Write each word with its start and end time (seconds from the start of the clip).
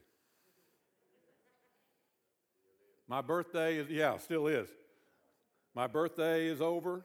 My 3.08 3.20
birthday 3.20 3.76
is, 3.78 3.88
yeah, 3.88 4.18
still 4.18 4.46
is. 4.46 4.68
My 5.74 5.86
birthday 5.86 6.46
is 6.46 6.60
over. 6.60 7.04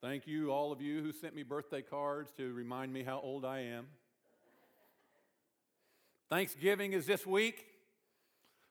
Thank 0.00 0.26
you, 0.26 0.50
all 0.50 0.72
of 0.72 0.80
you 0.80 1.02
who 1.02 1.12
sent 1.12 1.34
me 1.34 1.42
birthday 1.42 1.82
cards 1.82 2.32
to 2.38 2.52
remind 2.52 2.92
me 2.92 3.02
how 3.02 3.20
old 3.20 3.44
I 3.44 3.60
am. 3.60 3.86
Thanksgiving 6.30 6.92
is 6.92 7.06
this 7.06 7.26
week. 7.26 7.66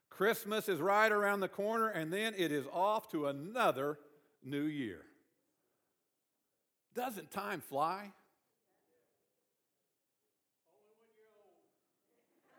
Christmas 0.09 0.67
is 0.67 0.79
right 0.79 1.11
around 1.11 1.41
the 1.41 1.47
corner, 1.47 1.89
and 1.89 2.11
then 2.11 2.33
it 2.37 2.51
is 2.51 2.65
off 2.73 3.09
to 3.11 3.27
another 3.27 3.99
new 4.43 4.63
year. 4.63 5.01
Doesn't 6.95 7.29
time 7.29 7.61
fly? 7.61 8.11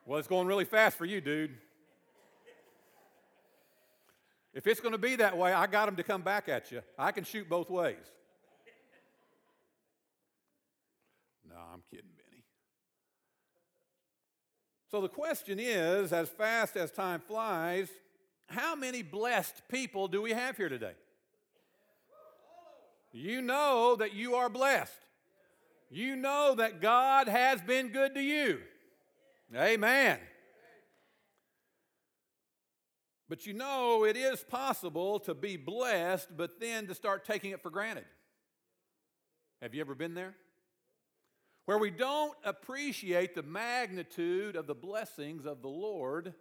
Well, 0.08 0.18
it's 0.18 0.26
going 0.26 0.46
really 0.46 0.64
fast 0.64 0.96
for 0.96 1.04
you, 1.04 1.20
dude. 1.20 1.50
If 4.54 4.66
it's 4.66 4.80
going 4.80 4.92
to 4.92 4.98
be 4.98 5.16
that 5.16 5.36
way, 5.36 5.52
I 5.52 5.66
got 5.66 5.84
them 5.84 5.96
to 5.96 6.02
come 6.02 6.22
back 6.22 6.48
at 6.48 6.72
you. 6.72 6.80
I 6.98 7.12
can 7.12 7.24
shoot 7.24 7.46
both 7.46 7.68
ways. 7.68 8.06
No, 11.46 11.56
I'm 11.74 11.82
kidding, 11.90 12.08
Benny. 12.16 12.42
So 14.90 15.02
the 15.02 15.10
question 15.10 15.58
is 15.60 16.10
as 16.14 16.30
fast 16.30 16.78
as 16.78 16.90
time 16.90 17.20
flies, 17.20 17.90
how 18.46 18.74
many 18.74 19.02
blessed 19.02 19.60
people 19.68 20.08
do 20.08 20.22
we 20.22 20.32
have 20.32 20.56
here 20.56 20.70
today? 20.70 20.94
You 23.12 23.42
know 23.42 23.94
that 23.96 24.14
you 24.14 24.36
are 24.36 24.48
blessed. 24.48 25.04
You 25.90 26.16
know 26.16 26.54
that 26.56 26.80
God 26.80 27.28
has 27.28 27.60
been 27.60 27.88
good 27.88 28.14
to 28.14 28.22
you. 28.22 28.60
Amen. 29.54 30.18
But 33.28 33.46
you 33.46 33.52
know, 33.52 34.04
it 34.04 34.16
is 34.16 34.42
possible 34.42 35.20
to 35.20 35.34
be 35.34 35.56
blessed, 35.56 36.28
but 36.36 36.60
then 36.60 36.86
to 36.86 36.94
start 36.94 37.24
taking 37.24 37.50
it 37.50 37.62
for 37.62 37.70
granted. 37.70 38.06
Have 39.60 39.74
you 39.74 39.80
ever 39.80 39.94
been 39.94 40.14
there? 40.14 40.34
Where 41.66 41.78
we 41.78 41.90
don't 41.90 42.34
appreciate 42.44 43.34
the 43.34 43.42
magnitude 43.42 44.56
of 44.56 44.66
the 44.66 44.74
blessings 44.74 45.44
of 45.44 45.60
the 45.60 45.68
Lord 45.68 46.32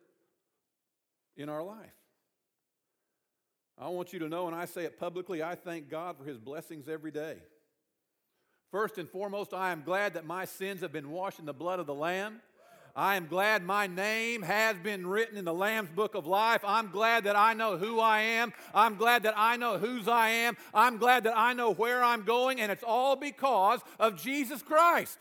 in 1.35 1.49
our 1.49 1.63
life. 1.63 1.91
I 3.77 3.89
want 3.89 4.13
you 4.13 4.19
to 4.19 4.29
know, 4.29 4.47
and 4.47 4.55
I 4.55 4.65
say 4.65 4.85
it 4.85 4.97
publicly, 4.97 5.43
I 5.43 5.55
thank 5.55 5.89
God 5.89 6.17
for 6.17 6.23
His 6.23 6.37
blessings 6.37 6.87
every 6.87 7.11
day. 7.11 7.37
First 8.71 8.97
and 8.97 9.07
foremost, 9.07 9.53
I 9.53 9.71
am 9.71 9.83
glad 9.83 10.13
that 10.15 10.25
my 10.25 10.45
sins 10.45 10.81
have 10.81 10.91
been 10.91 11.11
washed 11.11 11.39
in 11.39 11.45
the 11.45 11.53
blood 11.53 11.79
of 11.79 11.87
the 11.87 11.93
Lamb. 11.93 12.41
I 12.97 13.15
am 13.15 13.27
glad 13.27 13.63
my 13.63 13.85
name 13.85 14.41
has 14.41 14.75
been 14.75 15.05
written 15.05 15.37
in 15.37 15.45
the 15.45 15.53
Lamb's 15.53 15.91
book 15.91 16.15
of 16.15 16.25
life. 16.25 16.61
I'm 16.65 16.89
glad 16.89 17.25
that 17.25 17.35
I 17.35 17.53
know 17.53 17.77
who 17.77 17.99
I 17.99 18.21
am. 18.21 18.51
I'm 18.73 18.95
glad 18.95 19.21
that 19.21 19.35
I 19.37 19.55
know 19.55 19.77
whose 19.77 20.07
I 20.07 20.29
am. 20.29 20.57
I'm 20.73 20.97
glad 20.97 21.25
that 21.25 21.37
I 21.37 21.53
know 21.53 21.71
where 21.71 22.03
I'm 22.03 22.23
going, 22.23 22.59
and 22.59 22.71
it's 22.71 22.83
all 22.83 23.15
because 23.15 23.81
of 23.99 24.19
Jesus 24.19 24.63
Christ. 24.63 25.19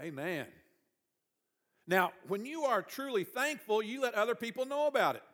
Amen. 0.00 0.46
Now, 1.88 2.12
when 2.28 2.46
you 2.46 2.62
are 2.62 2.80
truly 2.80 3.24
thankful, 3.24 3.82
you 3.82 4.00
let 4.00 4.14
other 4.14 4.36
people 4.36 4.64
know 4.64 4.86
about 4.86 5.16
it. 5.16 5.24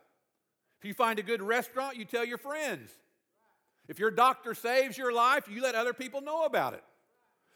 If 0.79 0.85
you 0.85 0.95
find 0.95 1.19
a 1.19 1.23
good 1.23 1.43
restaurant, 1.43 1.97
you 1.97 2.05
tell 2.05 2.25
your 2.25 2.39
friends. 2.39 2.89
If 3.87 3.99
your 3.99 4.09
doctor 4.09 4.55
saves 4.55 4.97
your 4.97 5.13
life, 5.13 5.47
you 5.47 5.61
let 5.61 5.75
other 5.75 5.93
people 5.93 6.21
know 6.21 6.45
about 6.45 6.73
it. 6.73 6.83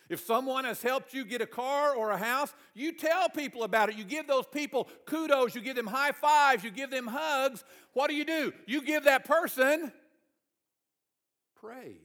If 0.08 0.24
someone 0.24 0.66
has 0.66 0.82
helped 0.82 1.14
you 1.14 1.26
get 1.26 1.42
a 1.42 1.48
car 1.48 1.96
or 1.96 2.12
a 2.12 2.18
house, 2.18 2.54
you 2.74 2.92
tell 2.92 3.28
people 3.30 3.64
about 3.64 3.90
it. 3.90 3.96
You 3.96 4.04
give 4.04 4.28
those 4.28 4.46
people 4.46 4.88
kudos, 5.06 5.56
you 5.56 5.62
give 5.62 5.76
them 5.76 5.88
high 5.88 6.12
fives, 6.12 6.64
you 6.64 6.72
give 6.72 6.92
them 6.92 7.08
hugs. 7.08 7.64
What 7.94 8.10
do 8.10 8.16
you 8.16 8.26
do? 8.26 8.54
You 8.68 8.82
give 8.82 9.06
that 9.06 9.26
person 9.26 9.92
praise. 11.56 11.98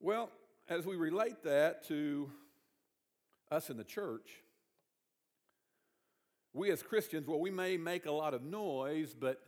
Well, 0.00 0.30
as 0.68 0.86
we 0.86 0.96
relate 0.96 1.44
that 1.44 1.86
to 1.88 2.30
us 3.50 3.68
in 3.68 3.76
the 3.76 3.84
church, 3.84 4.30
we 6.54 6.70
as 6.70 6.82
Christians, 6.82 7.28
well, 7.28 7.38
we 7.38 7.50
may 7.50 7.76
make 7.76 8.06
a 8.06 8.10
lot 8.10 8.34
of 8.34 8.42
noise, 8.42 9.14
but 9.18 9.40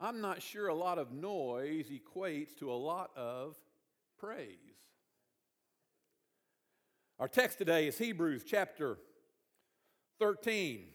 I'm 0.00 0.20
not 0.20 0.42
sure 0.42 0.68
a 0.68 0.74
lot 0.74 0.98
of 0.98 1.12
noise 1.12 1.86
equates 1.90 2.56
to 2.58 2.70
a 2.70 2.74
lot 2.74 3.10
of 3.16 3.56
praise. 4.18 4.58
Our 7.18 7.28
text 7.28 7.56
today 7.56 7.86
is 7.88 7.96
Hebrews 7.96 8.44
chapter 8.46 8.98
13, 10.18 10.88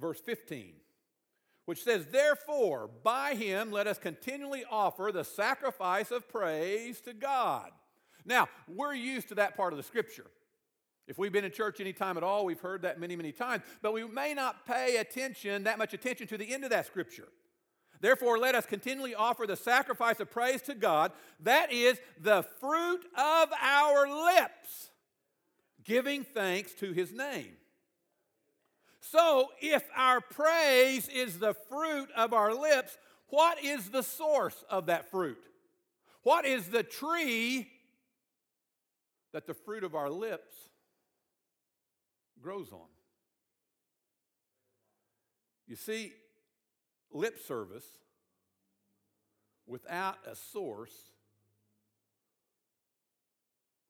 verse 0.00 0.18
15, 0.20 0.72
which 1.66 1.84
says, 1.84 2.06
Therefore, 2.06 2.88
by 3.02 3.34
him 3.34 3.70
let 3.70 3.86
us 3.86 3.98
continually 3.98 4.64
offer 4.70 5.10
the 5.12 5.24
sacrifice 5.24 6.10
of 6.10 6.26
praise 6.28 7.02
to 7.02 7.12
God. 7.12 7.70
Now, 8.24 8.48
we're 8.66 8.94
used 8.94 9.28
to 9.28 9.34
that 9.34 9.58
part 9.58 9.74
of 9.74 9.76
the 9.76 9.82
scripture. 9.82 10.30
If 11.06 11.18
we've 11.18 11.32
been 11.32 11.44
in 11.44 11.52
church 11.52 11.80
any 11.80 11.92
time 11.92 12.16
at 12.16 12.22
all, 12.22 12.46
we've 12.46 12.60
heard 12.60 12.82
that 12.82 12.98
many, 12.98 13.14
many 13.14 13.32
times, 13.32 13.62
but 13.82 13.92
we 13.92 14.06
may 14.06 14.32
not 14.32 14.66
pay 14.66 14.96
attention, 14.96 15.64
that 15.64 15.76
much 15.76 15.92
attention 15.92 16.26
to 16.28 16.38
the 16.38 16.52
end 16.52 16.64
of 16.64 16.70
that 16.70 16.86
scripture. 16.86 17.28
Therefore, 18.00 18.38
let 18.38 18.54
us 18.54 18.66
continually 18.66 19.14
offer 19.14 19.46
the 19.46 19.56
sacrifice 19.56 20.20
of 20.20 20.30
praise 20.30 20.62
to 20.62 20.74
God, 20.74 21.12
that 21.40 21.72
is 21.72 21.98
the 22.20 22.44
fruit 22.60 23.04
of 23.16 23.48
our 23.60 24.08
lips, 24.26 24.90
giving 25.84 26.22
thanks 26.22 26.72
to 26.74 26.92
his 26.92 27.12
name. 27.12 27.56
So, 29.00 29.48
if 29.60 29.82
our 29.96 30.20
praise 30.20 31.08
is 31.08 31.38
the 31.38 31.54
fruit 31.54 32.10
of 32.14 32.32
our 32.32 32.54
lips, 32.54 32.96
what 33.28 33.62
is 33.64 33.90
the 33.90 34.02
source 34.02 34.64
of 34.68 34.86
that 34.86 35.10
fruit? 35.10 35.42
What 36.22 36.44
is 36.44 36.68
the 36.68 36.82
tree 36.82 37.70
that 39.32 39.46
the 39.46 39.54
fruit 39.54 39.82
of 39.82 39.94
our 39.94 40.10
lips 40.10 40.54
grows 42.40 42.70
on? 42.70 42.86
You 45.66 45.76
see, 45.76 46.12
lip 47.18 47.38
service 47.46 47.86
without 49.66 50.16
a 50.26 50.34
source 50.34 50.94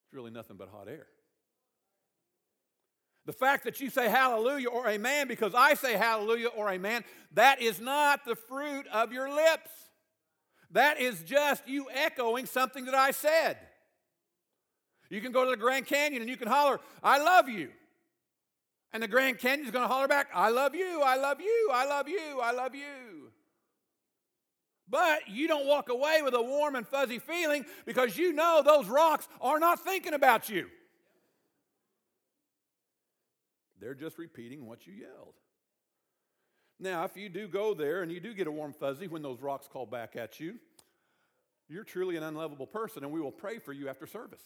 it's 0.08 0.14
really 0.14 0.30
nothing 0.30 0.56
but 0.56 0.70
hot 0.70 0.88
air. 0.88 1.06
The 3.26 3.34
fact 3.34 3.64
that 3.64 3.78
you 3.78 3.90
say 3.90 4.08
hallelujah 4.08 4.70
or 4.70 4.88
amen 4.88 5.28
because 5.28 5.52
I 5.54 5.74
say 5.74 5.98
hallelujah 5.98 6.48
or 6.48 6.70
amen, 6.70 7.04
that 7.34 7.60
is 7.60 7.78
not 7.78 8.24
the 8.24 8.34
fruit 8.34 8.86
of 8.90 9.12
your 9.12 9.28
lips. 9.28 9.70
That 10.70 10.98
is 10.98 11.20
just 11.24 11.68
you 11.68 11.88
echoing 11.92 12.46
something 12.46 12.86
that 12.86 12.94
I 12.94 13.10
said. 13.10 13.58
You 15.10 15.20
can 15.20 15.32
go 15.32 15.44
to 15.44 15.50
the 15.50 15.58
Grand 15.58 15.84
Canyon 15.84 16.22
and 16.22 16.30
you 16.30 16.38
can 16.38 16.48
holler, 16.48 16.80
I 17.02 17.18
love 17.18 17.50
you. 17.50 17.68
And 18.94 19.02
the 19.02 19.08
Grand 19.08 19.38
Canyon 19.38 19.66
is 19.66 19.72
going 19.72 19.86
to 19.86 19.92
holler 19.92 20.08
back, 20.08 20.28
I 20.32 20.48
love 20.48 20.74
you, 20.74 21.02
I 21.04 21.16
love 21.16 21.38
you, 21.42 21.70
I 21.70 21.84
love 21.84 22.08
you, 22.08 22.40
I 22.42 22.52
love 22.52 22.74
you. 22.74 23.07
But 24.90 25.28
you 25.28 25.48
don't 25.48 25.66
walk 25.66 25.90
away 25.90 26.22
with 26.22 26.34
a 26.34 26.42
warm 26.42 26.74
and 26.74 26.86
fuzzy 26.86 27.18
feeling 27.18 27.66
because 27.84 28.16
you 28.16 28.32
know 28.32 28.62
those 28.64 28.86
rocks 28.86 29.28
are 29.40 29.58
not 29.58 29.84
thinking 29.84 30.14
about 30.14 30.48
you. 30.48 30.68
They're 33.80 33.94
just 33.94 34.18
repeating 34.18 34.66
what 34.66 34.86
you 34.86 34.94
yelled. 34.94 35.34
Now, 36.80 37.04
if 37.04 37.16
you 37.16 37.28
do 37.28 37.48
go 37.48 37.74
there 37.74 38.02
and 38.02 38.10
you 38.10 38.20
do 38.20 38.32
get 38.32 38.46
a 38.46 38.50
warm 38.50 38.72
fuzzy 38.72 39.08
when 39.08 39.22
those 39.22 39.40
rocks 39.40 39.68
call 39.70 39.84
back 39.84 40.16
at 40.16 40.40
you, 40.40 40.54
you're 41.68 41.84
truly 41.84 42.16
an 42.16 42.22
unlovable 42.22 42.66
person, 42.66 43.04
and 43.04 43.12
we 43.12 43.20
will 43.20 43.32
pray 43.32 43.58
for 43.58 43.72
you 43.72 43.88
after 43.88 44.06
service. 44.06 44.42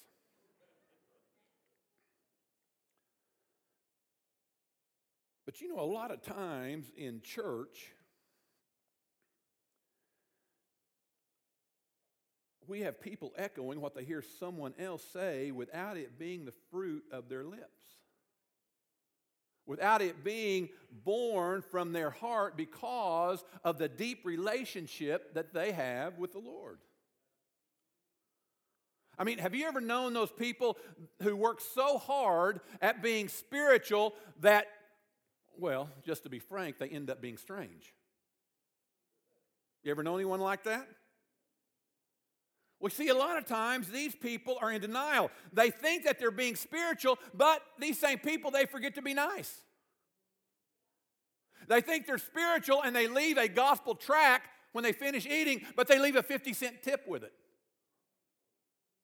But 5.45 5.61
you 5.61 5.69
know, 5.69 5.81
a 5.81 5.85
lot 5.85 6.11
of 6.11 6.23
times 6.23 6.91
in 6.97 7.21
church, 7.21 7.93
we 12.73 12.81
have 12.81 13.03
people 13.03 13.35
echoing 13.37 13.83
what 13.83 13.95
they 13.95 14.03
hear 14.03 14.25
someone 14.41 14.73
else 14.79 15.05
say 15.13 15.51
without 15.51 15.99
it 15.99 16.19
being 16.19 16.47
the 16.47 16.55
fruit 16.71 17.05
of 17.13 17.29
their 17.29 17.45
lips. 17.45 17.85
Without 19.67 20.01
it 20.01 20.25
being 20.25 20.71
born 21.05 21.61
from 21.61 21.93
their 21.93 22.09
heart 22.09 22.57
because 22.57 23.45
of 23.63 23.77
the 23.77 23.91
deep 23.91 24.25
relationship 24.25 25.35
that 25.35 25.53
they 25.53 25.73
have 25.73 26.17
with 26.17 26.33
the 26.33 26.39
Lord. 26.39 26.79
I 29.19 29.25
mean, 29.25 29.37
have 29.37 29.55
you 29.55 29.67
ever 29.67 29.83
known 29.83 30.15
those 30.15 30.33
people 30.33 30.79
who 31.23 31.37
work 31.37 31.61
so 31.61 31.99
hard 31.99 32.63
at 32.81 33.03
being 33.03 33.29
spiritual 33.29 34.15
that, 34.41 34.67
well, 35.59 35.91
just 36.07 36.23
to 36.23 36.31
be 36.31 36.39
frank, 36.39 36.79
they 36.79 36.89
end 36.89 37.11
up 37.11 37.21
being 37.21 37.37
strange? 37.37 37.93
You 39.85 39.91
ever 39.91 40.03
know 40.03 40.15
anyone 40.15 40.41
like 40.41 40.65
that? 40.65 40.89
We 42.83 42.91
see 42.91 43.09
a 43.09 43.15
lot 43.15 43.39
of 43.39 43.47
times 43.47 43.89
these 43.89 44.15
people 44.15 44.59
are 44.61 44.73
in 44.73 44.81
denial. 44.81 45.31
They 45.53 45.71
think 45.71 46.05
that 46.05 46.19
they're 46.19 46.33
being 46.33 46.57
spiritual, 46.57 47.17
but 47.33 47.63
these 47.79 47.99
same 47.99 48.19
people, 48.19 48.51
they 48.51 48.67
forget 48.67 48.97
to 48.97 49.03
be 49.03 49.15
nice. 49.15 49.61
They 51.69 51.81
think 51.81 52.07
they're 52.07 52.19
spiritual 52.19 52.83
and 52.83 52.95
they 52.95 53.07
leave 53.07 53.39
a 53.39 53.47
gospel 53.47 53.95
track 53.95 54.43
when 54.73 54.83
they 54.83 54.93
finish 54.93 55.27
eating, 55.27 55.63
but 55.77 55.87
they 55.87 56.01
leave 56.01 56.17
a 56.17 56.25
50 56.25 56.53
cent 56.55 56.83
tip 56.83 57.07
with 57.07 57.23
it. 57.23 57.33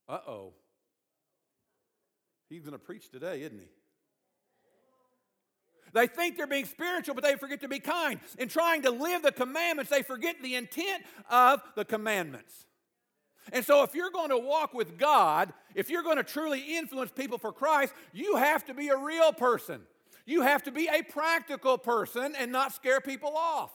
Uh 0.08 0.18
oh. 0.26 0.54
He's 2.48 2.62
going 2.62 2.72
to 2.72 2.78
preach 2.78 3.10
today, 3.10 3.42
isn't 3.42 3.60
he? 3.60 3.68
They 5.92 6.08
think 6.08 6.36
they're 6.36 6.48
being 6.48 6.64
spiritual, 6.64 7.14
but 7.14 7.22
they 7.22 7.36
forget 7.36 7.60
to 7.60 7.68
be 7.68 7.78
kind. 7.78 8.18
In 8.38 8.48
trying 8.48 8.82
to 8.82 8.90
live 8.90 9.22
the 9.22 9.32
commandments, 9.32 9.90
they 9.90 10.02
forget 10.02 10.36
the 10.42 10.56
intent 10.56 11.04
of 11.30 11.62
the 11.76 11.84
commandments. 11.84 12.66
And 13.52 13.64
so, 13.64 13.82
if 13.82 13.94
you're 13.94 14.10
going 14.10 14.30
to 14.30 14.38
walk 14.38 14.74
with 14.74 14.98
God, 14.98 15.52
if 15.74 15.90
you're 15.90 16.02
going 16.02 16.16
to 16.16 16.22
truly 16.22 16.76
influence 16.76 17.10
people 17.10 17.38
for 17.38 17.52
Christ, 17.52 17.92
you 18.12 18.36
have 18.36 18.64
to 18.66 18.74
be 18.74 18.88
a 18.88 18.96
real 18.96 19.32
person. 19.32 19.80
You 20.26 20.42
have 20.42 20.62
to 20.64 20.70
be 20.70 20.88
a 20.92 21.02
practical 21.02 21.78
person 21.78 22.34
and 22.38 22.52
not 22.52 22.74
scare 22.74 23.00
people 23.00 23.34
off. 23.34 23.70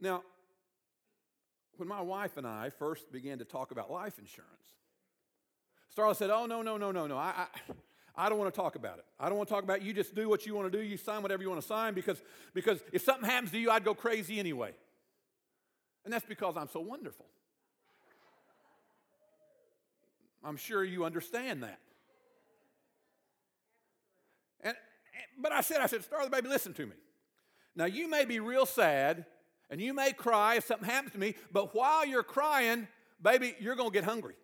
Now, 0.00 0.22
when 1.76 1.88
my 1.88 2.00
wife 2.00 2.36
and 2.36 2.46
I 2.46 2.70
first 2.70 3.12
began 3.12 3.38
to 3.38 3.44
talk 3.44 3.70
about 3.70 3.90
life 3.90 4.18
insurance, 4.18 4.50
Starla 5.96 6.16
said, 6.16 6.30
Oh, 6.30 6.46
no, 6.46 6.62
no, 6.62 6.76
no, 6.76 6.90
no, 6.90 7.06
no. 7.06 7.16
I, 7.16 7.32
I, 7.36 7.72
I 8.16 8.28
don't 8.28 8.38
want 8.38 8.52
to 8.52 8.60
talk 8.60 8.74
about 8.74 8.98
it. 8.98 9.04
I 9.18 9.28
don't 9.28 9.38
want 9.38 9.48
to 9.48 9.54
talk 9.54 9.64
about 9.64 9.78
it. 9.78 9.82
You 9.82 9.92
just 9.92 10.14
do 10.14 10.28
what 10.28 10.46
you 10.46 10.54
want 10.54 10.70
to 10.70 10.78
do. 10.78 10.84
You 10.84 10.96
sign 10.96 11.22
whatever 11.22 11.42
you 11.42 11.48
want 11.48 11.60
to 11.60 11.66
sign 11.66 11.94
because, 11.94 12.20
because 12.54 12.80
if 12.92 13.02
something 13.02 13.28
happens 13.28 13.50
to 13.52 13.58
you, 13.58 13.70
I'd 13.70 13.84
go 13.84 13.94
crazy 13.94 14.38
anyway. 14.38 14.72
And 16.04 16.12
that's 16.12 16.24
because 16.24 16.56
I'm 16.56 16.68
so 16.68 16.80
wonderful. 16.80 17.26
I'm 20.42 20.56
sure 20.56 20.82
you 20.82 21.04
understand 21.04 21.62
that. 21.62 21.78
And, 24.62 24.76
but 25.38 25.52
I 25.52 25.60
said, 25.60 25.80
I 25.80 25.86
said, 25.86 26.02
Starla, 26.02 26.30
baby, 26.30 26.48
listen 26.48 26.72
to 26.74 26.86
me. 26.86 26.92
Now, 27.76 27.84
you 27.84 28.08
may 28.08 28.24
be 28.24 28.40
real 28.40 28.66
sad 28.66 29.26
and 29.70 29.80
you 29.80 29.94
may 29.94 30.12
cry 30.12 30.56
if 30.56 30.66
something 30.66 30.88
happens 30.88 31.12
to 31.12 31.18
me, 31.18 31.34
but 31.52 31.74
while 31.74 32.04
you're 32.04 32.22
crying, 32.22 32.88
baby, 33.22 33.54
you're 33.60 33.76
going 33.76 33.90
to 33.90 33.94
get 33.94 34.04
hungry. 34.04 34.34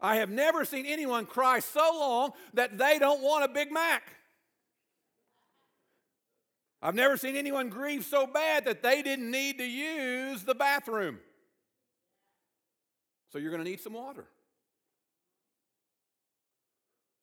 I 0.00 0.16
have 0.16 0.30
never 0.30 0.64
seen 0.64 0.86
anyone 0.86 1.26
cry 1.26 1.58
so 1.58 1.80
long 1.80 2.32
that 2.54 2.78
they 2.78 2.98
don't 2.98 3.22
want 3.22 3.44
a 3.44 3.48
Big 3.48 3.70
Mac. 3.70 4.02
I've 6.82 6.94
never 6.94 7.16
seen 7.16 7.36
anyone 7.36 7.68
grieve 7.68 8.04
so 8.04 8.26
bad 8.26 8.64
that 8.64 8.82
they 8.82 9.02
didn't 9.02 9.30
need 9.30 9.58
to 9.58 9.64
use 9.64 10.44
the 10.44 10.54
bathroom. 10.54 11.18
So 13.30 13.38
you're 13.38 13.50
going 13.50 13.62
to 13.62 13.68
need 13.68 13.80
some 13.80 13.92
water. 13.92 14.24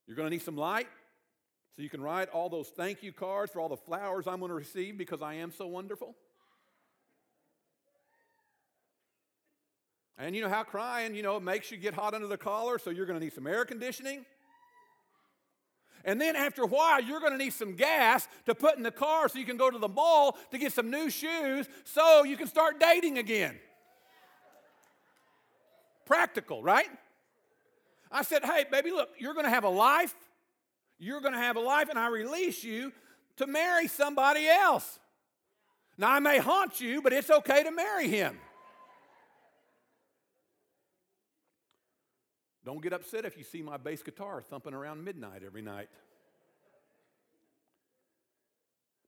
You're 0.06 0.16
going 0.16 0.28
to 0.28 0.32
need 0.32 0.44
some 0.44 0.56
light 0.56 0.88
so 1.76 1.82
you 1.82 1.90
can 1.90 2.02
write 2.02 2.30
all 2.30 2.50
those 2.50 2.70
thank 2.70 3.04
you 3.04 3.12
cards 3.12 3.52
for 3.52 3.60
all 3.60 3.70
the 3.70 3.78
flowers 3.78 4.26
I'm 4.28 4.40
going 4.40 4.50
to 4.50 4.56
receive 4.56 4.98
because 4.98 5.22
I 5.22 5.36
am 5.36 5.52
so 5.52 5.68
wonderful. 5.68 6.16
And 10.18 10.36
you 10.36 10.42
know 10.42 10.50
how 10.50 10.64
crying, 10.64 11.14
you 11.14 11.22
know, 11.22 11.38
it 11.38 11.44
makes 11.44 11.70
you 11.70 11.78
get 11.78 11.94
hot 11.94 12.16
under 12.16 12.26
the 12.26 12.38
collar, 12.38 12.80
so 12.80 12.90
you're 12.90 13.06
going 13.06 13.20
to 13.20 13.24
need 13.24 13.34
some 13.34 13.46
air 13.46 13.66
conditioning. 13.66 14.26
And 16.08 16.22
then 16.22 16.38
after 16.38 16.64
a 16.64 16.68
while, 16.68 17.04
you're 17.04 17.20
going 17.20 17.34
to 17.34 17.38
need 17.38 17.52
some 17.52 17.76
gas 17.76 18.30
to 18.46 18.56
put 18.56 18.78
in 18.78 18.84
the 18.84 18.92
car 18.92 19.28
so 19.28 19.38
you 19.38 19.46
can 19.46 19.58
go 19.58 19.70
to 19.70 19.78
the 19.78 19.90
mall 19.90 20.38
to 20.52 20.58
get 20.58 20.72
some 20.72 20.90
new 20.90 21.10
shoes 21.10 21.68
so 21.84 22.24
you 22.24 22.38
can 22.38 22.48
start 22.48 22.80
dating 22.80 23.18
again. 23.18 23.60
Practical, 26.06 26.64
right? 26.64 26.88
I 28.10 28.24
said, 28.24 28.46
hey, 28.46 28.64
baby, 28.72 28.92
look, 28.92 29.10
you're 29.20 29.34
going 29.34 29.46
to 29.46 29.50
have 29.50 29.66
a 29.66 29.70
life. 29.70 30.16
You're 30.98 31.20
going 31.20 31.34
to 31.34 31.40
have 31.40 31.58
a 31.58 31.60
life, 31.60 31.90
and 31.90 32.00
I 32.00 32.08
release 32.08 32.64
you 32.64 32.94
to 33.36 33.46
marry 33.46 33.90
somebody 33.90 34.48
else. 34.48 35.00
Now, 35.98 36.12
I 36.12 36.20
may 36.20 36.38
haunt 36.38 36.80
you, 36.80 37.02
but 37.02 37.12
it's 37.12 37.30
okay 37.30 37.64
to 37.64 37.72
marry 37.72 38.08
him. 38.08 38.40
Don't 42.68 42.82
get 42.82 42.92
upset 42.92 43.24
if 43.24 43.38
you 43.38 43.46
see 43.46 43.62
my 43.62 43.78
bass 43.78 44.04
guitar 44.04 44.42
thumping 44.42 44.74
around 44.74 45.02
midnight 45.02 45.42
every 45.46 45.62
night. 45.62 45.88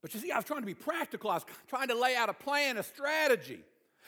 But 0.01 0.13
you 0.13 0.21
see, 0.21 0.31
I 0.31 0.37
was 0.37 0.45
trying 0.45 0.61
to 0.61 0.65
be 0.65 0.73
practical. 0.73 1.29
I 1.29 1.33
was 1.33 1.45
trying 1.67 1.89
to 1.89 1.93
lay 1.93 2.15
out 2.15 2.29
a 2.29 2.33
plan, 2.33 2.77
a 2.77 2.83
strategy. 2.83 3.59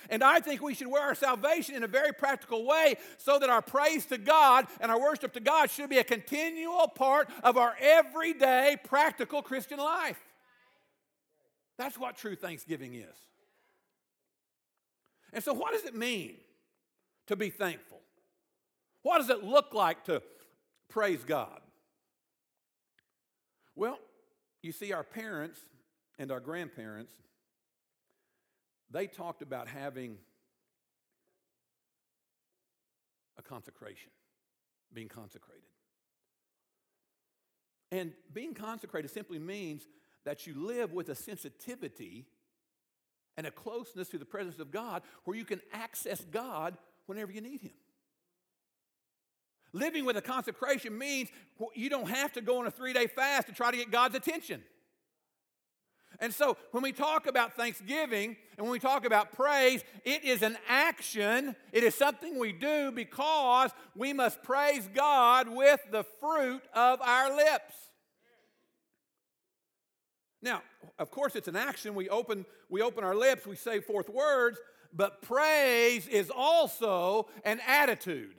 And 0.09 0.24
I 0.24 0.39
think 0.39 0.62
we 0.62 0.74
should 0.74 0.88
wear 0.88 1.01
our 1.01 1.15
salvation 1.15 1.75
in 1.75 1.83
a 1.83 1.88
very 1.88 2.13
practical 2.13 2.65
way 2.65 2.95
so 3.18 3.39
that 3.39 3.50
our 3.50 3.62
praise 3.62 4.06
to 4.06 4.18
God 4.18 4.68
and 4.80 4.89
our 4.89 5.01
worship 5.01 5.33
to 5.33 5.42
God 5.42 5.69
should 5.69 5.89
be 5.89 5.98
a 5.98 6.03
continual 6.06 6.88
part 6.88 7.30
of 7.44 7.57
our 7.57 7.75
everyday 7.81 8.77
practical 8.86 9.42
Christian 9.42 9.80
life. 9.80 10.24
That's 11.77 12.00
what 12.00 12.15
true 12.15 12.38
thanksgiving 12.38 12.95
is. 12.95 13.18
And 15.33 15.44
so, 15.44 15.51
what 15.53 15.74
does 15.74 15.83
it 15.83 15.94
mean 15.94 16.36
to 17.27 17.36
be 17.36 17.50
thankful? 17.50 18.00
What 19.03 19.19
does 19.19 19.30
it 19.30 19.44
look 19.44 19.74
like 19.74 20.06
to 20.06 20.21
praise 20.89 21.24
God? 21.24 21.62
Well, 23.75 23.98
you 24.62 24.72
see, 24.72 24.93
our 24.93 25.03
parents 25.03 25.60
and 26.20 26.31
our 26.31 26.39
grandparents, 26.39 27.13
they 28.91 29.08
talked 29.08 29.41
about 29.41 29.67
having 29.67 30.17
a 33.38 33.41
consecration, 33.41 34.12
being 34.93 35.08
consecrated. 35.08 35.63
And 37.91 38.13
being 38.31 38.53
consecrated 38.53 39.10
simply 39.12 39.39
means 39.39 39.88
that 40.25 40.46
you 40.46 40.53
live 40.53 40.93
with 40.93 41.10
a 41.10 41.15
sensitivity 41.15 42.27
and 43.38 43.48
a 43.48 43.51
closeness 43.51 44.10
to 44.10 44.17
the 44.17 44.25
presence 44.25 44.60
of 44.60 44.72
God 44.72 45.01
where 45.24 45.36
you 45.36 45.46
can 45.46 45.62
access 45.74 46.22
God 46.31 46.77
whenever 47.08 47.31
you 47.31 47.41
need 47.41 47.62
Him. 47.62 47.72
Living 49.74 50.06
with 50.06 50.18
a 50.18 50.22
consecration 50.22 50.98
means 50.98 51.30
you 51.75 51.90
don't 51.90 52.10
have 52.10 52.34
to 52.34 52.42
go 52.42 52.60
on 52.60 52.68
a 52.68 52.72
three 52.72 52.94
day 52.94 53.08
fast 53.08 53.48
to 53.48 53.54
try 53.54 53.72
to 53.72 53.78
get 53.78 53.92
God's 53.92 54.16
attention. 54.16 54.62
And 56.20 56.34
so 56.34 56.58
when 56.72 56.84
we 56.84 56.92
talk 56.92 57.25
about 57.25 57.56
thanksgiving 57.56 58.36
and 58.58 58.66
when 58.66 58.72
we 58.72 58.80
talk 58.80 59.06
about 59.06 59.32
praise, 59.32 59.84
it 60.06 60.24
is 60.24 60.44
an 60.44 60.58
action. 60.68 61.56
It 61.72 61.84
is 61.84 61.96
something 61.96 62.38
we 62.38 62.51
do 62.51 62.92
because 62.92 63.72
we 63.96 64.13
must 64.13 64.44
praise 64.44 64.88
God 64.94 65.48
with 65.48 65.80
the 65.90 66.04
fruit 66.20 66.62
of 66.75 67.01
our 67.01 67.36
lips. 67.36 67.74
Now, 70.44 70.62
of 71.00 71.12
course, 71.12 71.36
it's 71.36 71.48
an 71.48 71.56
action. 71.56 71.96
We 71.96 72.10
open, 72.10 72.46
we 72.70 72.82
open 72.82 73.04
our 73.04 73.16
lips, 73.16 73.48
we 73.48 73.56
say 73.56 73.80
forth 73.80 74.10
words, 74.10 74.60
but 74.94 75.22
praise 75.22 76.08
is 76.08 76.30
also 76.30 77.30
an 77.46 77.60
attitude. 77.66 78.36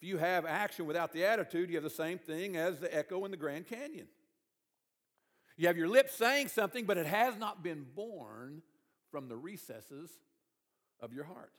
If 0.00 0.06
you 0.06 0.18
have 0.18 0.46
action 0.46 0.86
without 0.86 1.12
the 1.12 1.24
attitude, 1.24 1.70
you 1.70 1.76
have 1.76 1.84
the 1.84 1.90
same 1.90 2.18
thing 2.18 2.56
as 2.56 2.78
the 2.78 2.94
echo 2.96 3.24
in 3.24 3.30
the 3.30 3.36
Grand 3.36 3.66
Canyon. 3.66 4.06
You 5.56 5.66
have 5.66 5.76
your 5.76 5.88
lips 5.88 6.14
saying 6.14 6.48
something, 6.48 6.84
but 6.84 6.98
it 6.98 7.06
has 7.06 7.36
not 7.36 7.64
been 7.64 7.84
born 7.96 8.62
from 9.10 9.28
the 9.28 9.36
recesses 9.36 10.10
of 11.00 11.12
your 11.12 11.24
heart. 11.24 11.52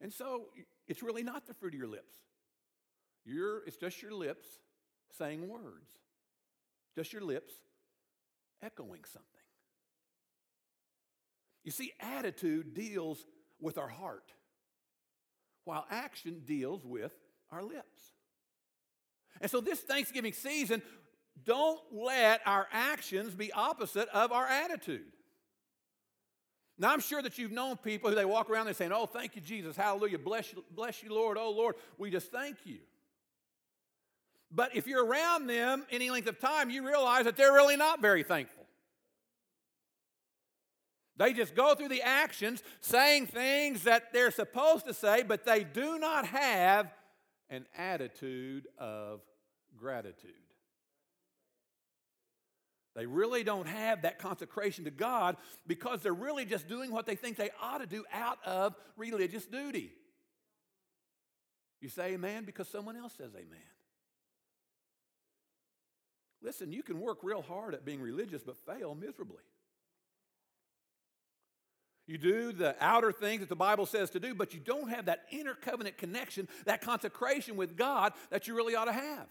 And 0.00 0.12
so 0.12 0.46
it's 0.88 1.02
really 1.02 1.22
not 1.22 1.46
the 1.46 1.54
fruit 1.54 1.74
of 1.74 1.78
your 1.78 1.88
lips. 1.88 2.16
It's 3.24 3.76
just 3.76 4.02
your 4.02 4.12
lips 4.12 4.46
saying 5.16 5.46
words, 5.46 5.90
just 6.96 7.12
your 7.12 7.22
lips 7.22 7.52
echoing 8.62 9.04
something. 9.04 9.26
You 11.62 11.70
see, 11.70 11.92
attitude 12.00 12.74
deals 12.74 13.24
with 13.60 13.78
our 13.78 13.86
heart 13.86 14.32
while 15.70 15.86
action 15.88 16.42
deals 16.44 16.84
with 16.84 17.12
our 17.52 17.62
lips. 17.62 18.12
And 19.40 19.48
so, 19.48 19.60
this 19.60 19.78
Thanksgiving 19.78 20.32
season, 20.32 20.82
don't 21.44 21.80
let 21.92 22.40
our 22.44 22.66
actions 22.72 23.36
be 23.36 23.52
opposite 23.52 24.08
of 24.08 24.32
our 24.32 24.46
attitude. 24.46 25.06
Now, 26.76 26.92
I'm 26.92 27.00
sure 27.00 27.22
that 27.22 27.38
you've 27.38 27.52
known 27.52 27.76
people 27.76 28.10
who 28.10 28.16
they 28.16 28.24
walk 28.24 28.50
around 28.50 28.66
and 28.66 28.76
saying, 28.76 28.90
Oh, 28.92 29.06
thank 29.06 29.36
you, 29.36 29.40
Jesus. 29.40 29.76
Hallelujah. 29.76 30.18
Bless 30.18 30.52
you, 30.52 30.64
bless 30.72 31.04
you, 31.04 31.14
Lord. 31.14 31.38
Oh, 31.38 31.50
Lord, 31.50 31.76
we 31.98 32.10
just 32.10 32.32
thank 32.32 32.56
you. 32.64 32.78
But 34.50 34.74
if 34.74 34.88
you're 34.88 35.06
around 35.06 35.46
them 35.46 35.86
any 35.92 36.10
length 36.10 36.26
of 36.26 36.40
time, 36.40 36.68
you 36.68 36.84
realize 36.84 37.26
that 37.26 37.36
they're 37.36 37.52
really 37.52 37.76
not 37.76 38.02
very 38.02 38.24
thankful. 38.24 38.59
They 41.20 41.34
just 41.34 41.54
go 41.54 41.74
through 41.74 41.90
the 41.90 42.00
actions 42.00 42.62
saying 42.80 43.26
things 43.26 43.82
that 43.82 44.10
they're 44.10 44.30
supposed 44.30 44.86
to 44.86 44.94
say, 44.94 45.22
but 45.22 45.44
they 45.44 45.64
do 45.64 45.98
not 45.98 46.26
have 46.26 46.90
an 47.50 47.66
attitude 47.76 48.66
of 48.78 49.20
gratitude. 49.76 50.32
They 52.96 53.04
really 53.04 53.44
don't 53.44 53.68
have 53.68 54.00
that 54.02 54.18
consecration 54.18 54.86
to 54.86 54.90
God 54.90 55.36
because 55.66 56.00
they're 56.00 56.14
really 56.14 56.46
just 56.46 56.68
doing 56.68 56.90
what 56.90 57.04
they 57.04 57.16
think 57.16 57.36
they 57.36 57.50
ought 57.60 57.82
to 57.82 57.86
do 57.86 58.02
out 58.14 58.38
of 58.46 58.74
religious 58.96 59.44
duty. 59.44 59.92
You 61.82 61.90
say 61.90 62.14
amen 62.14 62.44
because 62.46 62.66
someone 62.66 62.96
else 62.96 63.12
says 63.18 63.32
amen. 63.34 63.60
Listen, 66.40 66.72
you 66.72 66.82
can 66.82 66.98
work 66.98 67.18
real 67.22 67.42
hard 67.42 67.74
at 67.74 67.84
being 67.84 68.00
religious 68.00 68.42
but 68.42 68.56
fail 68.56 68.94
miserably. 68.94 69.42
You 72.10 72.18
do 72.18 72.50
the 72.50 72.74
outer 72.80 73.12
things 73.12 73.38
that 73.38 73.48
the 73.48 73.54
Bible 73.54 73.86
says 73.86 74.10
to 74.10 74.18
do, 74.18 74.34
but 74.34 74.52
you 74.52 74.58
don't 74.58 74.90
have 74.90 75.04
that 75.04 75.26
inner 75.30 75.54
covenant 75.54 75.96
connection, 75.96 76.48
that 76.64 76.80
consecration 76.80 77.56
with 77.56 77.76
God 77.76 78.14
that 78.30 78.48
you 78.48 78.56
really 78.56 78.74
ought 78.74 78.86
to 78.86 78.92
have. 78.92 79.28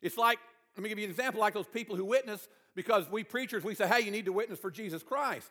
It's 0.00 0.16
like, 0.16 0.38
let 0.74 0.82
me 0.82 0.88
give 0.88 0.98
you 0.98 1.04
an 1.04 1.10
example 1.10 1.42
like 1.42 1.52
those 1.52 1.66
people 1.66 1.94
who 1.94 2.06
witness 2.06 2.48
because 2.74 3.04
we 3.10 3.22
preachers, 3.22 3.62
we 3.64 3.74
say, 3.74 3.86
hey, 3.86 4.00
you 4.00 4.10
need 4.10 4.24
to 4.24 4.32
witness 4.32 4.58
for 4.58 4.70
Jesus 4.70 5.02
Christ. 5.02 5.50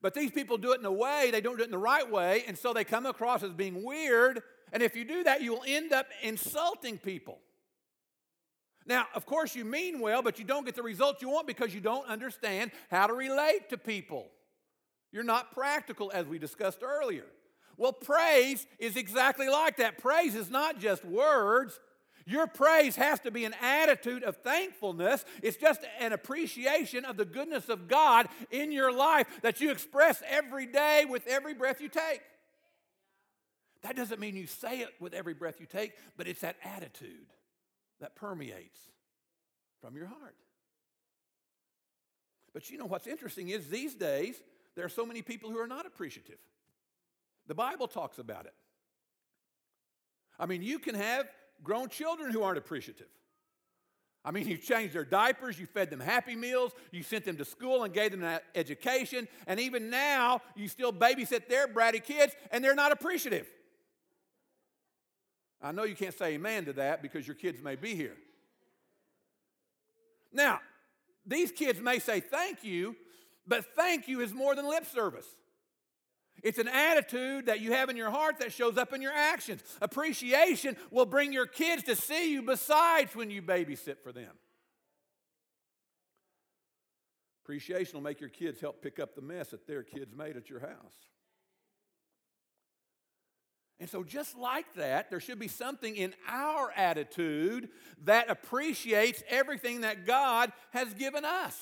But 0.00 0.12
these 0.12 0.32
people 0.32 0.58
do 0.58 0.72
it 0.72 0.80
in 0.80 0.86
a 0.86 0.92
way, 0.92 1.28
they 1.30 1.40
don't 1.40 1.56
do 1.56 1.62
it 1.62 1.66
in 1.66 1.70
the 1.70 1.78
right 1.78 2.10
way, 2.10 2.42
and 2.48 2.58
so 2.58 2.72
they 2.72 2.82
come 2.82 3.06
across 3.06 3.44
as 3.44 3.52
being 3.52 3.84
weird. 3.84 4.42
And 4.72 4.82
if 4.82 4.96
you 4.96 5.04
do 5.04 5.22
that, 5.22 5.42
you 5.42 5.52
will 5.52 5.64
end 5.68 5.92
up 5.92 6.08
insulting 6.20 6.98
people. 6.98 7.38
Now, 8.86 9.06
of 9.14 9.26
course, 9.26 9.54
you 9.54 9.64
mean 9.64 10.00
well, 10.00 10.22
but 10.22 10.38
you 10.38 10.44
don't 10.44 10.64
get 10.64 10.74
the 10.74 10.82
results 10.82 11.22
you 11.22 11.28
want 11.28 11.46
because 11.46 11.74
you 11.74 11.80
don't 11.80 12.06
understand 12.06 12.72
how 12.90 13.06
to 13.06 13.12
relate 13.12 13.68
to 13.70 13.78
people. 13.78 14.28
You're 15.12 15.24
not 15.24 15.52
practical, 15.52 16.10
as 16.12 16.26
we 16.26 16.38
discussed 16.38 16.82
earlier. 16.82 17.26
Well, 17.76 17.92
praise 17.92 18.66
is 18.78 18.96
exactly 18.96 19.48
like 19.48 19.76
that. 19.76 19.98
Praise 19.98 20.34
is 20.34 20.50
not 20.50 20.78
just 20.78 21.04
words. 21.04 21.78
Your 22.24 22.46
praise 22.46 22.96
has 22.96 23.18
to 23.20 23.30
be 23.30 23.44
an 23.44 23.54
attitude 23.60 24.22
of 24.22 24.36
thankfulness. 24.38 25.24
It's 25.42 25.56
just 25.56 25.80
an 25.98 26.12
appreciation 26.12 27.04
of 27.04 27.16
the 27.16 27.24
goodness 27.24 27.68
of 27.68 27.88
God 27.88 28.28
in 28.50 28.72
your 28.72 28.92
life 28.92 29.26
that 29.42 29.60
you 29.60 29.70
express 29.70 30.22
every 30.28 30.66
day 30.66 31.04
with 31.08 31.26
every 31.26 31.54
breath 31.54 31.80
you 31.80 31.88
take. 31.88 32.20
That 33.82 33.96
doesn't 33.96 34.20
mean 34.20 34.36
you 34.36 34.46
say 34.46 34.80
it 34.80 34.90
with 35.00 35.12
every 35.12 35.34
breath 35.34 35.58
you 35.58 35.66
take, 35.66 35.94
but 36.16 36.28
it's 36.28 36.42
that 36.42 36.56
attitude 36.62 37.26
that 38.02 38.14
permeates 38.16 38.78
from 39.80 39.96
your 39.96 40.06
heart. 40.06 40.36
But 42.52 42.68
you 42.68 42.76
know 42.76 42.84
what's 42.84 43.06
interesting 43.06 43.48
is 43.48 43.68
these 43.68 43.94
days, 43.94 44.42
there 44.76 44.84
are 44.84 44.90
so 44.90 45.06
many 45.06 45.22
people 45.22 45.50
who 45.50 45.58
are 45.58 45.66
not 45.66 45.86
appreciative. 45.86 46.38
The 47.46 47.54
Bible 47.54 47.88
talks 47.88 48.18
about 48.18 48.44
it. 48.46 48.54
I 50.38 50.46
mean, 50.46 50.62
you 50.62 50.78
can 50.78 50.94
have 50.94 51.26
grown 51.62 51.88
children 51.88 52.32
who 52.32 52.42
aren't 52.42 52.58
appreciative. 52.58 53.06
I 54.24 54.30
mean, 54.30 54.46
you 54.46 54.56
changed 54.56 54.94
their 54.94 55.04
diapers, 55.04 55.58
you 55.58 55.66
fed 55.66 55.90
them 55.90 56.00
happy 56.00 56.36
meals, 56.36 56.72
you 56.90 57.02
sent 57.02 57.24
them 57.24 57.36
to 57.38 57.44
school 57.44 57.84
and 57.84 57.92
gave 57.92 58.12
them 58.12 58.20
that 58.20 58.44
education, 58.54 59.26
and 59.46 59.58
even 59.58 59.90
now 59.90 60.42
you 60.54 60.68
still 60.68 60.92
babysit 60.92 61.48
their 61.48 61.66
bratty 61.66 62.02
kids 62.02 62.34
and 62.50 62.62
they're 62.62 62.74
not 62.74 62.92
appreciative. 62.92 63.48
I 65.62 65.72
know 65.72 65.84
you 65.84 65.94
can't 65.94 66.16
say 66.16 66.34
amen 66.34 66.64
to 66.64 66.72
that 66.74 67.02
because 67.02 67.26
your 67.26 67.36
kids 67.36 67.62
may 67.62 67.76
be 67.76 67.94
here. 67.94 68.16
Now, 70.32 70.60
these 71.24 71.52
kids 71.52 71.80
may 71.80 71.98
say 71.98 72.20
thank 72.20 72.64
you, 72.64 72.96
but 73.46 73.64
thank 73.76 74.08
you 74.08 74.20
is 74.20 74.32
more 74.32 74.54
than 74.54 74.68
lip 74.68 74.86
service. 74.86 75.26
It's 76.42 76.58
an 76.58 76.68
attitude 76.68 77.46
that 77.46 77.60
you 77.60 77.72
have 77.72 77.88
in 77.88 77.96
your 77.96 78.10
heart 78.10 78.40
that 78.40 78.52
shows 78.52 78.76
up 78.76 78.92
in 78.92 79.00
your 79.00 79.12
actions. 79.12 79.62
Appreciation 79.80 80.76
will 80.90 81.06
bring 81.06 81.32
your 81.32 81.46
kids 81.46 81.84
to 81.84 81.94
see 81.94 82.32
you 82.32 82.42
besides 82.42 83.14
when 83.14 83.30
you 83.30 83.42
babysit 83.42 83.98
for 84.02 84.12
them. 84.12 84.32
Appreciation 87.44 87.94
will 87.94 88.02
make 88.02 88.20
your 88.20 88.30
kids 88.30 88.60
help 88.60 88.82
pick 88.82 88.98
up 88.98 89.14
the 89.14 89.20
mess 89.20 89.50
that 89.50 89.66
their 89.66 89.82
kids 89.82 90.14
made 90.16 90.36
at 90.36 90.48
your 90.48 90.60
house. 90.60 90.94
And 93.82 93.90
so, 93.90 94.04
just 94.04 94.38
like 94.38 94.74
that, 94.74 95.10
there 95.10 95.18
should 95.18 95.40
be 95.40 95.48
something 95.48 95.96
in 95.96 96.14
our 96.28 96.70
attitude 96.70 97.68
that 98.04 98.30
appreciates 98.30 99.24
everything 99.28 99.80
that 99.80 100.06
God 100.06 100.52
has 100.70 100.94
given 100.94 101.24
us. 101.24 101.58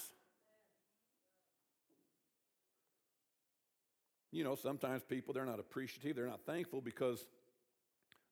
You 4.31 4.45
know, 4.45 4.55
sometimes 4.55 5.03
people, 5.03 5.33
they're 5.33 5.47
not 5.47 5.61
appreciative, 5.61 6.15
they're 6.15 6.27
not 6.27 6.45
thankful 6.45 6.83
because 6.83 7.25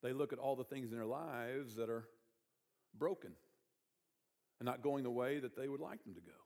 they 0.03 0.13
look 0.13 0.35
at 0.35 0.39
all 0.39 0.55
the 0.55 0.65
things 0.65 0.91
in 0.91 0.95
their 0.95 1.07
lives 1.07 1.77
that 1.77 1.89
are 1.89 2.05
broken 2.95 3.31
and 4.61 4.67
not 4.67 4.83
going 4.83 5.03
the 5.03 5.11
way 5.11 5.39
that 5.39 5.57
they 5.57 5.67
would 5.67 5.81
like 5.81 6.05
them 6.05 6.13
to 6.13 6.21
go. 6.21 6.37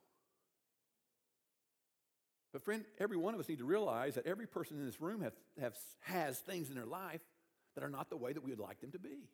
But, 2.52 2.62
friend, 2.62 2.84
every 3.00 3.16
one 3.16 3.34
of 3.34 3.40
us 3.40 3.49
need 3.49 3.58
to 3.58 3.64
realize 3.64 4.14
that 4.14 4.26
every 4.28 4.46
person 4.46 4.78
in 4.78 4.87
this 4.87 5.00
room 5.00 5.22
have, 5.22 5.32
have, 5.61 5.75
has 6.02 6.38
things 6.38 6.68
in 6.68 6.76
their 6.76 6.87
life 6.87 7.20
that 7.74 7.84
are 7.84 7.90
not 7.90 8.10
the 8.10 8.16
way 8.16 8.32
that 8.32 8.42
we 8.42 8.50
would 8.50 8.60
like 8.60 8.80
them 8.80 8.90
to 8.92 8.98
be. 8.98 9.28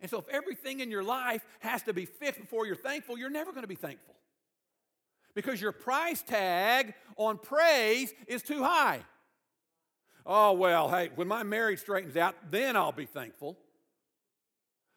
And 0.00 0.10
so, 0.10 0.18
if 0.18 0.28
everything 0.28 0.80
in 0.80 0.90
your 0.90 1.02
life 1.02 1.44
has 1.60 1.82
to 1.84 1.92
be 1.92 2.04
fixed 2.04 2.40
before 2.40 2.66
you're 2.66 2.76
thankful, 2.76 3.16
you're 3.16 3.30
never 3.30 3.52
going 3.52 3.62
to 3.62 3.68
be 3.68 3.74
thankful. 3.74 4.14
Because 5.34 5.60
your 5.60 5.72
price 5.72 6.22
tag 6.22 6.94
on 7.16 7.38
praise 7.38 8.12
is 8.26 8.42
too 8.42 8.62
high. 8.62 9.00
Oh, 10.26 10.52
well, 10.52 10.88
hey, 10.88 11.10
when 11.14 11.28
my 11.28 11.42
marriage 11.42 11.80
straightens 11.80 12.16
out, 12.16 12.34
then 12.50 12.76
I'll 12.76 12.92
be 12.92 13.06
thankful. 13.06 13.58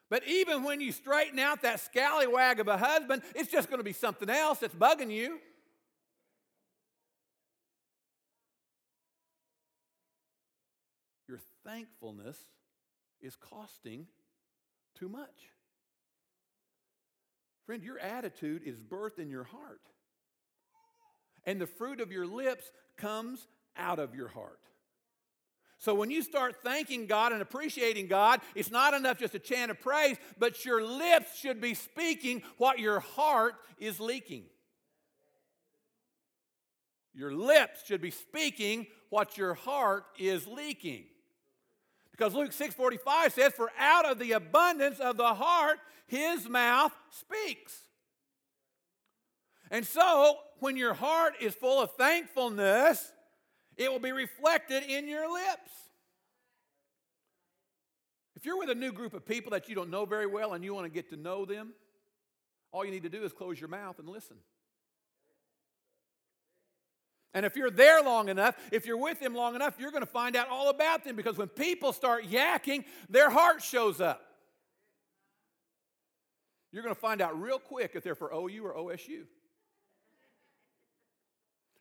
But 0.09 0.25
even 0.27 0.63
when 0.63 0.79
you 0.79 0.91
straighten 0.91 1.37
out 1.37 1.63
that 1.63 1.81
scallywag 1.81 2.59
of 2.59 2.67
a 2.67 2.77
husband, 2.77 3.23
it's 3.35 3.51
just 3.51 3.69
going 3.69 3.79
to 3.79 3.83
be 3.83 3.93
something 3.93 4.29
else 4.29 4.59
that's 4.59 4.75
bugging 4.75 5.11
you. 5.11 5.39
Thankfulness 11.67 12.37
is 13.21 13.35
costing 13.35 14.07
too 14.97 15.09
much. 15.09 15.51
Friend, 17.65 17.83
your 17.83 17.99
attitude 17.99 18.61
is 18.65 18.81
birthed 18.81 19.19
in 19.19 19.29
your 19.29 19.43
heart. 19.43 19.81
And 21.45 21.59
the 21.59 21.67
fruit 21.67 21.99
of 21.99 22.11
your 22.11 22.25
lips 22.25 22.71
comes 22.95 23.47
out 23.75 23.99
of 23.99 24.15
your 24.15 24.29
heart. 24.29 24.59
So 25.79 25.93
when 25.93 26.09
you 26.09 26.21
start 26.23 26.55
thanking 26.63 27.05
God 27.05 27.33
and 27.33 27.41
appreciating 27.41 28.07
God, 28.07 28.39
it's 28.55 28.71
not 28.71 28.93
enough 28.93 29.19
just 29.19 29.35
a 29.35 29.39
chant 29.39 29.69
of 29.69 29.79
praise, 29.79 30.17
but 30.39 30.65
your 30.65 30.83
lips 30.83 31.37
should 31.37 31.61
be 31.61 31.73
speaking 31.73 32.41
what 32.57 32.79
your 32.79 32.99
heart 32.99 33.55
is 33.77 33.99
leaking. 33.99 34.45
Your 37.13 37.33
lips 37.33 37.85
should 37.85 38.01
be 38.01 38.11
speaking 38.11 38.87
what 39.09 39.37
your 39.37 39.53
heart 39.53 40.05
is 40.17 40.47
leaking. 40.47 41.05
Because 42.17 42.33
Luke 42.33 42.51
6:45 42.51 43.33
says, 43.33 43.53
"For 43.53 43.71
out 43.77 44.05
of 44.05 44.17
the 44.17 44.31
abundance 44.31 44.99
of 44.99 45.17
the 45.17 45.35
heart 45.35 45.79
his 46.07 46.49
mouth 46.49 46.93
speaks." 47.11 47.87
And 49.69 49.85
so, 49.85 50.41
when 50.59 50.77
your 50.77 50.95
heart 50.95 51.35
is 51.39 51.53
full 51.53 51.79
of 51.79 51.95
thankfulness, 51.95 53.13
it 53.75 53.91
will 53.91 53.99
be 53.99 54.11
reflected 54.11 54.83
in 54.83 55.07
your 55.07 55.31
lips. 55.31 55.91
If 58.35 58.45
you're 58.45 58.57
with 58.57 58.69
a 58.69 58.75
new 58.75 58.91
group 58.91 59.13
of 59.13 59.25
people 59.25 59.51
that 59.51 59.67
you 59.67 59.75
don't 59.75 59.89
know 59.89 60.05
very 60.05 60.25
well 60.25 60.53
and 60.53 60.63
you 60.63 60.73
want 60.73 60.85
to 60.85 60.89
get 60.89 61.09
to 61.09 61.17
know 61.17 61.45
them, 61.45 61.75
all 62.71 62.85
you 62.85 62.91
need 62.91 63.03
to 63.03 63.09
do 63.09 63.23
is 63.23 63.33
close 63.33 63.59
your 63.59 63.69
mouth 63.69 63.99
and 63.99 64.09
listen. 64.09 64.37
And 67.37 67.45
if 67.45 67.55
you're 67.55 67.69
there 67.69 68.01
long 68.01 68.29
enough, 68.29 68.55
if 68.71 68.87
you're 68.87 68.97
with 68.97 69.19
them 69.19 69.35
long 69.35 69.53
enough, 69.53 69.75
you're 69.77 69.91
going 69.91 70.01
to 70.01 70.09
find 70.09 70.35
out 70.35 70.49
all 70.49 70.71
about 70.71 71.03
them 71.03 71.15
because 71.15 71.37
when 71.37 71.49
people 71.49 71.93
start 71.93 72.25
yakking, 72.25 72.83
their 73.11 73.29
heart 73.29 73.61
shows 73.61 74.01
up. 74.01 74.25
You're 76.71 76.81
going 76.81 76.95
to 76.95 76.99
find 76.99 77.21
out 77.21 77.39
real 77.39 77.59
quick 77.59 77.91
if 77.93 78.03
they're 78.03 78.15
for 78.15 78.31
OU 78.33 78.63
or 78.65 78.73
OSU. 78.73 79.25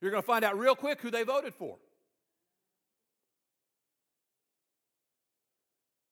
You're 0.02 0.10
going 0.10 0.22
to 0.22 0.26
find 0.26 0.44
out 0.44 0.58
real 0.58 0.74
quick 0.74 1.00
who 1.00 1.10
they 1.10 1.22
voted 1.22 1.54
for. 1.54 1.78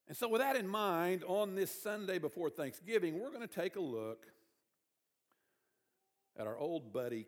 And 0.09 0.17
so, 0.17 0.27
with 0.27 0.41
that 0.41 0.57
in 0.57 0.67
mind, 0.67 1.23
on 1.27 1.55
this 1.55 1.71
Sunday 1.83 2.19
before 2.19 2.49
Thanksgiving, 2.49 3.21
we're 3.21 3.29
going 3.29 3.47
to 3.47 3.55
take 3.55 3.77
a 3.77 3.81
look 3.81 4.25
at 6.39 6.47
our 6.47 6.57
old 6.57 6.95
buddy, 6.95 7.27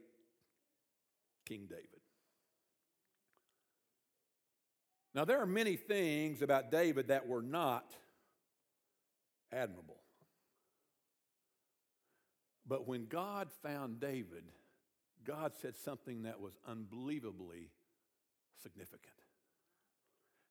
King 1.45 1.67
David. 1.69 1.96
Now, 5.17 5.25
there 5.25 5.41
are 5.41 5.47
many 5.47 5.77
things 5.77 6.43
about 6.43 6.71
David 6.71 7.09
that 7.09 7.27
were 7.27 7.41
not 7.41 7.91
admirable. 9.51 9.97
But 12.69 12.87
when 12.87 13.07
God 13.07 13.49
found 13.63 13.99
David, 13.99 14.45
God 15.25 15.53
said 15.63 15.75
something 15.75 16.25
that 16.25 16.39
was 16.39 16.53
unbelievably 16.69 17.71
significant. 18.63 19.15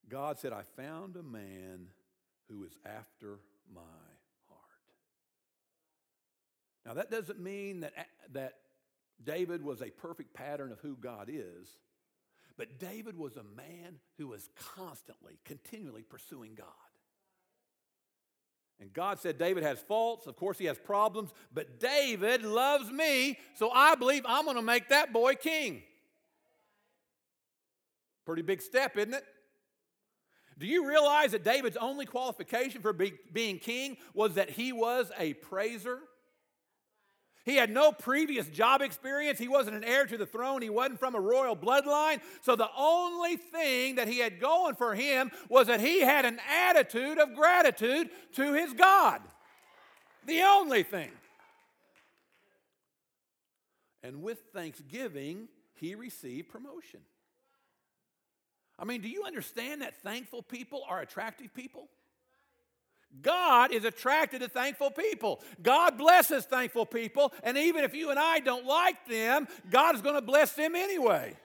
God 0.10 0.40
said, 0.40 0.52
I 0.52 0.64
found 0.76 1.16
a 1.16 1.24
man 1.24 1.90
who 2.50 2.64
is 2.64 2.76
after 2.88 3.38
my 3.72 3.82
heart. 4.50 4.62
Now, 6.88 6.96
that 6.96 7.12
doesn't 7.12 7.40
mean 7.40 7.82
that, 7.82 7.94
that 8.32 8.54
David 9.24 9.64
was 9.64 9.84
a 9.84 9.92
perfect 9.92 10.34
pattern 10.34 10.72
of 10.72 10.80
who 10.80 10.96
God 10.96 11.30
is, 11.32 11.68
but 12.58 12.80
David 12.80 13.18
was 13.18 13.36
a 13.36 13.44
man 13.44 14.00
who 14.18 14.28
was 14.28 14.50
constantly, 14.76 15.40
continually 15.44 16.04
pursuing 16.04 16.56
God. 16.56 16.68
And 18.80 18.92
God 18.92 19.20
said 19.20 19.38
David 19.38 19.64
has 19.64 19.80
faults. 19.80 20.28
Of 20.28 20.36
course, 20.36 20.58
he 20.58 20.66
has 20.66 20.78
problems, 20.78 21.32
but 21.54 21.80
David 21.80 22.44
loves 22.44 22.92
me, 22.92 23.40
so 23.56 23.72
I 23.72 23.96
believe 23.96 24.24
I'm 24.28 24.46
going 24.46 24.58
to 24.58 24.62
make 24.62 24.90
that 24.90 25.14
boy 25.14 25.36
king. 25.36 25.82
Pretty 28.26 28.42
big 28.42 28.62
step, 28.62 28.98
isn't 28.98 29.14
it? 29.14 29.24
Do 30.58 30.66
you 30.66 30.88
realize 30.88 31.32
that 31.32 31.44
David's 31.44 31.78
only 31.78 32.06
qualification 32.06 32.82
for 32.82 32.94
be, 32.94 33.14
being 33.32 33.60
king 33.60 33.98
was 34.14 34.36
that 34.36 34.50
he 34.50 34.72
was 34.72 35.12
a 35.18 35.34
praiser? 35.34 36.00
He 37.46 37.58
had 37.58 37.70
no 37.70 37.92
previous 37.92 38.48
job 38.48 38.82
experience. 38.82 39.38
He 39.38 39.48
wasn't 39.48 39.76
an 39.76 39.84
heir 39.84 40.08
to 40.08 40.18
the 40.18 40.26
throne. 40.26 40.64
He 40.64 40.70
wasn't 40.72 41.00
from 41.00 41.14
a 41.14 41.20
royal 41.20 41.56
bloodline. 41.56 42.20
So 42.42 42.56
the 42.56 42.70
only 42.76 43.38
thing 43.38 43.96
that 43.96 44.08
he 44.08 44.18
had 44.18 44.40
going 44.40 44.74
for 44.74 44.96
him 44.96 45.32
was 45.48 45.68
that 45.68 45.80
he 45.80 46.02
had 46.02 46.26
an 46.26 46.40
attitude 46.50 47.20
of 47.20 47.36
gratitude 47.36 48.10
to 48.34 48.54
his 48.54 48.74
God. 48.74 49.22
The 50.26 50.42
only 50.42 50.82
thing. 50.82 51.12
And 54.02 54.24
with 54.24 54.40
thanksgiving, 54.52 55.48
he 55.76 55.94
received 55.94 56.50
promotion. 56.50 57.02
I 58.80 58.86
mean, 58.86 59.02
do 59.02 59.08
you 59.08 59.24
understand 59.24 59.84
that 59.84 60.02
thankful 60.02 60.42
people 60.42 60.84
are 60.90 61.00
attractive 61.00 61.54
people? 61.54 61.90
God 63.22 63.72
is 63.72 63.86
attracted 63.86 64.42
to 64.42 64.50
thankful 64.50 64.92
people. 64.92 65.42
God 65.62 65.98
blesses 65.98 66.46
thankful 66.46 66.86
people, 66.86 67.34
and 67.44 67.58
even 67.58 67.84
if 67.84 67.94
you 67.94 68.10
and 68.10 68.20
I 68.20 68.40
don't 68.40 68.66
like 68.66 69.08
them, 69.08 69.48
God 69.70 69.96
is 69.96 70.02
going 70.02 70.16
to 70.16 70.22
bless 70.22 70.54
them 70.54 70.76
anyway. 70.76 71.36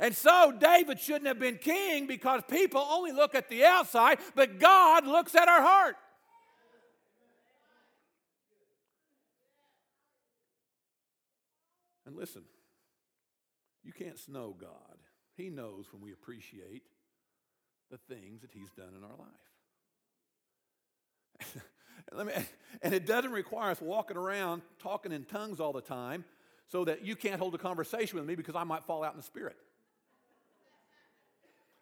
And 0.00 0.14
so 0.14 0.52
David 0.58 1.00
shouldn't 1.00 1.26
have 1.26 1.38
been 1.38 1.58
king 1.58 2.06
because 2.06 2.42
people 2.48 2.80
only 2.80 3.12
look 3.12 3.34
at 3.34 3.48
the 3.48 3.64
outside, 3.64 4.18
but 4.34 4.58
God 4.60 5.06
looks 5.06 5.34
at 5.34 5.48
our 5.48 5.62
heart. 5.62 5.96
And 12.06 12.16
listen, 12.16 12.42
you 13.84 13.92
can't 13.92 14.18
snow 14.18 14.54
God. 14.58 14.70
He 15.36 15.50
knows 15.50 15.92
when 15.92 16.00
we 16.00 16.12
appreciate 16.12 16.84
the 17.90 17.98
things 17.98 18.40
that 18.42 18.50
He's 18.52 18.70
done 18.70 18.94
in 18.96 19.04
our 19.04 19.16
life. 19.18 19.57
Me, 22.24 22.32
and 22.82 22.94
it 22.94 23.06
doesn't 23.06 23.32
require 23.32 23.70
us 23.70 23.80
walking 23.80 24.16
around 24.16 24.62
talking 24.78 25.12
in 25.12 25.24
tongues 25.24 25.60
all 25.60 25.72
the 25.72 25.80
time 25.80 26.24
so 26.68 26.84
that 26.84 27.04
you 27.04 27.16
can't 27.16 27.38
hold 27.38 27.54
a 27.54 27.58
conversation 27.58 28.18
with 28.18 28.26
me 28.26 28.34
because 28.34 28.54
I 28.54 28.64
might 28.64 28.84
fall 28.84 29.04
out 29.04 29.12
in 29.12 29.18
the 29.18 29.24
spirit. 29.24 29.56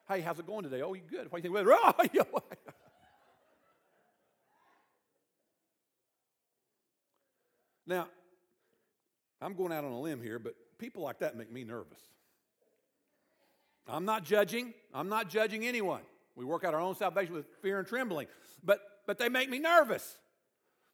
Hey, 0.09 0.21
how's 0.21 0.39
it 0.39 0.47
going 0.47 0.63
today? 0.63 0.83
Oh, 0.83 0.95
you 0.95 1.03
good. 1.09 1.31
Do 1.31 1.49
you 1.49 1.53
think? 1.53 1.67
Oh, 2.29 2.41
now, 7.87 8.09
I'm 9.41 9.55
going 9.55 9.73
out 9.73 9.85
on 9.85 9.93
a 9.93 10.01
limb 10.01 10.21
here, 10.21 10.41
but 10.41 10.55
people 10.79 11.03
like 11.03 11.21
that 11.21 11.37
make 11.37 11.53
me 11.53 11.63
nervous. 11.63 12.01
I'm 13.87 14.05
not 14.05 14.25
judging. 14.25 14.75
I'm 14.93 15.09
not 15.09 15.29
judging 15.31 15.65
anyone. 15.65 16.03
We 16.35 16.45
work 16.45 16.65
out 16.65 16.75
our 16.75 16.81
own 16.81 16.97
salvation 16.97 17.35
with 17.35 17.47
fear 17.63 17.79
and 17.79 17.87
trembling. 17.87 18.27
But 18.65 18.81
but 19.07 19.19
they 19.19 19.29
make 19.29 19.49
me 19.49 19.59
nervous. 19.59 20.17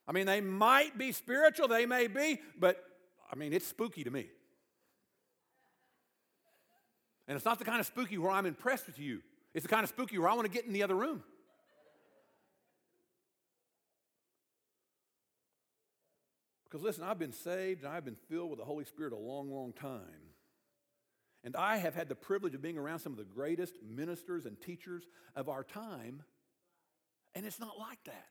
I 0.07 0.11
mean, 0.11 0.25
they 0.25 0.41
might 0.41 0.97
be 0.97 1.11
spiritual, 1.11 1.67
they 1.67 1.85
may 1.85 2.07
be, 2.07 2.39
but 2.59 2.83
I 3.31 3.35
mean, 3.35 3.53
it's 3.53 3.67
spooky 3.67 4.03
to 4.03 4.11
me. 4.11 4.27
And 7.27 7.35
it's 7.35 7.45
not 7.45 7.57
the 7.57 7.65
kind 7.65 7.79
of 7.79 7.85
spooky 7.85 8.17
where 8.17 8.31
I'm 8.31 8.45
impressed 8.45 8.85
with 8.85 8.99
you. 8.99 9.21
It's 9.53 9.63
the 9.63 9.69
kind 9.69 9.83
of 9.83 9.89
spooky 9.89 10.17
where 10.17 10.29
I 10.29 10.33
want 10.33 10.45
to 10.45 10.51
get 10.51 10.65
in 10.65 10.73
the 10.73 10.83
other 10.83 10.95
room. 10.95 11.23
Because 16.65 16.83
listen, 16.83 17.03
I've 17.03 17.19
been 17.19 17.33
saved 17.33 17.83
and 17.83 17.93
I've 17.93 18.03
been 18.03 18.17
filled 18.29 18.49
with 18.49 18.59
the 18.59 18.65
Holy 18.65 18.83
Spirit 18.83 19.13
a 19.13 19.17
long, 19.17 19.51
long 19.51 19.73
time. 19.73 20.01
And 21.43 21.55
I 21.55 21.77
have 21.77 21.93
had 21.93 22.09
the 22.09 22.15
privilege 22.15 22.55
of 22.55 22.61
being 22.61 22.77
around 22.77 22.99
some 22.99 23.11
of 23.11 23.17
the 23.17 23.25
greatest 23.25 23.75
ministers 23.87 24.45
and 24.45 24.59
teachers 24.59 25.03
of 25.35 25.49
our 25.49 25.63
time 25.63 26.23
and 27.35 27.45
it's 27.45 27.59
not 27.59 27.77
like 27.79 28.03
that. 28.05 28.27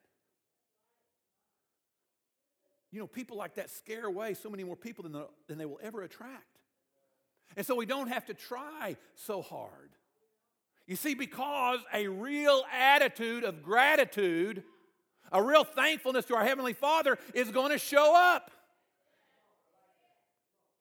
You 2.91 3.01
know, 3.01 3.07
people 3.07 3.37
like 3.39 3.55
that 3.55 3.71
scare 3.71 4.05
away 4.05 4.35
so 4.35 4.51
many 4.51 4.65
more 4.65 4.77
people 4.77 5.03
than, 5.05 5.13
the, 5.13 5.27
than 5.49 5.59
they 5.59 5.65
will 5.65 5.81
ever 5.83 6.03
attract. 6.03 6.59
And 7.57 7.65
so 7.65 7.75
we 7.75 7.87
don't 7.87 8.09
have 8.09 8.27
to 8.27 8.35
try 8.35 8.97
so 9.15 9.43
hard. 9.43 9.91
You 10.87 10.97
see, 10.97 11.15
because 11.15 11.81
a 11.93 12.09
real 12.09 12.65
attitude 12.73 13.45
of 13.45 13.63
gratitude, 13.63 14.63
a 15.31 15.43
real 15.43 15.65
thankfulness 15.65 16.27
to 16.27 16.35
our 16.35 16.45
Heavenly 16.45 16.75
Father 16.75 17.19
is 17.35 17.51
going 17.51 17.73
to 17.73 17.79
show 17.79 18.15
up. 18.15 18.51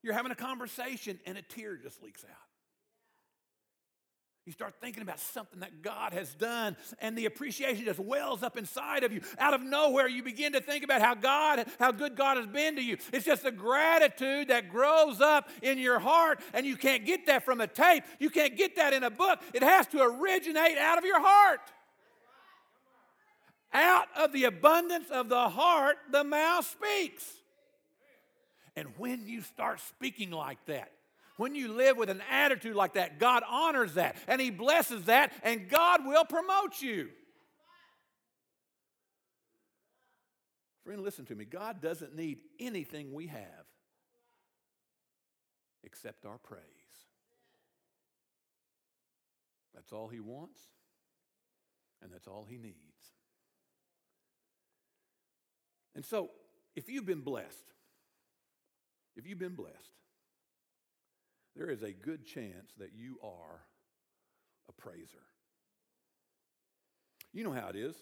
You're 0.03 0.13
having 0.13 0.31
a 0.31 0.35
conversation 0.35 1.19
and 1.25 1.37
a 1.37 1.41
tear 1.41 1.77
just 1.77 2.01
leaks 2.03 2.25
out. 2.25 2.50
You 4.45 4.51
start 4.51 4.73
thinking 4.81 5.03
about 5.03 5.19
something 5.19 5.59
that 5.59 5.83
God 5.83 6.13
has 6.13 6.33
done, 6.33 6.75
and 6.99 7.15
the 7.15 7.27
appreciation 7.27 7.85
just 7.85 7.99
wells 7.99 8.41
up 8.41 8.57
inside 8.57 9.03
of 9.03 9.13
you. 9.13 9.21
Out 9.37 9.53
of 9.53 9.61
nowhere, 9.61 10.07
you 10.07 10.23
begin 10.23 10.53
to 10.53 10.61
think 10.61 10.83
about 10.83 10.99
how 10.99 11.13
God, 11.13 11.67
how 11.79 11.91
good 11.91 12.15
God 12.15 12.37
has 12.37 12.47
been 12.47 12.75
to 12.77 12.81
you. 12.81 12.97
It's 13.13 13.23
just 13.23 13.45
a 13.45 13.51
gratitude 13.51 14.47
that 14.47 14.69
grows 14.69 15.21
up 15.21 15.47
in 15.61 15.77
your 15.77 15.99
heart, 15.99 16.41
and 16.55 16.65
you 16.65 16.75
can't 16.75 17.05
get 17.05 17.27
that 17.27 17.45
from 17.45 17.61
a 17.61 17.67
tape. 17.67 18.03
You 18.17 18.31
can't 18.31 18.57
get 18.57 18.77
that 18.77 18.93
in 18.93 19.03
a 19.03 19.11
book. 19.11 19.39
It 19.53 19.61
has 19.61 19.85
to 19.87 20.01
originate 20.01 20.77
out 20.79 20.97
of 20.97 21.05
your 21.05 21.21
heart. 21.21 21.59
Out 23.73 24.07
of 24.17 24.33
the 24.33 24.45
abundance 24.45 25.11
of 25.11 25.29
the 25.29 25.49
heart, 25.49 25.97
the 26.11 26.23
mouth 26.23 26.65
speaks. 26.65 27.31
And 28.75 28.87
when 28.97 29.27
you 29.27 29.41
start 29.41 29.81
speaking 29.81 30.31
like 30.31 30.65
that, 30.65 30.91
when 31.37 31.55
you 31.55 31.69
live 31.73 31.97
with 31.97 32.09
an 32.09 32.21
attitude 32.29 32.75
like 32.75 32.93
that, 32.93 33.19
God 33.19 33.43
honors 33.47 33.95
that 33.95 34.15
and 34.27 34.39
He 34.41 34.49
blesses 34.49 35.05
that, 35.05 35.33
and 35.43 35.69
God 35.69 36.05
will 36.05 36.25
promote 36.25 36.81
you. 36.81 37.09
Friend, 40.83 41.01
listen 41.01 41.25
to 41.25 41.35
me. 41.35 41.45
God 41.45 41.81
doesn't 41.81 42.15
need 42.15 42.39
anything 42.59 43.13
we 43.13 43.27
have 43.27 43.65
except 45.83 46.25
our 46.25 46.37
praise. 46.37 46.61
That's 49.73 49.91
all 49.91 50.07
He 50.07 50.19
wants, 50.19 50.59
and 52.01 52.11
that's 52.11 52.27
all 52.27 52.45
He 52.49 52.57
needs. 52.57 52.75
And 55.95 56.05
so, 56.05 56.31
if 56.75 56.89
you've 56.89 57.05
been 57.05 57.21
blessed, 57.21 57.73
if 59.15 59.27
you've 59.27 59.39
been 59.39 59.55
blessed, 59.55 59.93
there 61.55 61.69
is 61.69 61.83
a 61.83 61.91
good 61.91 62.25
chance 62.25 62.71
that 62.77 62.91
you 62.95 63.17
are 63.23 63.61
a 64.69 64.71
praiser. 64.73 65.23
You 67.33 67.43
know 67.43 67.51
how 67.51 67.69
it 67.69 67.75
is. 67.75 67.95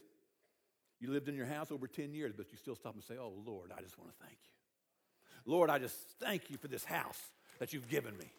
You 0.99 1.11
lived 1.11 1.29
in 1.29 1.35
your 1.35 1.45
house 1.45 1.71
over 1.71 1.87
10 1.87 2.13
years, 2.13 2.33
but 2.35 2.51
you 2.51 2.57
still 2.57 2.75
stop 2.75 2.93
and 2.93 3.03
say, 3.03 3.15
Oh, 3.19 3.33
Lord, 3.45 3.71
I 3.75 3.81
just 3.81 3.97
want 3.97 4.11
to 4.11 4.25
thank 4.25 4.37
you. 4.45 5.51
Lord, 5.51 5.69
I 5.69 5.79
just 5.79 5.95
thank 6.19 6.49
you 6.49 6.57
for 6.57 6.67
this 6.67 6.83
house 6.83 7.19
that 7.59 7.73
you've 7.73 7.87
given 7.87 8.17
me. 8.17 8.31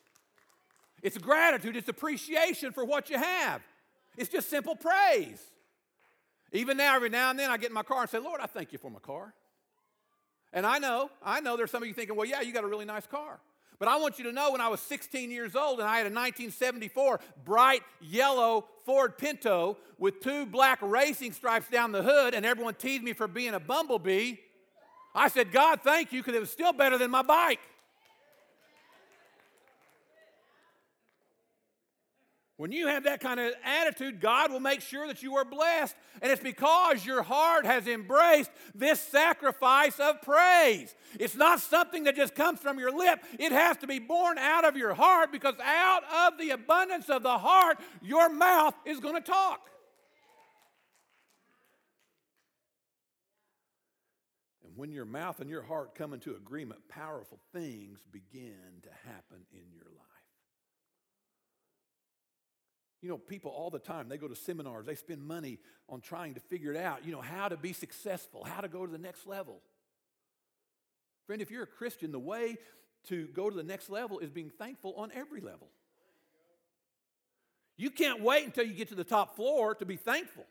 It's 1.03 1.17
gratitude, 1.17 1.77
it's 1.77 1.89
appreciation 1.89 2.73
for 2.73 2.85
what 2.85 3.09
you 3.09 3.17
have. 3.17 3.63
It's 4.17 4.29
just 4.29 4.51
simple 4.51 4.77
praise. 4.77 5.41
Even 6.53 6.77
now, 6.77 6.97
every 6.97 7.09
now 7.09 7.31
and 7.31 7.39
then, 7.39 7.51
I 7.51 7.57
get 7.57 7.71
in 7.71 7.75
my 7.75 7.83
car 7.83 8.03
and 8.03 8.11
say, 8.11 8.19
Lord, 8.19 8.41
I 8.41 8.47
thank 8.47 8.73
you 8.73 8.79
for 8.79 8.91
my 8.91 8.99
car. 8.99 9.33
And 10.53 10.67
I 10.67 10.79
know, 10.79 11.11
I 11.25 11.41
know 11.41 11.57
there's 11.57 11.71
some 11.71 11.83
of 11.83 11.89
you 11.89 11.95
thinking, 11.95 12.17
well, 12.17 12.27
yeah, 12.27 12.41
you 12.41 12.53
got 12.53 12.65
a 12.65 12.67
really 12.67 12.85
nice 12.85 13.07
car. 13.07 13.39
But 13.81 13.89
I 13.89 13.97
want 13.97 14.19
you 14.19 14.25
to 14.25 14.33
know 14.33 14.53
when 14.53 14.61
I 14.61 14.69
was 14.69 14.79
16 14.81 15.31
years 15.31 15.57
old 15.57 15.81
and 15.81 15.89
I 15.89 15.97
had 15.97 16.07
a 16.07 16.15
1974 16.15 17.19
bright 17.47 17.81
yellow 17.99 18.67
Ford 18.85 19.17
Pinto 19.17 19.79
with 19.99 20.21
two 20.21 20.45
black 20.45 20.79
racing 20.83 21.33
stripes 21.33 21.69
down 21.71 21.91
the 21.91 22.03
hood, 22.03 22.35
and 22.35 22.45
everyone 22.45 22.75
teased 22.75 23.03
me 23.03 23.15
for 23.15 23.27
being 23.27 23.55
a 23.55 23.61
bumblebee, 23.61 24.37
I 25.15 25.29
said, 25.29 25.51
God, 25.51 25.81
thank 25.83 26.13
you, 26.13 26.21
because 26.21 26.35
it 26.35 26.41
was 26.41 26.51
still 26.51 26.73
better 26.75 26.99
than 26.99 27.11
my 27.11 27.23
bike. 27.23 27.59
When 32.61 32.73
you 32.73 32.89
have 32.89 33.05
that 33.05 33.21
kind 33.21 33.41
of 33.41 33.55
attitude, 33.65 34.21
God 34.21 34.53
will 34.53 34.61
make 34.61 34.83
sure 34.83 35.07
that 35.07 35.23
you 35.23 35.37
are 35.37 35.47
blessed. 35.47 35.97
And 36.21 36.31
it's 36.31 36.43
because 36.43 37.07
your 37.07 37.23
heart 37.23 37.65
has 37.65 37.87
embraced 37.87 38.51
this 38.75 39.01
sacrifice 39.01 39.99
of 39.99 40.21
praise. 40.21 40.95
It's 41.19 41.37
not 41.37 41.61
something 41.61 42.05
that 42.05 42.17
just 42.17 42.35
comes 42.35 42.61
from 42.61 42.79
your 42.79 42.95
lip, 42.95 43.25
it 43.39 43.51
has 43.51 43.79
to 43.79 43.87
be 43.87 43.99
born 43.99 44.37
out 44.37 44.67
of 44.67 44.77
your 44.77 44.93
heart 44.93 45.33
because 45.33 45.55
out 45.65 46.03
of 46.27 46.39
the 46.39 46.51
abundance 46.51 47.09
of 47.09 47.23
the 47.23 47.39
heart, 47.39 47.79
your 48.03 48.29
mouth 48.29 48.75
is 48.85 49.01
going 49.01 49.15
to 49.15 49.23
talk. 49.23 49.71
And 54.67 54.77
when 54.77 54.93
your 54.93 55.07
mouth 55.07 55.41
and 55.41 55.49
your 55.49 55.63
heart 55.63 55.95
come 55.95 56.13
into 56.13 56.35
agreement, 56.35 56.81
powerful 56.91 57.39
things 57.55 58.01
begin 58.13 58.83
to 58.83 58.91
happen 59.09 59.47
in 59.51 59.65
your 59.75 59.87
life. 59.87 59.90
You 63.03 63.09
know, 63.09 63.17
people 63.17 63.51
all 63.51 63.71
the 63.71 63.79
time, 63.79 64.09
they 64.09 64.19
go 64.19 64.29
to 64.29 64.37
seminars, 64.37 64.85
they 64.87 64.95
spend 64.95 65.23
money 65.23 65.59
on 65.89 66.01
trying 66.01 66.35
to 66.35 66.41
figure 66.41 66.73
it 66.73 66.77
out, 66.77 67.05
you 67.05 67.13
know, 67.13 67.21
how 67.21 67.49
to 67.49 67.57
be 67.57 67.73
successful, 67.73 68.45
how 68.45 68.61
to 68.61 68.69
go 68.69 68.85
to 68.85 68.93
the 68.93 68.99
next 68.99 69.27
level. 69.27 69.61
Friend, 71.27 71.41
if 71.41 71.51
you're 71.51 71.63
a 71.63 71.67
Christian, 71.67 72.13
the 72.13 72.19
way 72.19 72.59
to 73.09 73.29
go 73.29 73.49
to 73.49 73.57
the 73.57 73.63
next 73.63 73.89
level 73.89 74.19
is 74.19 74.31
being 74.31 74.51
thankful 74.51 74.95
on 74.97 75.11
every 75.15 75.41
level. 75.41 75.69
You 77.77 77.91
can't 77.91 78.21
wait 78.21 78.45
until 78.45 78.65
you 78.65 78.75
get 78.75 78.89
to 78.89 78.95
the 78.95 79.05
top 79.05 79.37
floor 79.37 79.75
to 79.77 79.87
be 79.87 79.97
thankful. 79.97 80.45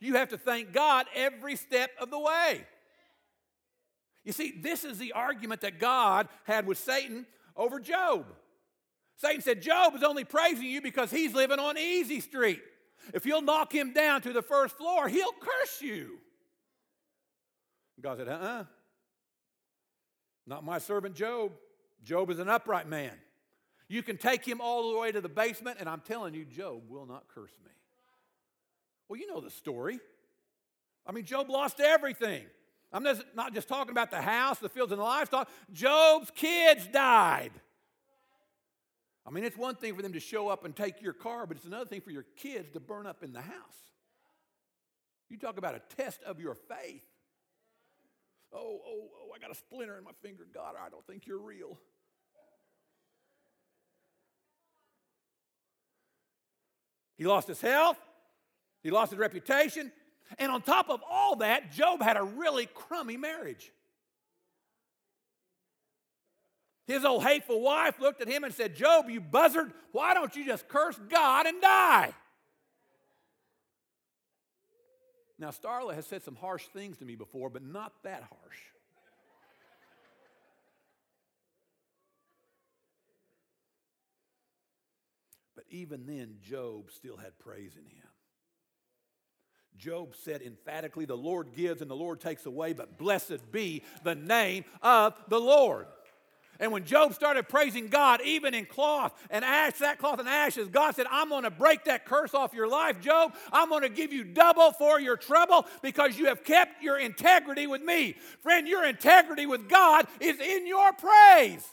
You 0.00 0.14
have 0.14 0.30
to 0.30 0.38
thank 0.38 0.72
God 0.72 1.06
every 1.14 1.54
step 1.54 1.90
of 2.00 2.10
the 2.10 2.18
way. 2.18 2.66
You 4.24 4.32
see, 4.32 4.52
this 4.60 4.82
is 4.82 4.98
the 4.98 5.12
argument 5.12 5.60
that 5.60 5.78
God 5.78 6.28
had 6.42 6.66
with 6.66 6.78
Satan 6.78 7.26
over 7.56 7.78
Job. 7.78 8.26
Satan 9.16 9.40
said, 9.40 9.62
Job 9.62 9.94
is 9.94 10.02
only 10.02 10.24
praising 10.24 10.66
you 10.66 10.80
because 10.80 11.10
he's 11.10 11.34
living 11.34 11.58
on 11.58 11.78
easy 11.78 12.20
street. 12.20 12.60
If 13.14 13.26
you'll 13.26 13.42
knock 13.42 13.74
him 13.74 13.92
down 13.92 14.22
to 14.22 14.32
the 14.32 14.42
first 14.42 14.76
floor, 14.76 15.08
he'll 15.08 15.32
curse 15.32 15.80
you. 15.80 16.18
God 18.00 18.18
said, 18.18 18.28
uh 18.28 18.32
uh-uh. 18.32 18.60
uh 18.60 18.64
Not 20.46 20.64
my 20.64 20.78
servant 20.78 21.14
Job. 21.14 21.52
Job 22.02 22.30
is 22.30 22.38
an 22.38 22.48
upright 22.48 22.88
man. 22.88 23.12
You 23.88 24.02
can 24.02 24.16
take 24.16 24.44
him 24.44 24.60
all 24.60 24.92
the 24.92 24.98
way 24.98 25.12
to 25.12 25.20
the 25.20 25.28
basement, 25.28 25.76
and 25.78 25.88
I'm 25.88 26.00
telling 26.00 26.34
you, 26.34 26.44
Job 26.44 26.82
will 26.88 27.06
not 27.06 27.24
curse 27.28 27.52
me. 27.64 27.70
Well, 29.08 29.20
you 29.20 29.26
know 29.26 29.40
the 29.40 29.50
story. 29.50 30.00
I 31.06 31.12
mean, 31.12 31.24
Job 31.24 31.50
lost 31.50 31.80
everything. 31.80 32.44
I'm 32.92 33.06
not 33.34 33.54
just 33.54 33.68
talking 33.68 33.90
about 33.90 34.10
the 34.10 34.20
house, 34.20 34.58
the 34.58 34.68
fields, 34.68 34.92
and 34.92 35.00
the 35.00 35.04
livestock. 35.04 35.48
Job's 35.72 36.30
kids 36.34 36.86
died. 36.88 37.52
I 39.24 39.30
mean, 39.30 39.44
it's 39.44 39.56
one 39.56 39.76
thing 39.76 39.94
for 39.94 40.02
them 40.02 40.14
to 40.14 40.20
show 40.20 40.48
up 40.48 40.64
and 40.64 40.74
take 40.74 41.00
your 41.00 41.12
car, 41.12 41.46
but 41.46 41.56
it's 41.56 41.66
another 41.66 41.84
thing 41.84 42.00
for 42.00 42.10
your 42.10 42.24
kids 42.36 42.70
to 42.70 42.80
burn 42.80 43.06
up 43.06 43.22
in 43.22 43.32
the 43.32 43.40
house. 43.40 43.92
You 45.28 45.38
talk 45.38 45.58
about 45.58 45.74
a 45.74 45.82
test 45.96 46.22
of 46.24 46.40
your 46.40 46.54
faith. 46.54 47.06
Oh, 48.52 48.58
oh, 48.58 48.80
oh, 48.86 49.34
I 49.34 49.38
got 49.38 49.50
a 49.50 49.54
splinter 49.54 49.96
in 49.96 50.04
my 50.04 50.10
finger. 50.22 50.46
God, 50.52 50.74
I 50.78 50.90
don't 50.90 51.06
think 51.06 51.26
you're 51.26 51.38
real. 51.38 51.78
He 57.16 57.24
lost 57.24 57.46
his 57.46 57.60
health, 57.60 57.98
he 58.82 58.90
lost 58.90 59.12
his 59.12 59.18
reputation, 59.18 59.92
and 60.38 60.50
on 60.50 60.60
top 60.60 60.90
of 60.90 61.00
all 61.08 61.36
that, 61.36 61.70
Job 61.70 62.02
had 62.02 62.16
a 62.16 62.22
really 62.22 62.66
crummy 62.66 63.16
marriage. 63.16 63.70
His 66.86 67.04
old 67.04 67.22
hateful 67.22 67.60
wife 67.60 68.00
looked 68.00 68.20
at 68.20 68.28
him 68.28 68.44
and 68.44 68.52
said, 68.52 68.74
Job, 68.74 69.08
you 69.08 69.20
buzzard, 69.20 69.72
why 69.92 70.14
don't 70.14 70.34
you 70.34 70.44
just 70.44 70.68
curse 70.68 70.98
God 71.08 71.46
and 71.46 71.60
die? 71.60 72.12
Now, 75.38 75.50
Starla 75.50 75.94
has 75.94 76.06
said 76.06 76.22
some 76.22 76.36
harsh 76.36 76.66
things 76.66 76.98
to 76.98 77.04
me 77.04 77.16
before, 77.16 77.50
but 77.50 77.64
not 77.64 77.92
that 78.04 78.22
harsh. 78.22 78.58
But 85.54 85.64
even 85.70 86.06
then, 86.06 86.36
Job 86.42 86.90
still 86.90 87.16
had 87.16 87.38
praise 87.38 87.72
in 87.76 87.84
him. 87.84 88.08
Job 89.76 90.14
said 90.16 90.42
emphatically, 90.42 91.04
The 91.04 91.16
Lord 91.16 91.52
gives 91.54 91.82
and 91.82 91.90
the 91.90 91.96
Lord 91.96 92.20
takes 92.20 92.46
away, 92.46 92.72
but 92.72 92.98
blessed 92.98 93.50
be 93.50 93.82
the 94.04 94.14
name 94.14 94.64
of 94.80 95.14
the 95.28 95.40
Lord. 95.40 95.86
And 96.60 96.70
when 96.70 96.84
Job 96.84 97.14
started 97.14 97.48
praising 97.48 97.88
God, 97.88 98.20
even 98.24 98.54
in 98.54 98.66
cloth 98.66 99.12
and 99.30 99.44
ash, 99.44 99.78
that 99.78 99.98
cloth 99.98 100.20
and 100.20 100.28
ashes, 100.28 100.68
God 100.68 100.94
said, 100.94 101.06
I'm 101.10 101.28
going 101.28 101.42
to 101.42 101.50
break 101.50 101.84
that 101.84 102.04
curse 102.04 102.34
off 102.34 102.54
your 102.54 102.68
life, 102.68 103.00
Job. 103.00 103.34
I'm 103.52 103.68
going 103.68 103.82
to 103.82 103.88
give 103.88 104.12
you 104.12 104.22
double 104.22 104.70
for 104.72 105.00
your 105.00 105.16
trouble 105.16 105.66
because 105.82 106.16
you 106.18 106.26
have 106.26 106.44
kept 106.44 106.82
your 106.82 106.98
integrity 106.98 107.66
with 107.66 107.82
me. 107.82 108.16
Friend, 108.42 108.68
your 108.68 108.84
integrity 108.84 109.46
with 109.46 109.68
God 109.68 110.06
is 110.20 110.38
in 110.38 110.66
your 110.66 110.92
praise. 110.92 111.66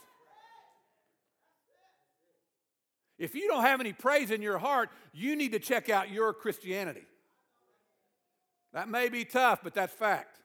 If 3.19 3.35
you 3.35 3.47
don't 3.49 3.63
have 3.63 3.81
any 3.81 3.91
praise 3.93 4.31
in 4.31 4.41
your 4.41 4.57
heart, 4.57 4.89
you 5.13 5.35
need 5.35 5.51
to 5.51 5.59
check 5.59 5.89
out 5.89 6.09
your 6.09 6.33
Christianity. 6.33 7.05
That 8.73 8.87
may 8.87 9.09
be 9.09 9.25
tough, 9.25 9.59
but 9.61 9.73
that's 9.73 9.93
fact. 9.93 10.38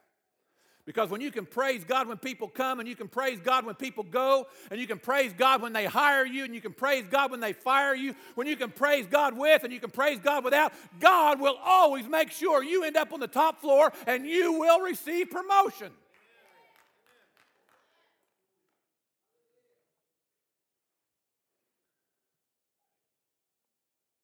Because 0.85 1.09
when 1.09 1.19
you 1.19 1.31
can 1.31 1.47
praise 1.47 1.83
God 1.83 2.07
when 2.07 2.17
people 2.17 2.47
come, 2.47 2.79
and 2.79 2.87
you 2.87 2.95
can 2.95 3.07
praise 3.07 3.39
God 3.39 3.65
when 3.65 3.73
people 3.73 4.03
go, 4.03 4.45
and 4.69 4.79
you 4.79 4.85
can 4.85 4.99
praise 4.99 5.33
God 5.33 5.61
when 5.61 5.73
they 5.73 5.85
hire 5.85 6.25
you, 6.25 6.43
and 6.43 6.53
you 6.53 6.61
can 6.61 6.73
praise 6.73 7.05
God 7.09 7.31
when 7.31 7.39
they 7.39 7.53
fire 7.53 7.95
you, 7.95 8.13
when 8.35 8.45
you 8.45 8.55
can 8.55 8.69
praise 8.69 9.07
God 9.07 9.35
with 9.35 9.63
and 9.63 9.73
you 9.73 9.79
can 9.79 9.89
praise 9.89 10.19
God 10.19 10.43
without, 10.43 10.73
God 10.99 11.39
will 11.39 11.57
always 11.63 12.07
make 12.07 12.29
sure 12.29 12.63
you 12.63 12.83
end 12.83 12.97
up 12.97 13.13
on 13.13 13.19
the 13.19 13.27
top 13.27 13.61
floor 13.61 13.91
and 14.05 14.27
you 14.27 14.59
will 14.59 14.81
receive 14.81 15.31
promotion. 15.31 15.91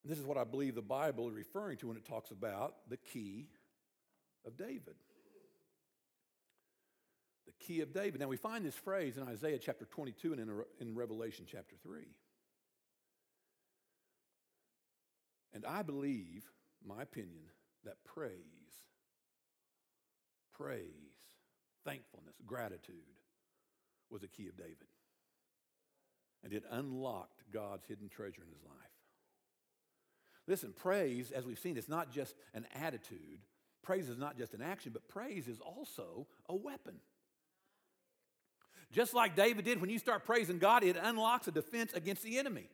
This 0.06 0.20
is 0.20 0.26
what 0.26 0.38
I 0.38 0.44
believe 0.44 0.76
the 0.76 0.82
Bible 0.82 1.30
is 1.30 1.36
referring 1.36 1.78
to 1.78 1.88
when 1.88 1.98
it 1.98 2.06
talks 2.06 2.32
about 2.32 2.76
the 2.90 2.98
key 2.98 3.48
of 4.46 4.58
David 4.58 4.96
the 7.60 7.66
key 7.66 7.82
of 7.82 7.94
David. 7.94 8.20
Now, 8.20 8.28
we 8.28 8.38
find 8.38 8.66
this 8.66 8.76
phrase 8.76 9.18
in 9.18 9.24
Isaiah 9.24 9.58
chapter 9.58 9.86
22 9.86 10.34
and 10.34 10.42
in, 10.42 10.64
in 10.80 10.96
Revelation 10.96 11.46
chapter 11.50 11.76
3. 11.84 12.02
And 15.54 15.66
I 15.66 15.82
believe, 15.82 16.44
my 16.86 17.02
opinion, 17.02 17.44
that 17.84 18.04
praise, 18.06 18.32
praise, 20.54 20.86
thankfulness, 21.86 22.36
gratitude 22.46 22.96
was 24.10 24.22
the 24.22 24.28
key 24.28 24.48
of 24.48 24.58
David. 24.58 24.78
And 26.44 26.54
it 26.54 26.64
unlocked 26.72 27.44
God's 27.52 27.86
hidden 27.86 28.10
treasure 28.10 28.42
in 28.42 28.52
his 28.52 28.64
life. 28.64 28.76
Listen, 30.48 30.74
praise, 30.76 31.32
as 31.32 31.46
we've 31.46 31.60
seen, 31.60 31.78
is 31.78 31.90
not 31.90 32.12
just 32.12 32.36
an 32.54 32.66
attitude. 32.74 33.40
Praise 33.84 34.10
is 34.10 34.18
not 34.18 34.38
just 34.38 34.54
an 34.54 34.62
action, 34.62 34.92
but 34.92 35.08
praise 35.08 35.48
is 35.48 35.60
also 35.60 36.28
a 36.48 36.56
weapon. 36.56 36.96
Just 38.92 39.14
like 39.14 39.36
David 39.36 39.66
did, 39.66 39.80
when 39.80 39.90
you 39.90 40.00
start 40.00 40.26
praising 40.26 40.58
God, 40.58 40.84
it 40.84 40.98
unlocks 41.02 41.48
a 41.48 41.52
defense 41.52 41.94
against 41.94 42.24
the 42.24 42.38
enemy. 42.38 42.70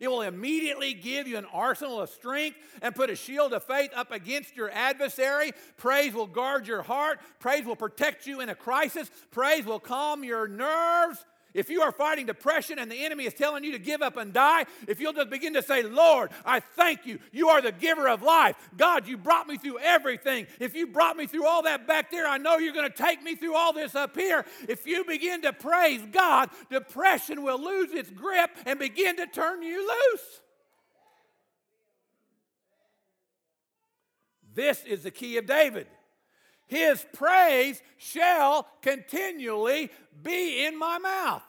It 0.00 0.08
will 0.08 0.22
immediately 0.22 0.94
give 0.94 1.26
you 1.26 1.38
an 1.38 1.46
arsenal 1.46 2.00
of 2.00 2.10
strength 2.10 2.58
and 2.82 2.94
put 2.94 3.10
a 3.10 3.16
shield 3.16 3.52
of 3.52 3.64
faith 3.64 3.90
up 3.94 4.12
against 4.12 4.54
your 4.54 4.70
adversary. 4.70 5.52
Praise 5.76 6.12
will 6.12 6.26
guard 6.26 6.66
your 6.66 6.82
heart. 6.82 7.20
Praise 7.38 7.64
will 7.64 7.76
protect 7.76 8.26
you 8.26 8.40
in 8.40 8.48
a 8.48 8.54
crisis. 8.54 9.10
Praise 9.30 9.64
will 9.64 9.80
calm 9.80 10.24
your 10.24 10.46
nerves. 10.46 11.24
If 11.54 11.70
you 11.70 11.80
are 11.80 11.92
fighting 11.92 12.26
depression 12.26 12.78
and 12.78 12.90
the 12.90 13.04
enemy 13.04 13.24
is 13.24 13.34
telling 13.34 13.64
you 13.64 13.72
to 13.72 13.78
give 13.78 14.02
up 14.02 14.16
and 14.16 14.32
die, 14.32 14.66
if 14.86 15.00
you'll 15.00 15.14
just 15.14 15.30
begin 15.30 15.54
to 15.54 15.62
say, 15.62 15.82
Lord, 15.82 16.30
I 16.44 16.60
thank 16.60 17.06
you. 17.06 17.18
You 17.32 17.48
are 17.48 17.62
the 17.62 17.72
giver 17.72 18.08
of 18.08 18.22
life. 18.22 18.56
God, 18.76 19.08
you 19.08 19.16
brought 19.16 19.48
me 19.48 19.56
through 19.56 19.78
everything. 19.78 20.46
If 20.60 20.74
you 20.74 20.86
brought 20.86 21.16
me 21.16 21.26
through 21.26 21.46
all 21.46 21.62
that 21.62 21.86
back 21.86 22.10
there, 22.10 22.26
I 22.26 22.38
know 22.38 22.58
you're 22.58 22.74
going 22.74 22.90
to 22.90 22.96
take 22.96 23.22
me 23.22 23.34
through 23.34 23.54
all 23.54 23.72
this 23.72 23.94
up 23.94 24.14
here. 24.14 24.44
If 24.68 24.86
you 24.86 25.04
begin 25.04 25.42
to 25.42 25.52
praise 25.52 26.02
God, 26.12 26.50
depression 26.70 27.42
will 27.42 27.62
lose 27.62 27.92
its 27.92 28.10
grip 28.10 28.50
and 28.66 28.78
begin 28.78 29.16
to 29.16 29.26
turn 29.26 29.62
you 29.62 29.88
loose. 29.88 30.40
This 34.54 34.84
is 34.84 35.04
the 35.04 35.10
key 35.10 35.38
of 35.38 35.46
David. 35.46 35.86
His 36.68 37.04
praise 37.12 37.82
shall 37.96 38.68
continually 38.82 39.90
be 40.22 40.64
in 40.64 40.78
my 40.78 40.98
mouth. 40.98 41.42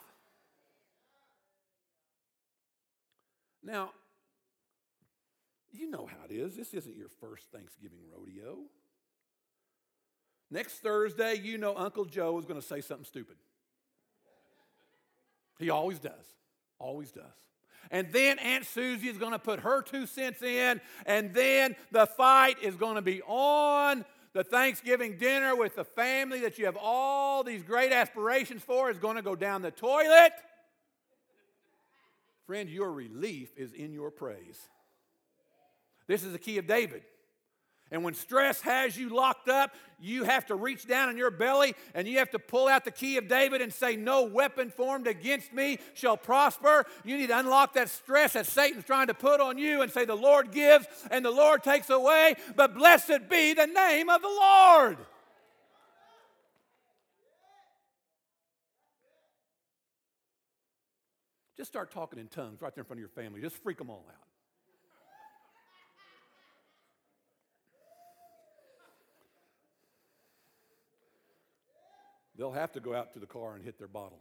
Now, 3.62 3.92
you 5.72 5.90
know 5.90 6.08
how 6.08 6.26
it 6.30 6.34
is. 6.34 6.56
This 6.56 6.74
isn't 6.74 6.96
your 6.96 7.10
first 7.22 7.52
Thanksgiving 7.52 8.00
rodeo. 8.12 8.60
Next 10.50 10.80
Thursday, 10.80 11.36
you 11.36 11.58
know 11.58 11.76
Uncle 11.78 12.06
Joe 12.06 12.40
is 12.40 12.46
going 12.46 12.60
to 12.60 12.66
say 12.66 12.82
something 12.82 13.06
stupid. 13.06 13.36
He 15.60 15.70
always 15.70 16.00
does. 16.00 16.14
Always 16.80 17.12
does. 17.12 17.24
And 17.92 18.12
then 18.12 18.40
Aunt 18.40 18.66
Susie 18.66 19.10
is 19.10 19.18
going 19.18 19.34
to 19.34 19.40
put 19.40 19.60
her 19.62 19.82
two 19.82 20.06
cents 20.06 20.42
in, 20.42 20.80
and 21.06 21.34
then 21.34 21.76
the 21.92 22.06
fight 22.06 22.58
is 22.62 22.76
going 22.76 22.96
to 22.96 23.02
be 23.02 23.22
on. 23.24 24.06
The 24.40 24.46
Thanksgiving 24.46 25.18
dinner 25.18 25.54
with 25.54 25.76
the 25.76 25.84
family 25.84 26.40
that 26.40 26.58
you 26.58 26.64
have 26.64 26.78
all 26.82 27.44
these 27.44 27.62
great 27.62 27.92
aspirations 27.92 28.62
for 28.62 28.90
is 28.90 28.98
going 28.98 29.18
to 29.18 29.22
go 29.22 29.36
down 29.36 29.62
the 29.62 29.70
toilet. 29.70 30.32
Friend, 32.48 32.70
your 32.70 32.90
relief 32.90 33.50
is 33.58 33.74
in 33.74 33.92
your 33.92 34.12
praise. 34.12 34.58
This 36.08 36.24
is 36.24 36.32
the 36.32 36.40
key 36.40 36.58
of 36.58 36.68
David. 36.68 37.02
And 37.92 38.04
when 38.04 38.14
stress 38.14 38.62
has 38.62 38.96
you 38.96 39.10
locked 39.10 39.50
up, 39.50 39.74
you 40.00 40.24
have 40.24 40.46
to 40.48 40.56
reach 40.56 40.88
down 40.88 41.10
in 41.10 41.18
your 41.18 41.32
belly 41.32 41.76
and 41.96 42.08
you 42.08 42.20
have 42.20 42.30
to 42.32 42.40
pull 42.40 42.68
out 42.68 42.86
the 42.86 42.92
key 42.92 43.18
of 43.18 43.28
David 43.28 43.62
and 43.62 43.74
say, 43.74 43.96
No 43.96 44.24
weapon 44.24 44.70
formed 44.70 45.08
against 45.08 45.52
me 45.52 45.80
shall 45.96 46.16
prosper. 46.16 46.86
You 47.04 47.18
need 47.18 47.28
to 47.28 47.40
unlock 47.40 47.74
that 47.74 47.90
stress 47.90 48.34
that 48.34 48.46
Satan's 48.46 48.86
trying 48.86 49.08
to 49.08 49.16
put 49.16 49.42
on 49.42 49.58
you 49.58 49.82
and 49.82 49.92
say, 49.92 50.06
The 50.06 50.16
Lord 50.16 50.52
gives 50.52 50.86
and 51.10 51.26
the 51.26 51.32
Lord 51.32 51.64
takes 51.64 51.90
away, 51.90 52.36
but 52.56 52.76
blessed 52.76 53.28
be 53.28 53.54
the 53.54 53.66
name 53.66 54.10
of 54.10 54.22
the 54.22 54.28
Lord. 54.28 54.98
Just 61.58 61.72
start 61.72 61.92
talking 61.92 62.20
in 62.20 62.28
tongues 62.28 62.62
right 62.62 62.74
there 62.74 62.84
in 62.84 62.86
front 62.86 63.00
of 63.00 63.02
your 63.02 63.10
family. 63.10 63.42
Just 63.42 63.58
freak 63.58 63.80
them 63.80 63.90
all 63.90 64.06
out. 64.08 64.29
They'll 72.40 72.52
have 72.54 72.72
to 72.72 72.80
go 72.80 72.96
out 72.96 73.12
to 73.14 73.20
the 73.20 73.26
car 73.26 73.54
and 73.56 73.64
hit 73.66 73.78
their 73.78 73.90
bottle. 73.90 74.18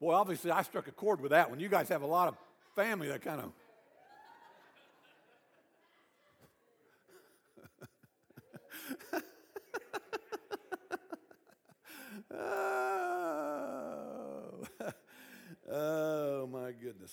Boy, 0.00 0.14
obviously, 0.14 0.52
I 0.52 0.62
struck 0.62 0.86
a 0.86 0.92
chord 0.92 1.20
with 1.20 1.32
that 1.32 1.50
one. 1.50 1.58
You 1.58 1.68
guys 1.68 1.88
have 1.88 2.02
a 2.02 2.06
lot 2.06 2.28
of 2.28 2.36
family 2.76 3.08
that 3.08 3.22
kind 3.22 3.40
of. 3.40 3.50
oh. 12.32 13.48
oh, 15.72 16.46
my 16.46 16.70
goodness. 16.70 17.12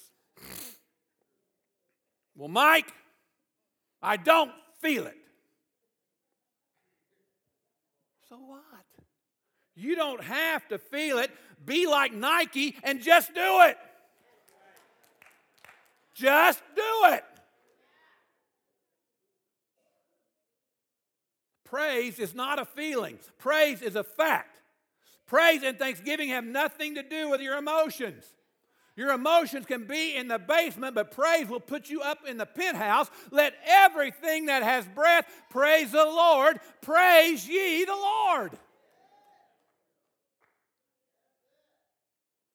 Well, 2.36 2.50
Mike, 2.50 2.94
I 4.04 4.18
don't 4.18 4.52
feel 4.86 5.08
it. 5.08 5.18
So 8.30 8.36
what? 8.36 8.62
You 9.76 9.96
don't 9.96 10.24
have 10.24 10.68
to 10.70 10.78
feel 10.78 11.18
it. 11.18 11.32
Be 11.66 11.88
like 11.88 12.14
Nike 12.14 12.76
and 12.84 13.02
just 13.02 13.34
do 13.34 13.62
it. 13.62 13.78
Just 16.14 16.62
do 16.76 17.14
it. 17.14 17.24
Praise 21.66 22.20
is 22.20 22.34
not 22.36 22.60
a 22.60 22.66
feeling, 22.66 23.18
praise 23.38 23.82
is 23.82 23.96
a 23.96 24.04
fact. 24.04 24.60
Praise 25.26 25.64
and 25.64 25.80
thanksgiving 25.80 26.30
have 26.30 26.46
nothing 26.46 26.96
to 26.96 27.04
do 27.04 27.30
with 27.32 27.42
your 27.42 27.58
emotions. 27.58 28.24
Your 28.96 29.12
emotions 29.12 29.66
can 29.66 29.86
be 29.86 30.16
in 30.16 30.30
the 30.30 30.40
basement, 30.40 30.96
but 30.96 31.12
praise 31.12 31.50
will 31.50 31.60
put 31.60 31.90
you 31.90 32.02
up 32.02 32.20
in 32.26 32.38
the 32.38 32.46
penthouse. 32.46 33.10
Let 33.30 33.54
everything 33.66 34.46
that 34.46 34.64
has 34.64 34.86
breath 34.88 35.26
praise 35.50 35.92
the 35.92 36.06
Lord. 36.06 36.60
Praise 36.82 37.48
ye 37.48 37.84
the 37.84 37.92
Lord. 37.92 38.58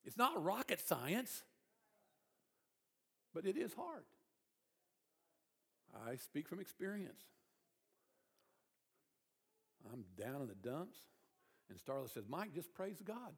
It's 0.07 0.17
not 0.17 0.43
rocket 0.43 0.81
science, 0.81 1.43
but 3.35 3.45
it 3.45 3.57
is 3.57 3.75
hard. 3.75 4.05
I 6.09 6.17
speak 6.17 6.49
from 6.49 6.61
experience. 6.61 7.21
I'm 9.93 10.05
down 10.17 10.41
in 10.41 10.49
the 10.49 10.55
dumps, 10.55 10.99
and 11.69 11.79
Starla 11.79 12.13
says, 12.13 12.25
Mike, 12.29 12.55
just 12.55 12.73
praise 12.73 13.01
God. 13.05 13.33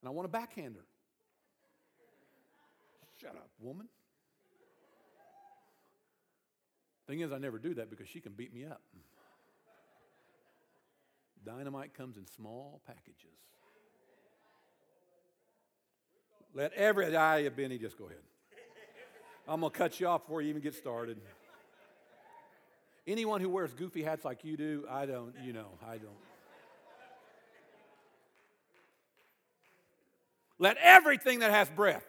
And 0.00 0.08
I 0.08 0.10
want 0.10 0.26
a 0.26 0.30
backhander. 0.30 0.84
Shut 3.24 3.36
up, 3.36 3.48
woman. 3.58 3.88
Thing 7.06 7.20
is, 7.20 7.32
I 7.32 7.38
never 7.38 7.58
do 7.58 7.72
that 7.74 7.88
because 7.88 8.06
she 8.06 8.20
can 8.20 8.32
beat 8.32 8.52
me 8.52 8.66
up. 8.66 8.82
Dynamite 11.46 11.94
comes 11.94 12.18
in 12.18 12.26
small 12.26 12.82
packages. 12.86 13.38
Let 16.54 16.74
every 16.74 17.16
ah, 17.16 17.32
eye, 17.32 17.38
of 17.38 17.56
Benny, 17.56 17.78
just 17.78 17.96
go 17.96 18.04
ahead. 18.04 18.18
I'm 19.48 19.62
to 19.62 19.70
cut 19.70 20.00
you 20.00 20.06
off 20.06 20.24
before 20.24 20.42
you 20.42 20.50
even 20.50 20.60
get 20.60 20.74
started. 20.74 21.18
Anyone 23.06 23.40
who 23.40 23.48
wears 23.48 23.72
goofy 23.72 24.02
hats 24.02 24.24
like 24.24 24.44
you 24.44 24.58
do, 24.58 24.84
I 24.90 25.06
don't, 25.06 25.34
you 25.42 25.54
know, 25.54 25.68
I 25.86 25.96
don't. 25.96 26.10
Let 30.58 30.76
everything 30.76 31.38
that 31.38 31.50
has 31.50 31.70
breath 31.70 32.04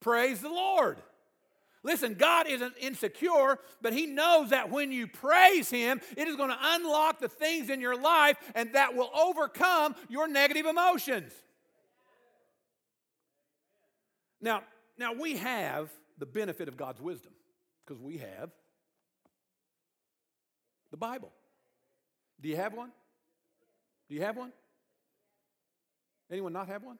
Praise 0.00 0.40
the 0.40 0.48
Lord. 0.48 0.98
Listen, 1.82 2.14
God 2.14 2.48
isn't 2.48 2.74
insecure, 2.80 3.60
but 3.80 3.92
He 3.92 4.06
knows 4.06 4.50
that 4.50 4.70
when 4.70 4.90
you 4.90 5.06
praise 5.06 5.70
Him, 5.70 6.00
it 6.16 6.26
is 6.26 6.34
going 6.34 6.50
to 6.50 6.58
unlock 6.60 7.20
the 7.20 7.28
things 7.28 7.70
in 7.70 7.80
your 7.80 8.00
life 8.00 8.36
and 8.56 8.72
that 8.72 8.96
will 8.96 9.10
overcome 9.14 9.94
your 10.08 10.26
negative 10.26 10.66
emotions. 10.66 11.32
Now, 14.40 14.64
now 14.98 15.12
we 15.12 15.36
have 15.36 15.90
the 16.18 16.26
benefit 16.26 16.66
of 16.66 16.76
God's 16.76 17.00
wisdom 17.00 17.32
because 17.84 18.02
we 18.02 18.18
have 18.18 18.50
the 20.90 20.96
Bible. 20.96 21.30
Do 22.40 22.48
you 22.48 22.56
have 22.56 22.74
one? 22.74 22.90
Do 24.08 24.14
you 24.14 24.22
have 24.22 24.36
one? 24.36 24.52
Anyone 26.30 26.52
not 26.52 26.68
have 26.68 26.82
one? 26.82 26.98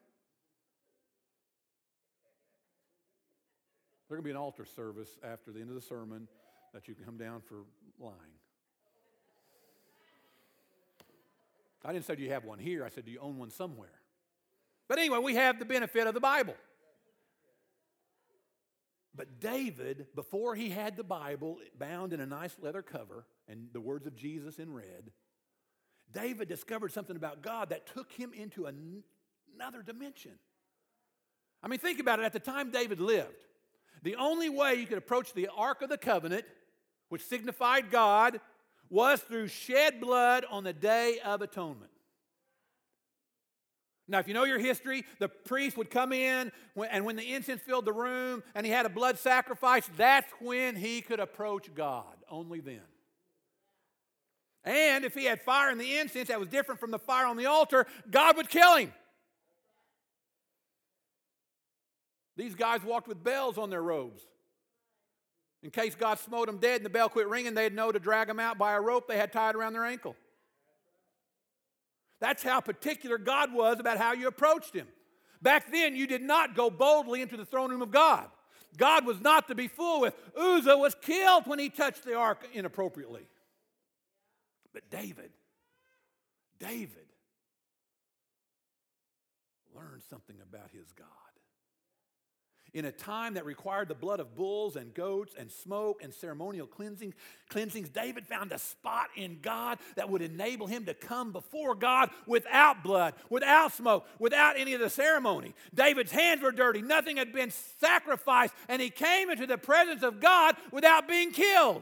There's 4.07 4.17
going 4.17 4.23
to 4.23 4.27
be 4.27 4.31
an 4.31 4.37
altar 4.37 4.65
service 4.65 5.09
after 5.21 5.51
the 5.51 5.59
end 5.59 5.69
of 5.69 5.75
the 5.75 5.81
sermon 5.81 6.27
that 6.73 6.87
you 6.87 6.95
can 6.95 7.03
come 7.03 7.17
down 7.17 7.41
for 7.41 7.65
lying. 7.99 8.15
I 11.83 11.93
didn't 11.93 12.05
say, 12.05 12.15
Do 12.15 12.23
you 12.23 12.31
have 12.31 12.45
one 12.45 12.59
here? 12.59 12.85
I 12.85 12.89
said, 12.89 13.05
Do 13.05 13.11
you 13.11 13.19
own 13.19 13.37
one 13.37 13.49
somewhere? 13.49 13.89
But 14.87 14.99
anyway, 14.99 15.19
we 15.19 15.35
have 15.35 15.59
the 15.59 15.65
benefit 15.65 16.07
of 16.07 16.13
the 16.13 16.21
Bible. 16.21 16.55
But 19.13 19.39
David, 19.39 20.07
before 20.15 20.55
he 20.55 20.69
had 20.69 20.95
the 20.95 21.03
Bible 21.03 21.57
bound 21.77 22.13
in 22.13 22.19
a 22.19 22.25
nice 22.25 22.55
leather 22.61 22.81
cover 22.81 23.25
and 23.49 23.67
the 23.73 23.81
words 23.81 24.05
of 24.05 24.15
Jesus 24.15 24.59
in 24.59 24.71
red, 24.71 25.11
David 26.13 26.47
discovered 26.47 26.91
something 26.93 27.15
about 27.15 27.41
God 27.41 27.69
that 27.69 27.87
took 27.87 28.11
him 28.11 28.31
into 28.33 28.67
another 28.67 29.81
dimension. 29.81 30.33
I 31.63 31.67
mean, 31.67 31.79
think 31.79 31.99
about 31.99 32.19
it. 32.19 32.25
At 32.25 32.33
the 32.33 32.39
time 32.39 32.69
David 32.69 33.01
lived, 33.01 33.46
the 34.03 34.15
only 34.15 34.49
way 34.49 34.75
you 34.75 34.85
could 34.85 34.97
approach 34.97 35.33
the 35.33 35.49
Ark 35.55 35.81
of 35.81 35.89
the 35.89 35.97
Covenant, 35.97 36.45
which 37.09 37.23
signified 37.25 37.91
God, 37.91 38.39
was 38.89 39.19
through 39.21 39.47
shed 39.47 39.99
blood 39.99 40.45
on 40.49 40.63
the 40.63 40.73
Day 40.73 41.19
of 41.23 41.41
Atonement. 41.41 41.91
Now, 44.07 44.19
if 44.19 44.27
you 44.27 44.33
know 44.33 44.45
your 44.45 44.59
history, 44.59 45.03
the 45.19 45.27
priest 45.27 45.75
would 45.75 45.89
come 45.89 46.13
in, 46.13 46.51
and 46.89 47.03
when 47.03 47.17
the 47.17 47.33
incense 47.33 47.61
filled 47.61 47.83
the 47.83 47.91
room 47.91 48.41
and 48.55 48.65
he 48.65 48.71
had 48.71 48.85
a 48.85 48.89
blood 48.89 49.19
sacrifice, 49.19 49.89
that's 49.97 50.31
when 50.39 50.77
he 50.77 51.01
could 51.01 51.19
approach 51.19 51.73
God, 51.75 52.15
only 52.29 52.61
then. 52.61 52.79
And 54.63 55.03
if 55.03 55.13
he 55.13 55.25
had 55.25 55.41
fire 55.41 55.69
in 55.69 55.77
the 55.77 55.97
incense 55.97 56.29
that 56.29 56.39
was 56.39 56.47
different 56.47 56.79
from 56.79 56.91
the 56.91 56.99
fire 56.99 57.25
on 57.25 57.35
the 57.35 57.47
altar, 57.47 57.85
God 58.09 58.37
would 58.37 58.49
kill 58.49 58.77
him. 58.77 58.93
These 62.37 62.55
guys 62.55 62.83
walked 62.83 63.07
with 63.07 63.23
bells 63.23 63.57
on 63.57 63.69
their 63.69 63.81
robes. 63.81 64.21
In 65.63 65.71
case 65.71 65.95
God 65.95 66.19
smote 66.19 66.45
them 66.45 66.59
dead 66.59 66.77
and 66.77 66.85
the 66.85 66.89
bell 66.89 67.09
quit 67.09 67.27
ringing, 67.27 67.55
they'd 67.55 67.73
know 67.73 67.91
to 67.91 67.99
drag 67.99 68.27
them 68.27 68.39
out 68.39 68.59
by 68.59 68.73
a 68.73 68.79
rope 68.79 69.07
they 69.07 69.17
had 69.17 69.33
tied 69.33 69.55
around 69.55 69.73
their 69.73 69.83
ankle. 69.83 70.15
That's 72.21 72.43
how 72.43 72.61
particular 72.61 73.17
God 73.17 73.51
was 73.51 73.79
about 73.79 73.97
how 73.97 74.13
you 74.13 74.27
approached 74.27 74.73
Him. 74.73 74.87
Back 75.41 75.71
then, 75.71 75.95
you 75.95 76.07
did 76.07 76.21
not 76.21 76.55
go 76.55 76.69
boldly 76.69 77.21
into 77.21 77.37
the 77.37 77.45
throne 77.45 77.71
room 77.71 77.81
of 77.81 77.91
God. 77.91 78.27
God 78.77 79.05
was 79.05 79.19
not 79.19 79.47
to 79.47 79.55
be 79.55 79.67
fooled 79.67 80.01
with. 80.01 80.13
Uzzah 80.35 80.77
was 80.77 80.95
killed 80.95 81.47
when 81.47 81.57
he 81.59 81.69
touched 81.69 82.03
the 82.05 82.15
ark 82.15 82.47
inappropriately. 82.53 83.27
But 84.73 84.89
David, 84.91 85.31
David 86.59 87.07
learned 89.75 90.03
something 90.09 90.35
about 90.41 90.69
his 90.71 90.91
God. 90.91 91.07
In 92.77 92.85
a 92.85 92.91
time 92.91 93.33
that 93.33 93.45
required 93.47 93.87
the 93.87 93.95
blood 93.95 94.19
of 94.19 94.35
bulls 94.35 94.75
and 94.75 94.93
goats 94.93 95.33
and 95.35 95.51
smoke 95.51 96.03
and 96.03 96.13
ceremonial 96.13 96.67
cleansing, 96.67 97.15
cleansings, 97.49 97.89
David 97.89 98.27
found 98.27 98.51
a 98.51 98.59
spot 98.59 99.07
in 99.15 99.39
God 99.41 99.79
that 99.95 100.11
would 100.11 100.21
enable 100.21 100.67
him 100.67 100.85
to 100.85 100.93
come 100.93 101.31
before 101.31 101.73
God 101.73 102.11
without 102.27 102.83
blood, 102.83 103.15
without 103.31 103.73
smoke, 103.73 104.05
without 104.19 104.59
any 104.59 104.75
of 104.75 104.79
the 104.79 104.91
ceremony. 104.91 105.55
David's 105.73 106.11
hands 106.11 106.43
were 106.43 106.51
dirty, 106.51 106.83
nothing 106.83 107.17
had 107.17 107.33
been 107.33 107.49
sacrificed, 107.79 108.53
and 108.69 108.79
he 108.79 108.91
came 108.91 109.31
into 109.31 109.47
the 109.47 109.57
presence 109.57 110.03
of 110.03 110.19
God 110.19 110.55
without 110.71 111.07
being 111.07 111.31
killed. 111.31 111.81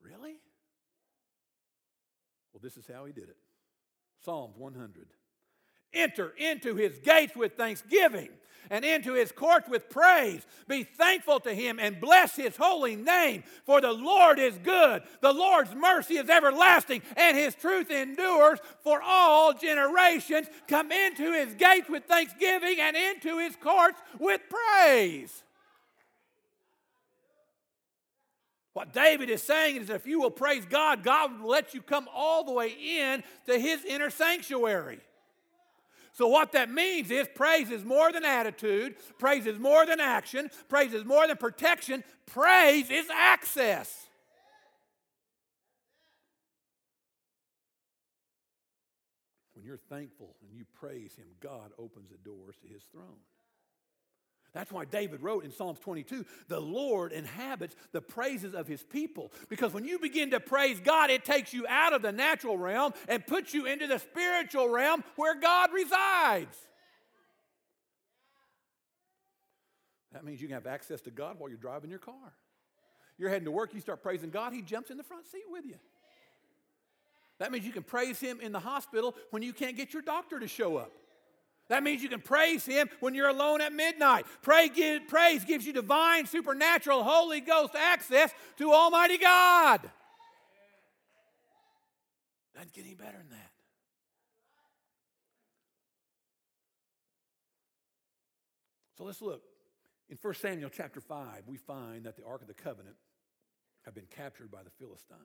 Really? 0.00 0.36
Well, 2.52 2.60
this 2.62 2.76
is 2.76 2.86
how 2.86 3.06
he 3.06 3.12
did 3.12 3.28
it. 3.28 3.38
Psalms 4.24 4.56
100. 4.56 5.08
Enter 5.92 6.32
into 6.36 6.76
his 6.76 6.98
gates 6.98 7.34
with 7.34 7.56
thanksgiving 7.56 8.28
and 8.70 8.84
into 8.84 9.14
his 9.14 9.32
courts 9.32 9.68
with 9.68 9.90
praise. 9.90 10.46
Be 10.68 10.84
thankful 10.84 11.40
to 11.40 11.52
him 11.52 11.78
and 11.80 12.00
bless 12.00 12.36
his 12.36 12.56
holy 12.56 12.94
name, 12.94 13.42
for 13.64 13.80
the 13.80 13.92
Lord 13.92 14.38
is 14.38 14.56
good. 14.58 15.02
The 15.20 15.32
Lord's 15.32 15.74
mercy 15.74 16.16
is 16.16 16.30
everlasting, 16.30 17.02
and 17.16 17.36
his 17.36 17.56
truth 17.56 17.90
endures 17.90 18.60
for 18.82 19.02
all 19.02 19.52
generations. 19.52 20.46
Come 20.68 20.92
into 20.92 21.32
his 21.32 21.54
gates 21.54 21.88
with 21.88 22.04
thanksgiving 22.04 22.76
and 22.80 22.96
into 22.96 23.38
his 23.38 23.56
courts 23.56 24.00
with 24.18 24.40
praise. 24.48 25.42
What 28.72 28.92
David 28.92 29.30
is 29.30 29.42
saying 29.42 29.76
is 29.76 29.90
if 29.90 30.06
you 30.06 30.20
will 30.20 30.30
praise 30.30 30.64
God, 30.64 31.02
God 31.02 31.40
will 31.40 31.50
let 31.50 31.74
you 31.74 31.82
come 31.82 32.08
all 32.14 32.44
the 32.44 32.52
way 32.52 32.68
in 32.68 33.24
to 33.46 33.58
his 33.58 33.84
inner 33.84 34.10
sanctuary. 34.10 35.00
So, 36.12 36.26
what 36.26 36.52
that 36.52 36.70
means 36.70 37.10
is 37.10 37.28
praise 37.34 37.70
is 37.70 37.84
more 37.84 38.12
than 38.12 38.24
attitude, 38.24 38.96
praise 39.18 39.46
is 39.46 39.58
more 39.58 39.86
than 39.86 40.00
action, 40.00 40.50
praise 40.68 40.92
is 40.92 41.04
more 41.04 41.26
than 41.26 41.36
protection, 41.36 42.04
praise 42.26 42.90
is 42.90 43.08
access. 43.10 44.08
When 49.54 49.64
you're 49.64 49.76
thankful 49.76 50.36
and 50.42 50.50
you 50.52 50.64
praise 50.74 51.14
Him, 51.16 51.26
God 51.40 51.70
opens 51.78 52.10
the 52.10 52.18
doors 52.18 52.56
to 52.62 52.68
His 52.68 52.82
throne. 52.90 53.20
That's 54.52 54.72
why 54.72 54.84
David 54.84 55.22
wrote 55.22 55.44
in 55.44 55.52
Psalms 55.52 55.78
22 55.78 56.24
the 56.48 56.60
Lord 56.60 57.12
inhabits 57.12 57.76
the 57.92 58.00
praises 58.00 58.54
of 58.54 58.66
his 58.66 58.82
people. 58.82 59.32
Because 59.48 59.72
when 59.72 59.84
you 59.84 59.98
begin 59.98 60.30
to 60.32 60.40
praise 60.40 60.80
God, 60.80 61.10
it 61.10 61.24
takes 61.24 61.52
you 61.52 61.66
out 61.68 61.92
of 61.92 62.02
the 62.02 62.12
natural 62.12 62.58
realm 62.58 62.92
and 63.08 63.24
puts 63.26 63.54
you 63.54 63.66
into 63.66 63.86
the 63.86 63.98
spiritual 63.98 64.68
realm 64.68 65.04
where 65.16 65.38
God 65.38 65.70
resides. 65.72 66.56
That 70.12 70.24
means 70.24 70.40
you 70.40 70.48
can 70.48 70.54
have 70.54 70.66
access 70.66 71.00
to 71.02 71.10
God 71.10 71.38
while 71.38 71.48
you're 71.48 71.58
driving 71.58 71.90
your 71.90 72.00
car. 72.00 72.34
You're 73.16 73.28
heading 73.28 73.44
to 73.44 73.52
work, 73.52 73.74
you 73.74 73.80
start 73.80 74.02
praising 74.02 74.30
God, 74.30 74.52
He 74.52 74.62
jumps 74.62 74.90
in 74.90 74.96
the 74.96 75.04
front 75.04 75.26
seat 75.26 75.44
with 75.48 75.64
you. 75.64 75.76
That 77.38 77.52
means 77.52 77.64
you 77.64 77.72
can 77.72 77.82
praise 77.82 78.18
Him 78.18 78.40
in 78.40 78.50
the 78.50 78.60
hospital 78.60 79.14
when 79.30 79.42
you 79.42 79.52
can't 79.52 79.76
get 79.76 79.92
your 79.92 80.02
doctor 80.02 80.40
to 80.40 80.48
show 80.48 80.76
up. 80.76 80.92
That 81.70 81.84
means 81.84 82.02
you 82.02 82.08
can 82.08 82.20
praise 82.20 82.66
Him 82.66 82.90
when 82.98 83.14
you're 83.14 83.28
alone 83.28 83.60
at 83.60 83.72
midnight. 83.72 84.26
Pray, 84.42 84.68
give, 84.68 85.06
praise 85.06 85.44
gives 85.44 85.64
you 85.64 85.72
divine, 85.72 86.26
supernatural, 86.26 87.04
Holy 87.04 87.40
Ghost 87.40 87.76
access 87.76 88.32
to 88.58 88.72
Almighty 88.72 89.18
God. 89.18 89.88
Doesn't 92.56 92.72
get 92.72 92.84
any 92.84 92.94
better 92.94 93.16
than 93.16 93.30
that. 93.30 93.50
So 98.98 99.04
let's 99.04 99.22
look. 99.22 99.42
In 100.08 100.18
1 100.20 100.34
Samuel 100.34 100.70
chapter 100.70 101.00
5, 101.00 101.44
we 101.46 101.56
find 101.56 102.04
that 102.04 102.16
the 102.16 102.24
Ark 102.24 102.42
of 102.42 102.48
the 102.48 102.54
Covenant 102.54 102.96
had 103.84 103.94
been 103.94 104.06
captured 104.10 104.50
by 104.50 104.64
the 104.64 104.70
Philistines. 104.70 105.20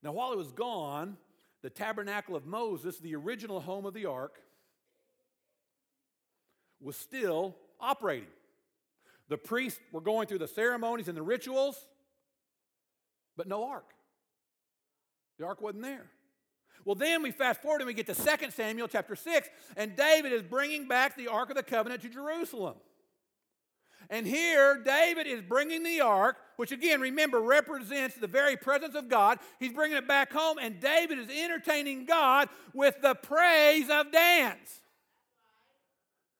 Now, 0.00 0.12
while 0.12 0.30
it 0.30 0.38
was 0.38 0.52
gone, 0.52 1.16
the 1.64 1.70
tabernacle 1.70 2.36
of 2.36 2.44
Moses, 2.44 2.98
the 2.98 3.16
original 3.16 3.58
home 3.58 3.86
of 3.86 3.94
the 3.94 4.04
ark, 4.04 4.38
was 6.78 6.94
still 6.94 7.56
operating. 7.80 8.28
The 9.30 9.38
priests 9.38 9.80
were 9.90 10.02
going 10.02 10.26
through 10.26 10.40
the 10.40 10.46
ceremonies 10.46 11.08
and 11.08 11.16
the 11.16 11.22
rituals, 11.22 11.86
but 13.34 13.48
no 13.48 13.64
ark. 13.64 13.94
The 15.38 15.46
ark 15.46 15.62
wasn't 15.62 15.84
there. 15.84 16.04
Well, 16.84 16.96
then 16.96 17.22
we 17.22 17.30
fast 17.30 17.62
forward 17.62 17.80
and 17.80 17.86
we 17.86 17.94
get 17.94 18.08
to 18.08 18.14
2 18.14 18.50
Samuel 18.50 18.86
chapter 18.86 19.16
6, 19.16 19.48
and 19.78 19.96
David 19.96 20.32
is 20.34 20.42
bringing 20.42 20.86
back 20.86 21.16
the 21.16 21.28
Ark 21.28 21.48
of 21.48 21.56
the 21.56 21.62
Covenant 21.62 22.02
to 22.02 22.10
Jerusalem. 22.10 22.74
And 24.10 24.26
here, 24.26 24.82
David 24.84 25.26
is 25.26 25.40
bringing 25.42 25.82
the 25.82 26.00
ark, 26.00 26.36
which 26.56 26.72
again, 26.72 27.00
remember, 27.00 27.40
represents 27.40 28.16
the 28.16 28.26
very 28.26 28.56
presence 28.56 28.94
of 28.94 29.08
God. 29.08 29.38
He's 29.58 29.72
bringing 29.72 29.96
it 29.96 30.06
back 30.06 30.32
home, 30.32 30.58
and 30.60 30.80
David 30.80 31.18
is 31.18 31.28
entertaining 31.30 32.04
God 32.04 32.48
with 32.72 32.94
the 33.02 33.14
praise 33.14 33.88
of 33.90 34.12
dance. 34.12 34.80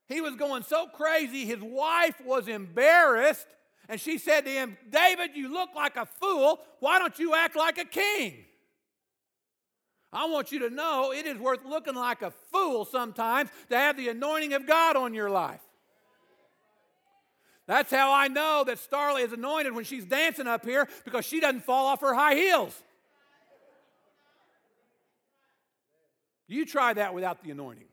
He 0.06 0.20
was 0.20 0.36
going 0.36 0.62
so 0.62 0.86
crazy, 0.86 1.46
his 1.46 1.60
wife 1.60 2.20
was 2.24 2.46
embarrassed, 2.46 3.46
and 3.88 4.00
she 4.00 4.18
said 4.18 4.44
to 4.44 4.50
him, 4.50 4.76
David, 4.90 5.30
you 5.34 5.52
look 5.52 5.70
like 5.74 5.96
a 5.96 6.06
fool. 6.06 6.60
Why 6.80 6.98
don't 6.98 7.18
you 7.18 7.34
act 7.34 7.56
like 7.56 7.78
a 7.78 7.84
king? 7.84 8.44
I 10.12 10.26
want 10.26 10.52
you 10.52 10.60
to 10.60 10.70
know 10.70 11.12
it 11.12 11.26
is 11.26 11.38
worth 11.38 11.64
looking 11.64 11.94
like 11.96 12.22
a 12.22 12.30
fool 12.52 12.84
sometimes 12.84 13.50
to 13.68 13.76
have 13.76 13.96
the 13.96 14.08
anointing 14.08 14.52
of 14.52 14.66
God 14.66 14.96
on 14.96 15.12
your 15.12 15.28
life. 15.28 15.60
That's 17.66 17.90
how 17.90 18.12
I 18.12 18.28
know 18.28 18.64
that 18.66 18.78
Starley 18.78 19.22
is 19.22 19.32
anointed 19.32 19.74
when 19.74 19.84
she's 19.84 20.04
dancing 20.04 20.46
up 20.46 20.64
here 20.64 20.88
because 21.04 21.24
she 21.24 21.40
doesn't 21.40 21.64
fall 21.64 21.86
off 21.86 22.00
her 22.02 22.14
high 22.14 22.34
heels. 22.34 22.82
You 26.46 26.66
try 26.66 26.92
that 26.92 27.14
without 27.14 27.42
the 27.42 27.50
anointing. 27.50 27.88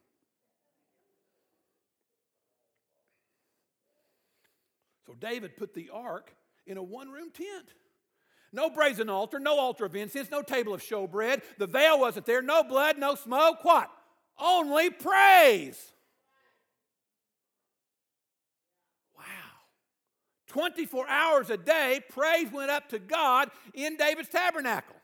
So 5.07 5.13
David 5.13 5.55
put 5.55 5.73
the 5.73 5.89
ark 5.93 6.33
in 6.67 6.77
a 6.77 6.83
one 6.83 7.09
room 7.09 7.31
tent. 7.31 7.73
No 8.53 8.69
brazen 8.69 9.09
altar, 9.09 9.39
no 9.39 9.57
altar 9.57 9.85
of 9.85 9.95
incense, 9.95 10.29
no 10.29 10.41
table 10.41 10.73
of 10.73 10.81
showbread. 10.81 11.41
The 11.57 11.67
veil 11.67 11.97
wasn't 11.97 12.25
there, 12.25 12.41
no 12.41 12.63
blood, 12.63 12.97
no 12.97 13.15
smoke. 13.15 13.63
What? 13.63 13.89
Only 14.37 14.89
praise. 14.89 15.93
24 20.51 21.07
hours 21.07 21.49
a 21.49 21.57
day, 21.57 22.01
praise 22.09 22.51
went 22.51 22.69
up 22.69 22.89
to 22.89 22.99
God 22.99 23.49
in 23.73 23.95
David's 23.95 24.27
tabernacle. 24.27 24.95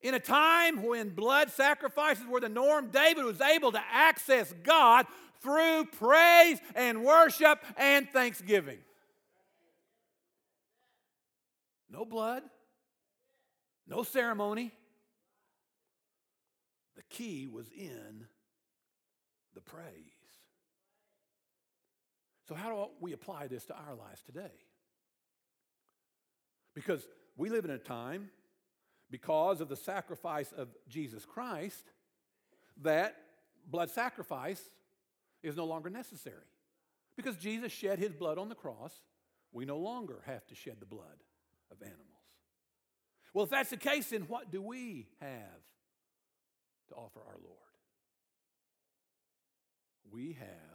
In 0.00 0.14
a 0.14 0.20
time 0.20 0.82
when 0.82 1.10
blood 1.10 1.50
sacrifices 1.50 2.26
were 2.26 2.40
the 2.40 2.48
norm, 2.48 2.88
David 2.88 3.24
was 3.24 3.40
able 3.40 3.70
to 3.70 3.80
access 3.92 4.52
God 4.64 5.06
through 5.40 5.86
praise 5.98 6.58
and 6.74 7.04
worship 7.04 7.60
and 7.76 8.08
thanksgiving. 8.12 8.78
No 11.88 12.04
blood, 12.04 12.42
no 13.86 14.02
ceremony. 14.02 14.72
The 16.96 17.02
key 17.08 17.46
was 17.46 17.68
in 17.70 18.26
the 19.54 19.60
praise. 19.60 20.21
So, 22.52 22.56
how 22.56 22.68
do 22.68 22.90
we 23.00 23.14
apply 23.14 23.46
this 23.46 23.64
to 23.64 23.74
our 23.74 23.94
lives 23.94 24.20
today? 24.26 24.52
Because 26.74 27.08
we 27.34 27.48
live 27.48 27.64
in 27.64 27.70
a 27.70 27.78
time, 27.78 28.28
because 29.10 29.62
of 29.62 29.70
the 29.70 29.76
sacrifice 29.76 30.52
of 30.52 30.68
Jesus 30.86 31.24
Christ, 31.24 31.82
that 32.82 33.16
blood 33.66 33.88
sacrifice 33.88 34.60
is 35.42 35.56
no 35.56 35.64
longer 35.64 35.88
necessary. 35.88 36.44
Because 37.16 37.36
Jesus 37.36 37.72
shed 37.72 37.98
his 37.98 38.12
blood 38.12 38.36
on 38.36 38.50
the 38.50 38.54
cross, 38.54 38.92
we 39.50 39.64
no 39.64 39.78
longer 39.78 40.20
have 40.26 40.46
to 40.48 40.54
shed 40.54 40.76
the 40.78 40.84
blood 40.84 41.24
of 41.70 41.80
animals. 41.80 42.02
Well, 43.32 43.44
if 43.44 43.50
that's 43.50 43.70
the 43.70 43.78
case, 43.78 44.10
then 44.10 44.24
what 44.28 44.52
do 44.52 44.60
we 44.60 45.06
have 45.22 45.62
to 46.90 46.94
offer 46.96 47.20
our 47.26 47.38
Lord? 47.42 47.56
We 50.10 50.36
have 50.38 50.71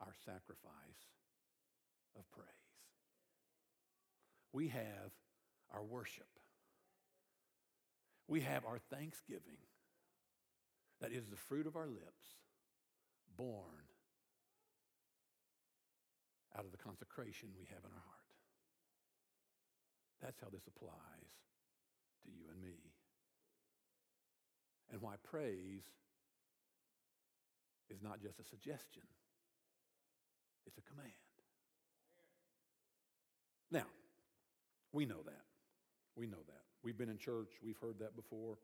our 0.00 0.14
sacrifice 0.24 1.02
of 2.16 2.30
praise. 2.30 2.46
We 4.52 4.68
have 4.68 5.12
our 5.72 5.84
worship. 5.84 6.28
We 8.28 8.40
have 8.40 8.64
our 8.64 8.78
thanksgiving 8.78 9.58
that 11.00 11.12
is 11.12 11.26
the 11.26 11.36
fruit 11.36 11.66
of 11.66 11.76
our 11.76 11.88
lips, 11.88 12.26
born 13.36 13.88
out 16.56 16.64
of 16.64 16.72
the 16.72 16.78
consecration 16.78 17.50
we 17.58 17.66
have 17.66 17.84
in 17.84 17.90
our 17.90 18.04
heart. 18.06 18.34
That's 20.22 20.40
how 20.40 20.48
this 20.52 20.66
applies 20.66 21.32
to 22.24 22.30
you 22.30 22.44
and 22.52 22.62
me. 22.62 22.92
and 24.92 25.00
why 25.00 25.14
praise 25.22 25.84
is 27.88 28.02
not 28.02 28.20
just 28.20 28.38
a 28.40 28.44
suggestion, 28.44 29.02
it's 30.66 30.78
a 30.78 30.82
command. 30.82 31.12
Now, 33.70 33.86
we 34.92 35.06
know 35.06 35.22
that. 35.24 35.44
We 36.16 36.26
know 36.26 36.42
that. 36.48 36.62
We've 36.82 36.96
been 36.96 37.08
in 37.08 37.18
church, 37.18 37.50
we've 37.62 37.78
heard 37.78 37.98
that 38.00 38.16
before. 38.16 38.58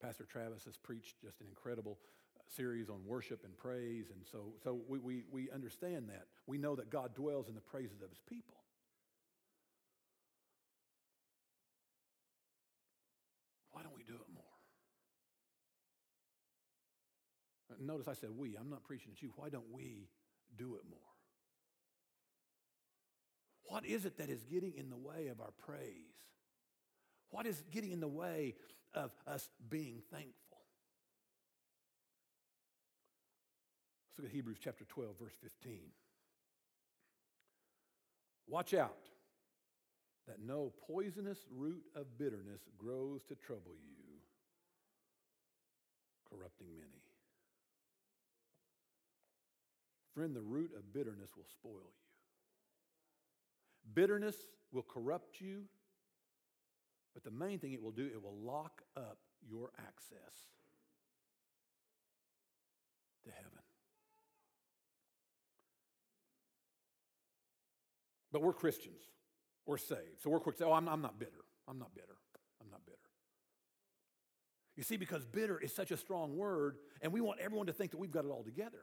Pastor 0.00 0.24
Travis 0.24 0.64
has 0.64 0.76
preached 0.76 1.20
just 1.22 1.40
an 1.40 1.46
incredible 1.48 1.98
uh, 2.36 2.42
series 2.46 2.88
on 2.88 3.04
worship 3.04 3.44
and 3.44 3.56
praise, 3.56 4.10
and 4.10 4.20
so, 4.30 4.52
so 4.62 4.80
we, 4.88 4.98
we, 4.98 5.24
we 5.30 5.50
understand 5.50 6.08
that. 6.08 6.26
We 6.46 6.58
know 6.58 6.76
that 6.76 6.90
God 6.90 7.14
dwells 7.14 7.48
in 7.48 7.54
the 7.54 7.60
praises 7.60 8.00
of 8.02 8.10
his 8.10 8.20
people. 8.28 8.54
Why 13.72 13.82
don't 13.82 13.94
we 13.94 14.04
do 14.04 14.14
it 14.14 14.32
more? 14.34 14.44
Uh, 17.70 17.74
notice 17.80 18.08
I 18.08 18.14
said 18.14 18.30
we, 18.36 18.56
I'm 18.58 18.70
not 18.70 18.84
preaching 18.84 19.12
at 19.14 19.22
you. 19.22 19.32
Why 19.36 19.48
don't 19.48 19.70
we 19.72 20.08
do 20.58 20.74
it 20.74 20.82
more? 20.90 20.98
What 23.64 23.84
is 23.84 24.04
it 24.04 24.18
that 24.18 24.30
is 24.30 24.42
getting 24.44 24.74
in 24.76 24.90
the 24.90 24.96
way 24.96 25.28
of 25.28 25.40
our 25.40 25.52
praise? 25.58 26.16
What 27.30 27.46
is 27.46 27.62
getting 27.70 27.92
in 27.92 28.00
the 28.00 28.08
way 28.08 28.54
of 28.94 29.10
us 29.26 29.48
being 29.68 30.02
thankful? 30.10 30.34
Let's 34.08 34.18
look 34.18 34.26
at 34.26 34.32
Hebrews 34.32 34.58
chapter 34.60 34.84
12, 34.84 35.18
verse 35.20 35.34
15. 35.42 35.80
Watch 38.48 38.72
out 38.72 38.96
that 40.26 40.40
no 40.40 40.72
poisonous 40.86 41.38
root 41.54 41.84
of 41.94 42.18
bitterness 42.18 42.62
grows 42.78 43.22
to 43.24 43.34
trouble 43.34 43.76
you, 43.78 44.20
corrupting 46.30 46.68
many. 46.76 47.07
Friend, 50.18 50.34
the 50.34 50.42
root 50.42 50.72
of 50.76 50.92
bitterness 50.92 51.30
will 51.36 51.46
spoil 51.48 51.74
you. 51.74 52.08
Bitterness 53.94 54.34
will 54.72 54.82
corrupt 54.82 55.40
you, 55.40 55.62
but 57.14 57.22
the 57.22 57.30
main 57.30 57.60
thing 57.60 57.72
it 57.72 57.80
will 57.80 57.92
do, 57.92 58.04
it 58.04 58.20
will 58.20 58.34
lock 58.34 58.82
up 58.96 59.18
your 59.48 59.70
access 59.78 60.34
to 63.22 63.30
heaven. 63.30 63.60
But 68.32 68.42
we're 68.42 68.54
Christians. 68.54 69.02
We're 69.66 69.78
saved. 69.78 70.20
So 70.20 70.30
we're 70.30 70.40
quick 70.40 70.56
to 70.56 70.64
say, 70.64 70.68
oh, 70.68 70.72
I'm, 70.72 70.88
I'm 70.88 71.00
not 71.00 71.20
bitter. 71.20 71.44
I'm 71.68 71.78
not 71.78 71.94
bitter. 71.94 72.16
I'm 72.60 72.68
not 72.72 72.84
bitter. 72.84 72.98
You 74.74 74.82
see, 74.82 74.96
because 74.96 75.24
bitter 75.24 75.60
is 75.60 75.72
such 75.72 75.92
a 75.92 75.96
strong 75.96 76.36
word, 76.36 76.78
and 77.02 77.12
we 77.12 77.20
want 77.20 77.38
everyone 77.38 77.68
to 77.68 77.72
think 77.72 77.92
that 77.92 77.98
we've 77.98 78.10
got 78.10 78.24
it 78.24 78.30
all 78.30 78.42
together. 78.42 78.80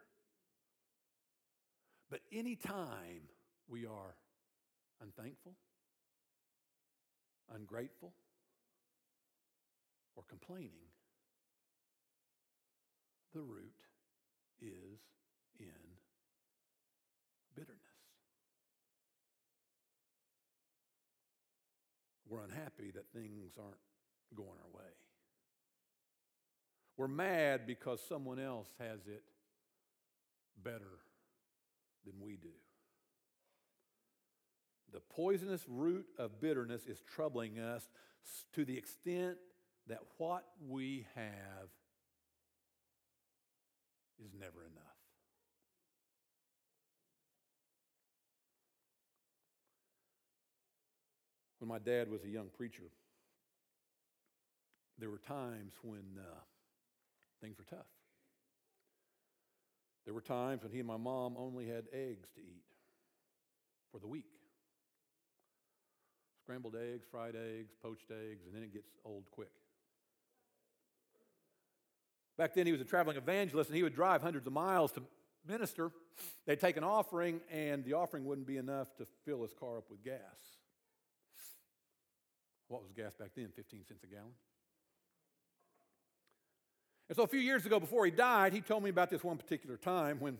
But 2.09 2.21
anytime 2.31 3.29
we 3.67 3.85
are 3.85 4.15
unthankful, 5.01 5.53
ungrateful, 7.53 8.13
or 10.15 10.23
complaining, 10.29 10.89
the 13.33 13.41
root 13.41 13.73
is 14.61 14.99
in 15.59 15.65
bitterness. 17.55 17.79
We're 22.27 22.43
unhappy 22.43 22.91
that 22.91 23.11
things 23.13 23.53
aren't 23.57 23.75
going 24.35 24.49
our 24.49 24.77
way. 24.79 24.89
We're 26.97 27.07
mad 27.07 27.67
because 27.67 27.99
someone 28.07 28.39
else 28.39 28.67
has 28.79 28.99
it 29.07 29.23
better 30.63 30.99
than 32.05 32.15
we 32.21 32.37
do. 32.37 32.49
The 34.93 34.99
poisonous 34.99 35.65
root 35.67 36.05
of 36.17 36.39
bitterness 36.39 36.85
is 36.85 37.01
troubling 37.01 37.59
us 37.59 37.87
to 38.53 38.63
the 38.63 38.77
extent 38.77 39.37
that 39.87 39.99
what 40.17 40.45
we 40.67 41.05
have 41.15 41.69
is 44.23 44.31
never 44.33 44.63
enough. 44.63 44.83
When 51.59 51.69
my 51.69 51.79
dad 51.79 52.09
was 52.09 52.23
a 52.23 52.29
young 52.29 52.47
preacher, 52.55 52.91
there 54.97 55.09
were 55.09 55.17
times 55.17 55.73
when 55.81 56.19
uh, 56.19 56.39
things 57.41 57.57
were 57.57 57.65
tough. 57.65 57.87
There 60.05 60.13
were 60.13 60.21
times 60.21 60.63
when 60.63 60.71
he 60.71 60.79
and 60.79 60.87
my 60.87 60.97
mom 60.97 61.35
only 61.37 61.67
had 61.67 61.85
eggs 61.91 62.29
to 62.35 62.41
eat 62.41 62.63
for 63.91 63.99
the 63.99 64.07
week 64.07 64.25
scrambled 66.45 66.75
eggs, 66.75 67.07
fried 67.09 67.35
eggs, 67.35 67.73
poached 67.81 68.11
eggs, 68.11 68.45
and 68.45 68.53
then 68.53 68.61
it 68.61 68.71
gets 68.71 68.87
old 69.03 69.23
quick. 69.31 69.49
Back 72.37 72.53
then, 72.53 72.67
he 72.67 72.71
was 72.71 72.81
a 72.81 72.85
traveling 72.85 73.17
evangelist, 73.17 73.69
and 73.71 73.75
he 73.75 73.81
would 73.81 73.95
drive 73.95 74.21
hundreds 74.21 74.45
of 74.45 74.53
miles 74.53 74.91
to 74.91 75.01
minister. 75.47 75.91
They'd 76.45 76.59
take 76.59 76.77
an 76.77 76.83
offering, 76.83 77.41
and 77.51 77.83
the 77.83 77.93
offering 77.93 78.25
wouldn't 78.25 78.45
be 78.45 78.57
enough 78.57 78.95
to 78.97 79.07
fill 79.25 79.41
his 79.41 79.53
car 79.59 79.79
up 79.79 79.89
with 79.89 80.03
gas. 80.03 80.19
What 82.67 82.83
was 82.83 82.91
gas 82.91 83.15
back 83.15 83.31
then? 83.35 83.49
15 83.55 83.85
cents 83.87 84.03
a 84.03 84.07
gallon? 84.07 84.33
And 87.07 87.15
so 87.15 87.23
a 87.23 87.27
few 87.27 87.39
years 87.39 87.65
ago, 87.65 87.79
before 87.79 88.05
he 88.05 88.11
died, 88.11 88.53
he 88.53 88.61
told 88.61 88.83
me 88.83 88.89
about 88.89 89.09
this 89.09 89.23
one 89.23 89.37
particular 89.37 89.77
time 89.77 90.19
when, 90.19 90.37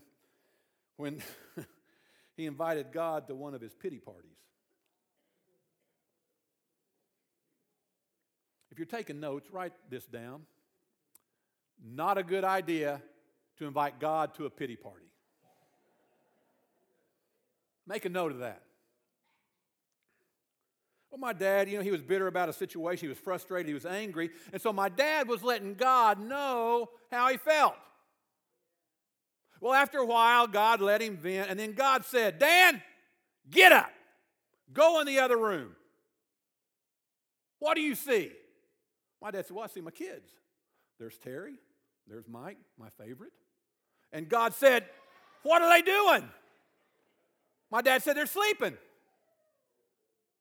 when 0.97 1.21
he 2.37 2.45
invited 2.45 2.87
God 2.91 3.27
to 3.27 3.35
one 3.35 3.53
of 3.53 3.61
his 3.61 3.73
pity 3.73 3.99
parties. 3.99 4.31
If 8.71 8.79
you're 8.79 8.87
taking 8.87 9.19
notes, 9.19 9.49
write 9.51 9.71
this 9.89 10.05
down. 10.05 10.41
Not 11.81 12.17
a 12.17 12.23
good 12.23 12.43
idea 12.43 13.01
to 13.57 13.65
invite 13.65 13.99
God 13.99 14.33
to 14.35 14.45
a 14.45 14.49
pity 14.49 14.75
party. 14.75 15.05
Make 17.87 18.03
a 18.05 18.09
note 18.09 18.31
of 18.31 18.39
that. 18.39 18.64
Well, 21.15 21.21
my 21.21 21.31
dad, 21.31 21.69
you 21.69 21.77
know, 21.77 21.83
he 21.83 21.91
was 21.91 22.01
bitter 22.01 22.27
about 22.27 22.49
a 22.49 22.53
situation. 22.53 23.05
He 23.05 23.07
was 23.07 23.17
frustrated. 23.17 23.69
He 23.69 23.73
was 23.73 23.85
angry. 23.85 24.31
And 24.51 24.61
so 24.61 24.73
my 24.73 24.89
dad 24.89 25.29
was 25.29 25.43
letting 25.43 25.75
God 25.75 26.19
know 26.19 26.89
how 27.09 27.29
he 27.29 27.37
felt. 27.37 27.75
Well, 29.61 29.73
after 29.73 29.99
a 29.99 30.05
while, 30.05 30.45
God 30.45 30.81
let 30.81 31.01
him 31.01 31.15
vent. 31.15 31.49
And 31.49 31.57
then 31.57 31.71
God 31.71 32.03
said, 32.03 32.37
Dan, 32.37 32.81
get 33.49 33.71
up. 33.71 33.89
Go 34.73 34.99
in 34.99 35.07
the 35.07 35.19
other 35.19 35.37
room. 35.37 35.77
What 37.59 37.75
do 37.75 37.81
you 37.81 37.95
see? 37.95 38.33
My 39.21 39.31
dad 39.31 39.45
said, 39.45 39.55
Well, 39.55 39.63
I 39.63 39.67
see 39.67 39.79
my 39.79 39.91
kids. 39.91 40.29
There's 40.99 41.17
Terry, 41.17 41.53
there's 42.09 42.27
Mike, 42.27 42.57
my 42.77 42.89
favorite. 43.01 43.31
And 44.11 44.27
God 44.27 44.53
said, 44.53 44.83
What 45.43 45.61
are 45.61 45.69
they 45.69 45.81
doing? 45.81 46.29
My 47.71 47.81
dad 47.81 48.03
said, 48.03 48.17
They're 48.17 48.25
sleeping. 48.25 48.75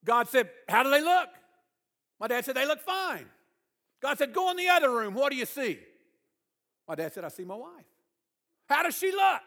God 0.05 0.29
said, 0.29 0.51
How 0.69 0.83
do 0.83 0.91
they 0.91 1.03
look? 1.03 1.29
My 2.21 2.29
dad 2.29 2.45
said, 2.45 2.57
They 2.57 2.67
look 2.67 2.81
fine. 2.81 3.27
God 4.01 4.19
said, 4.19 4.33
Go 4.33 4.51
in 4.51 4.57
the 4.57 4.69
other 4.69 4.91
room. 4.91 5.15
What 5.15 5.31
do 5.31 5.37
you 5.37 5.47
see? 5.47 5.79
My 6.87 6.95
dad 6.95 7.13
said, 7.13 7.25
I 7.25 7.29
see 7.29 7.45
my 7.45 7.57
wife. 7.57 7.85
How 8.69 8.83
does 8.83 8.97
she 8.97 9.11
look? 9.11 9.43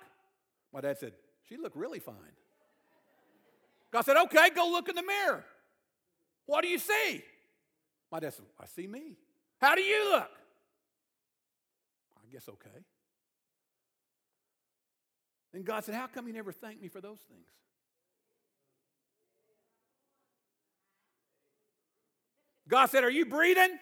My 0.74 0.82
dad 0.82 0.98
said, 0.98 1.14
She 1.48 1.58
looked 1.58 1.76
really 1.76 2.00
fine. 2.00 2.16
God 3.92 4.04
said, 4.04 4.18
Okay, 4.18 4.50
go 4.56 4.70
look 4.70 4.90
in 4.90 4.96
the 4.96 5.04
mirror. 5.04 5.46
What 6.46 6.64
do 6.64 6.68
you 6.68 6.80
see? 6.80 7.24
My 8.12 8.20
dad 8.20 8.34
said, 8.34 8.46
I 8.60 8.66
see 8.66 8.88
me. 8.88 9.18
How 9.60 9.76
do 9.76 9.82
you 9.82 10.12
look? 10.12 10.32
I 12.18 12.32
guess 12.32 12.48
okay. 12.50 12.84
And 15.54 15.66
God 15.66 15.84
said, 15.84 15.96
How 15.96 16.08
come 16.08 16.28
you 16.28 16.34
never 16.34 16.52
thank 16.52 16.82
me 16.82 16.88
for 16.88 17.02
those 17.02 17.20
things? 17.30 17.48
God 22.68 22.88
said, 22.88 23.04
Are 23.04 23.10
you 23.10 23.26
breathing? 23.26 23.78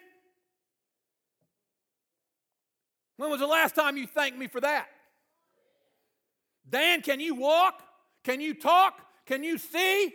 When 3.16 3.30
was 3.30 3.40
the 3.40 3.46
last 3.46 3.74
time 3.74 3.96
you 3.96 4.06
thanked 4.06 4.38
me 4.38 4.46
for 4.46 4.60
that? 4.60 4.88
Dan, 6.68 7.00
can 7.00 7.20
you 7.20 7.34
walk? 7.34 7.82
Can 8.24 8.40
you 8.40 8.54
talk? 8.54 9.00
Can 9.24 9.42
you 9.42 9.58
see? 9.58 10.12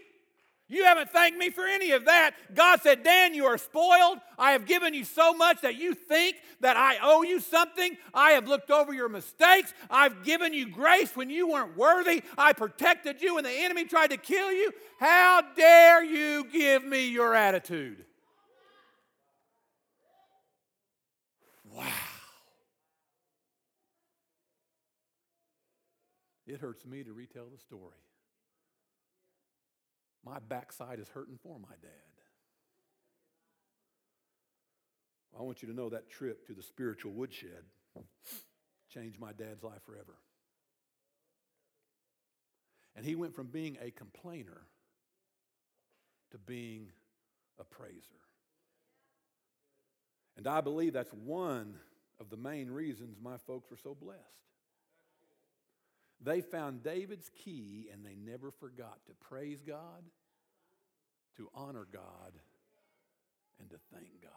You 0.67 0.85
haven't 0.85 1.09
thanked 1.09 1.37
me 1.37 1.49
for 1.49 1.67
any 1.67 1.91
of 1.91 2.05
that. 2.05 2.31
God 2.53 2.81
said, 2.81 3.03
Dan, 3.03 3.33
you 3.33 3.45
are 3.45 3.57
spoiled. 3.57 4.19
I 4.39 4.53
have 4.53 4.65
given 4.65 4.93
you 4.93 5.03
so 5.03 5.33
much 5.33 5.59
that 5.61 5.75
you 5.75 5.93
think 5.93 6.37
that 6.61 6.77
I 6.77 6.97
owe 7.01 7.23
you 7.23 7.41
something. 7.41 7.97
I 8.13 8.31
have 8.31 8.47
looked 8.47 8.71
over 8.71 8.93
your 8.93 9.09
mistakes. 9.09 9.73
I've 9.89 10.23
given 10.23 10.53
you 10.53 10.69
grace 10.69 11.13
when 11.13 11.29
you 11.29 11.49
weren't 11.49 11.75
worthy. 11.75 12.23
I 12.37 12.53
protected 12.53 13.21
you 13.21 13.35
when 13.35 13.43
the 13.43 13.51
enemy 13.51 13.83
tried 13.83 14.11
to 14.11 14.17
kill 14.17 14.49
you. 14.49 14.71
How 14.97 15.41
dare 15.57 16.05
you 16.05 16.45
give 16.45 16.85
me 16.85 17.09
your 17.09 17.35
attitude? 17.35 18.05
Wow. 21.73 21.85
It 26.45 26.59
hurts 26.59 26.85
me 26.85 27.03
to 27.03 27.13
retell 27.13 27.47
the 27.51 27.59
story. 27.59 27.97
My 30.25 30.37
backside 30.39 30.99
is 30.99 31.07
hurting 31.07 31.39
for 31.41 31.57
my 31.59 31.75
dad. 31.81 31.91
I 35.37 35.43
want 35.43 35.61
you 35.61 35.67
to 35.69 35.73
know 35.73 35.89
that 35.89 36.09
trip 36.09 36.45
to 36.47 36.53
the 36.53 36.61
spiritual 36.61 37.13
woodshed 37.13 37.63
changed 38.93 39.19
my 39.19 39.31
dad's 39.31 39.63
life 39.63 39.81
forever. 39.85 40.17
And 42.95 43.05
he 43.05 43.15
went 43.15 43.33
from 43.33 43.47
being 43.47 43.77
a 43.81 43.91
complainer 43.91 44.67
to 46.31 46.37
being 46.37 46.89
a 47.59 47.63
praiser. 47.63 48.19
And 50.37 50.47
I 50.47 50.61
believe 50.61 50.93
that's 50.93 51.13
one 51.13 51.75
of 52.19 52.29
the 52.29 52.37
main 52.37 52.69
reasons 52.69 53.17
my 53.21 53.37
folks 53.37 53.69
were 53.69 53.77
so 53.77 53.95
blessed. 53.95 54.19
They 56.23 56.41
found 56.41 56.83
David's 56.83 57.29
key 57.43 57.89
and 57.91 58.05
they 58.05 58.15
never 58.15 58.51
forgot 58.51 58.99
to 59.07 59.13
praise 59.13 59.61
God, 59.61 60.03
to 61.37 61.49
honor 61.55 61.87
God, 61.91 62.33
and 63.59 63.69
to 63.71 63.77
thank 63.91 64.21
God. 64.21 64.31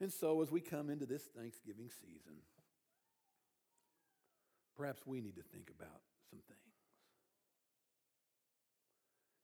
And 0.00 0.12
so, 0.12 0.42
as 0.42 0.50
we 0.50 0.60
come 0.60 0.90
into 0.90 1.06
this 1.06 1.22
Thanksgiving 1.36 1.88
season, 1.88 2.34
perhaps 4.76 5.06
we 5.06 5.20
need 5.20 5.36
to 5.36 5.42
think 5.42 5.70
about 5.78 6.00
some 6.30 6.40
things. 6.48 6.60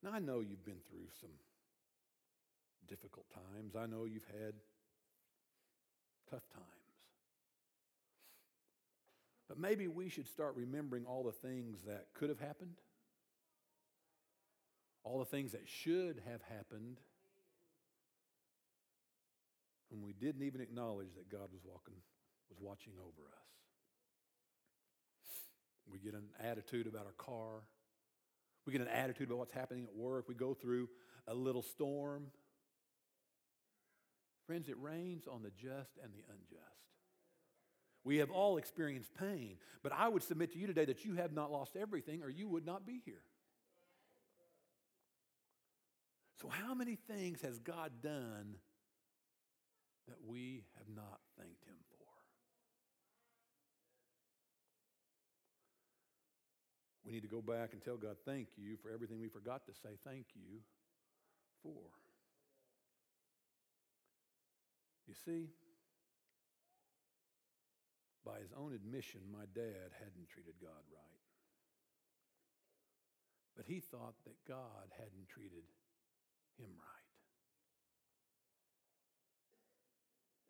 Now, 0.02 0.10
I 0.12 0.18
know 0.18 0.40
you've 0.40 0.64
been 0.64 0.80
through 0.88 1.08
some 1.20 1.30
difficult 2.88 3.26
times, 3.32 3.76
I 3.76 3.86
know 3.86 4.04
you've 4.04 4.24
had 4.24 4.54
tough 6.30 6.48
times. 6.52 6.66
But 9.48 9.58
maybe 9.58 9.88
we 9.88 10.08
should 10.08 10.28
start 10.28 10.54
remembering 10.56 11.04
all 11.06 11.24
the 11.24 11.32
things 11.32 11.78
that 11.86 12.06
could 12.14 12.28
have 12.28 12.38
happened, 12.38 12.76
all 15.02 15.18
the 15.18 15.24
things 15.24 15.52
that 15.52 15.68
should 15.68 16.22
have 16.30 16.40
happened 16.42 17.00
when 19.90 20.02
we 20.02 20.12
didn't 20.12 20.42
even 20.42 20.60
acknowledge 20.60 21.14
that 21.16 21.28
God 21.28 21.48
was 21.52 21.62
walking, 21.64 21.94
was 22.48 22.60
watching 22.60 22.92
over 23.00 23.28
us. 23.28 23.40
We 25.90 25.98
get 25.98 26.14
an 26.14 26.28
attitude 26.40 26.86
about 26.86 27.06
our 27.06 27.12
car. 27.18 27.62
We 28.66 28.72
get 28.72 28.82
an 28.82 28.88
attitude 28.88 29.26
about 29.28 29.38
what's 29.38 29.52
happening 29.52 29.84
at 29.84 29.96
work. 29.96 30.28
We 30.28 30.36
go 30.36 30.54
through 30.54 30.88
a 31.26 31.34
little 31.34 31.62
storm. 31.62 32.26
Friends, 34.50 34.68
it 34.68 34.74
rains 34.80 35.28
on 35.32 35.44
the 35.44 35.50
just 35.50 35.92
and 36.02 36.12
the 36.12 36.24
unjust. 36.28 36.90
We 38.02 38.16
have 38.16 38.32
all 38.32 38.56
experienced 38.56 39.14
pain, 39.14 39.58
but 39.80 39.92
I 39.92 40.08
would 40.08 40.24
submit 40.24 40.54
to 40.54 40.58
you 40.58 40.66
today 40.66 40.84
that 40.86 41.04
you 41.04 41.14
have 41.14 41.32
not 41.32 41.52
lost 41.52 41.76
everything 41.76 42.20
or 42.24 42.28
you 42.28 42.48
would 42.48 42.66
not 42.66 42.84
be 42.84 43.00
here. 43.04 43.22
So, 46.42 46.48
how 46.48 46.74
many 46.74 46.96
things 46.96 47.42
has 47.42 47.60
God 47.60 47.92
done 48.02 48.56
that 50.08 50.16
we 50.26 50.64
have 50.78 50.88
not 50.96 51.20
thanked 51.38 51.62
Him 51.62 51.76
for? 51.88 52.06
We 57.06 57.12
need 57.12 57.22
to 57.22 57.28
go 57.28 57.40
back 57.40 57.72
and 57.72 57.80
tell 57.80 57.96
God, 57.96 58.16
thank 58.26 58.48
you 58.56 58.76
for 58.82 58.90
everything 58.90 59.20
we 59.20 59.28
forgot 59.28 59.64
to 59.66 59.72
say 59.72 59.90
thank 60.04 60.26
you 60.34 60.58
for. 61.62 62.09
You 65.10 65.16
see, 65.26 65.50
by 68.24 68.38
his 68.38 68.54
own 68.56 68.72
admission, 68.72 69.22
my 69.26 69.42
dad 69.58 69.90
hadn't 69.98 70.30
treated 70.30 70.54
God 70.62 70.86
right. 70.94 71.26
But 73.56 73.66
he 73.66 73.80
thought 73.80 74.14
that 74.22 74.38
God 74.46 74.86
hadn't 74.94 75.26
treated 75.26 75.66
him 76.62 76.70
right. 76.78 77.10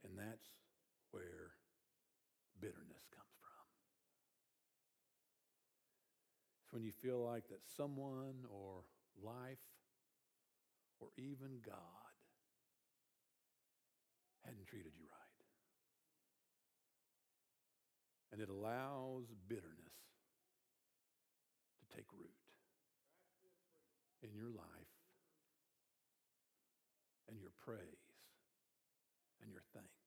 And 0.05 0.19
that's 0.19 0.49
where 1.11 1.57
bitterness 2.61 3.09
comes 3.17 3.41
from. 3.41 3.65
It's 6.65 6.73
when 6.75 6.85
you 6.85 6.93
feel 6.93 7.25
like 7.25 7.49
that 7.49 7.65
someone 7.79 8.45
or 8.53 8.85
life 9.25 9.65
or 11.01 11.09
even 11.17 11.65
God 11.65 12.00
hadn't 14.51 14.67
treated 14.67 14.91
you 14.99 15.07
right. 15.07 15.39
And 18.35 18.43
it 18.43 18.51
allows 18.51 19.31
bitterness 19.47 19.95
to 21.79 21.85
take 21.95 22.07
root 22.11 22.35
in 24.27 24.35
your 24.35 24.51
life 24.51 24.95
and 27.29 27.39
your 27.39 27.55
praise 27.63 27.79
and 29.41 29.53
your 29.53 29.63
thanks 29.73 30.03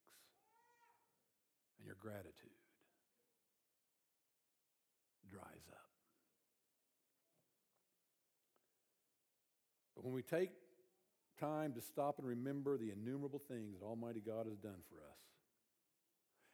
and 1.80 1.88
your 1.88 1.96
gratitude 2.00 2.60
dries 5.32 5.68
up. 5.72 5.88
But 9.96 10.04
when 10.04 10.14
we 10.14 10.22
take 10.22 10.52
time 11.39 11.73
to 11.73 11.81
stop 11.81 12.19
and 12.19 12.27
remember 12.27 12.77
the 12.77 12.91
innumerable 12.91 13.41
things 13.47 13.73
that 13.73 13.86
Almighty 13.86 14.21
God 14.25 14.45
has 14.47 14.57
done 14.57 14.81
for 14.89 14.97
us, 14.97 15.19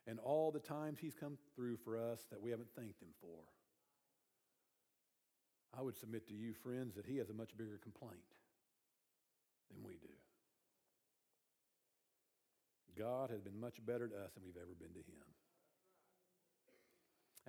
and 0.07 0.19
all 0.19 0.51
the 0.51 0.59
times 0.59 0.99
He's 0.99 1.13
come 1.13 1.37
through 1.55 1.77
for 1.77 1.97
us 1.97 2.25
that 2.31 2.41
we 2.41 2.51
haven't 2.51 2.69
thanked 2.75 3.01
Him 3.01 3.09
for, 3.21 3.39
I 5.77 5.81
would 5.81 5.97
submit 5.97 6.27
to 6.27 6.33
you, 6.33 6.53
friends, 6.53 6.95
that 6.95 7.05
He 7.05 7.17
has 7.17 7.29
a 7.29 7.33
much 7.33 7.55
bigger 7.55 7.79
complaint 7.81 8.33
than 9.71 9.83
we 9.83 9.93
do. 9.93 10.13
God 12.97 13.29
has 13.29 13.39
been 13.39 13.59
much 13.59 13.77
better 13.85 14.07
to 14.07 14.15
us 14.15 14.33
than 14.33 14.43
we've 14.43 14.57
ever 14.57 14.75
been 14.77 14.93
to 14.93 14.99
Him. 14.99 15.38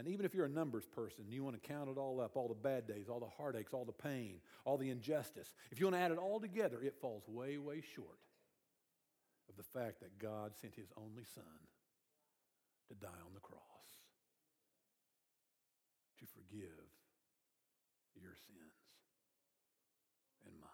And 0.01 0.09
even 0.09 0.24
if 0.24 0.32
you're 0.32 0.46
a 0.46 0.48
numbers 0.48 0.86
person, 0.86 1.26
you 1.28 1.44
want 1.44 1.62
to 1.62 1.68
count 1.68 1.90
it 1.90 1.98
all 1.98 2.22
up 2.22 2.34
all 2.34 2.48
the 2.48 2.55
bad 2.55 2.88
days, 2.88 3.11
all 3.11 3.20
the 3.20 3.28
heartaches, 3.36 3.74
all 3.74 3.84
the 3.84 3.92
pain, 3.92 4.40
all 4.64 4.78
the 4.78 4.88
injustice 4.88 5.53
if 5.70 5.78
you 5.78 5.84
want 5.84 5.94
to 5.96 6.01
add 6.01 6.11
it 6.11 6.16
all 6.16 6.40
together, 6.40 6.80
it 6.82 6.94
falls 7.03 7.22
way, 7.28 7.59
way 7.59 7.82
short 7.94 8.16
of 9.51 9.57
the 9.59 9.78
fact 9.78 10.01
that 10.01 10.18
God 10.18 10.57
sent 10.59 10.74
His 10.74 10.88
only 10.96 11.24
Son 11.34 11.44
to 12.88 12.94
die 12.94 13.20
on 13.26 13.34
the 13.34 13.40
cross 13.40 13.61
to 16.20 16.24
forgive 16.32 16.88
your 18.16 18.32
sins 18.32 18.80
and 20.46 20.55
mine. 20.59 20.70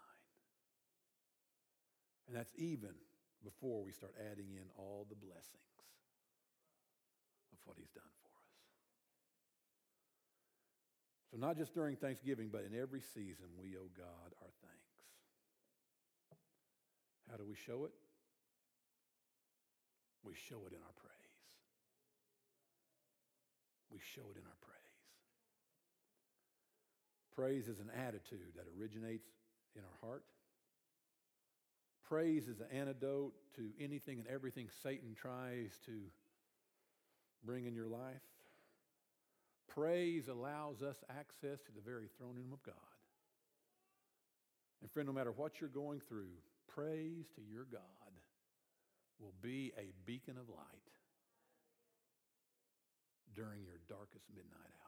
And 2.29 2.37
that's 2.37 2.53
even 2.55 2.95
before 3.43 3.83
we 3.83 3.91
start 3.91 4.15
adding 4.31 4.55
in 4.55 4.71
all 4.77 5.05
the 5.09 5.15
blessings 5.15 5.75
of 7.51 7.59
what 7.65 7.75
He's 7.77 7.91
done 7.91 8.07
for 8.21 8.31
us. 8.31 8.37
Not 11.37 11.55
just 11.55 11.75
during 11.75 11.95
Thanksgiving, 11.95 12.49
but 12.51 12.63
in 12.65 12.73
every 12.77 12.99
season, 12.99 13.45
we 13.61 13.77
owe 13.77 13.89
God 13.95 14.33
our 14.41 14.49
thanks. 14.65 14.89
How 17.29 17.37
do 17.37 17.45
we 17.45 17.53
show 17.53 17.85
it? 17.85 17.91
We 20.23 20.33
show 20.33 20.57
it 20.65 20.73
in 20.73 20.79
our 20.81 20.95
praise. 20.95 21.13
We 23.91 23.99
show 24.15 24.23
it 24.31 24.37
in 24.37 24.43
our 24.45 24.57
praise. 24.61 24.77
Praise 27.35 27.67
is 27.67 27.79
an 27.79 27.91
attitude 27.95 28.55
that 28.55 28.65
originates 28.79 29.29
in 29.75 29.83
our 29.83 30.09
heart. 30.09 30.23
Praise 32.09 32.47
is 32.47 32.61
an 32.61 32.67
antidote 32.71 33.33
to 33.57 33.69
anything 33.79 34.17
and 34.17 34.27
everything 34.27 34.69
Satan 34.81 35.13
tries 35.13 35.77
to 35.85 35.91
bring 37.45 37.67
in 37.67 37.75
your 37.75 37.87
life. 37.87 38.23
Praise 39.67 40.27
allows 40.27 40.81
us 40.81 40.97
access 41.09 41.61
to 41.61 41.71
the 41.75 41.81
very 41.81 42.09
throne 42.17 42.35
room 42.35 42.53
of 42.53 42.63
God. 42.63 42.75
And, 44.81 44.91
friend, 44.91 45.07
no 45.07 45.13
matter 45.13 45.31
what 45.31 45.59
you're 45.59 45.69
going 45.69 46.01
through, 46.07 46.33
praise 46.67 47.25
to 47.35 47.41
your 47.41 47.65
God 47.71 47.81
will 49.19 49.33
be 49.41 49.71
a 49.77 49.91
beacon 50.05 50.37
of 50.37 50.49
light 50.49 50.87
during 53.35 53.63
your 53.63 53.79
darkest 53.87 54.25
midnight 54.35 54.57
hour. 54.57 54.87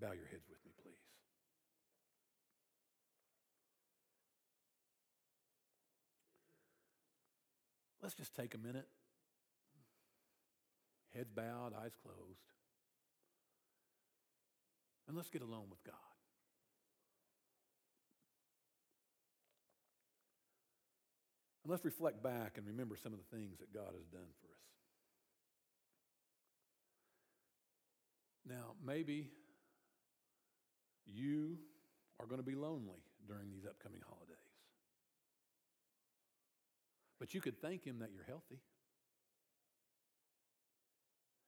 Bow 0.00 0.12
your 0.12 0.26
heads 0.26 0.46
with 0.48 0.58
me, 0.64 0.72
please. 0.82 0.94
Let's 8.02 8.14
just 8.14 8.34
take 8.34 8.54
a 8.54 8.58
minute 8.58 8.86
heads 11.16 11.30
bowed, 11.34 11.72
eyes 11.82 11.92
closed. 12.02 12.44
And 15.08 15.16
let's 15.16 15.30
get 15.30 15.42
alone 15.42 15.66
with 15.70 15.82
God. 15.84 15.94
And 21.64 21.70
let's 21.70 21.84
reflect 21.84 22.22
back 22.22 22.58
and 22.58 22.66
remember 22.66 22.96
some 22.96 23.12
of 23.12 23.18
the 23.18 23.36
things 23.36 23.58
that 23.58 23.72
God 23.72 23.92
has 23.96 24.06
done 24.12 24.30
for 24.40 24.48
us. 24.48 24.66
Now, 28.48 28.74
maybe 28.84 29.30
you 31.06 31.58
are 32.20 32.26
going 32.26 32.40
to 32.40 32.46
be 32.46 32.54
lonely 32.54 33.02
during 33.26 33.50
these 33.50 33.64
upcoming 33.64 34.00
holidays. 34.06 34.36
But 37.18 37.34
you 37.34 37.40
could 37.40 37.60
thank 37.60 37.84
Him 37.84 37.98
that 38.00 38.10
you're 38.12 38.24
healthy. 38.24 38.60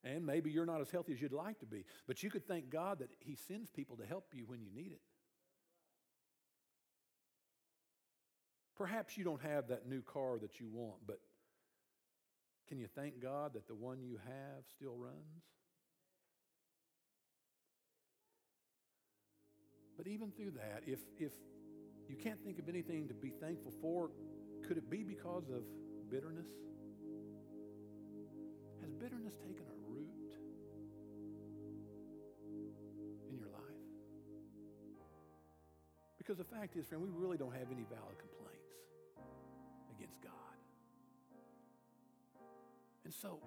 And 0.05 0.24
maybe 0.24 0.51
you're 0.51 0.66
not 0.66 0.80
as 0.80 0.90
healthy 0.90 1.12
as 1.12 1.20
you'd 1.20 1.32
like 1.32 1.59
to 1.61 1.66
be, 1.66 1.84
but 2.07 2.22
you 2.22 2.30
could 2.30 2.46
thank 2.46 2.70
God 2.70 3.01
that 3.01 3.11
He 3.18 3.34
sends 3.34 3.68
people 3.70 3.96
to 3.96 4.07
help 4.07 4.32
you 4.32 4.44
when 4.46 4.61
you 4.61 4.70
need 4.74 4.92
it. 4.92 5.01
Perhaps 8.76 9.18
you 9.18 9.24
don't 9.24 9.42
have 9.42 9.68
that 9.68 9.88
new 9.88 10.03
car 10.03 10.38
that 10.38 10.61
you 10.61 10.68
want, 10.72 10.99
but 11.05 11.18
can 12.68 12.78
you 12.78 12.86
thank 12.94 13.20
God 13.20 13.55
that 13.55 13.66
the 13.66 13.74
one 13.74 14.03
you 14.03 14.20
have 14.24 14.64
still 14.76 14.94
runs? 14.96 15.42
But 19.96 20.07
even 20.07 20.30
through 20.30 20.53
that, 20.53 20.82
if, 20.86 21.01
if 21.18 21.32
you 22.09 22.14
can't 22.14 22.38
think 22.44 22.61
of 22.61 22.68
anything 22.68 23.09
to 23.09 23.14
be 23.14 23.30
thankful 23.30 23.72
for, 23.80 24.11
could 24.66 24.76
it 24.76 24.88
be 24.88 25.03
because 25.03 25.49
of 25.49 25.62
bitterness? 26.09 26.46
Has 28.80 28.92
bitterness 28.92 29.34
taken 29.34 29.64
a 29.66 29.77
Because 36.28 36.44
the 36.46 36.56
fact 36.56 36.76
is, 36.76 36.86
friend, 36.86 37.02
we 37.02 37.08
really 37.08 37.38
don't 37.38 37.54
have 37.54 37.68
any 37.72 37.84
valid 37.88 38.18
complaints 38.18 38.68
against 39.96 40.20
God. 40.20 40.32
And 43.06 43.14
so, 43.14 43.38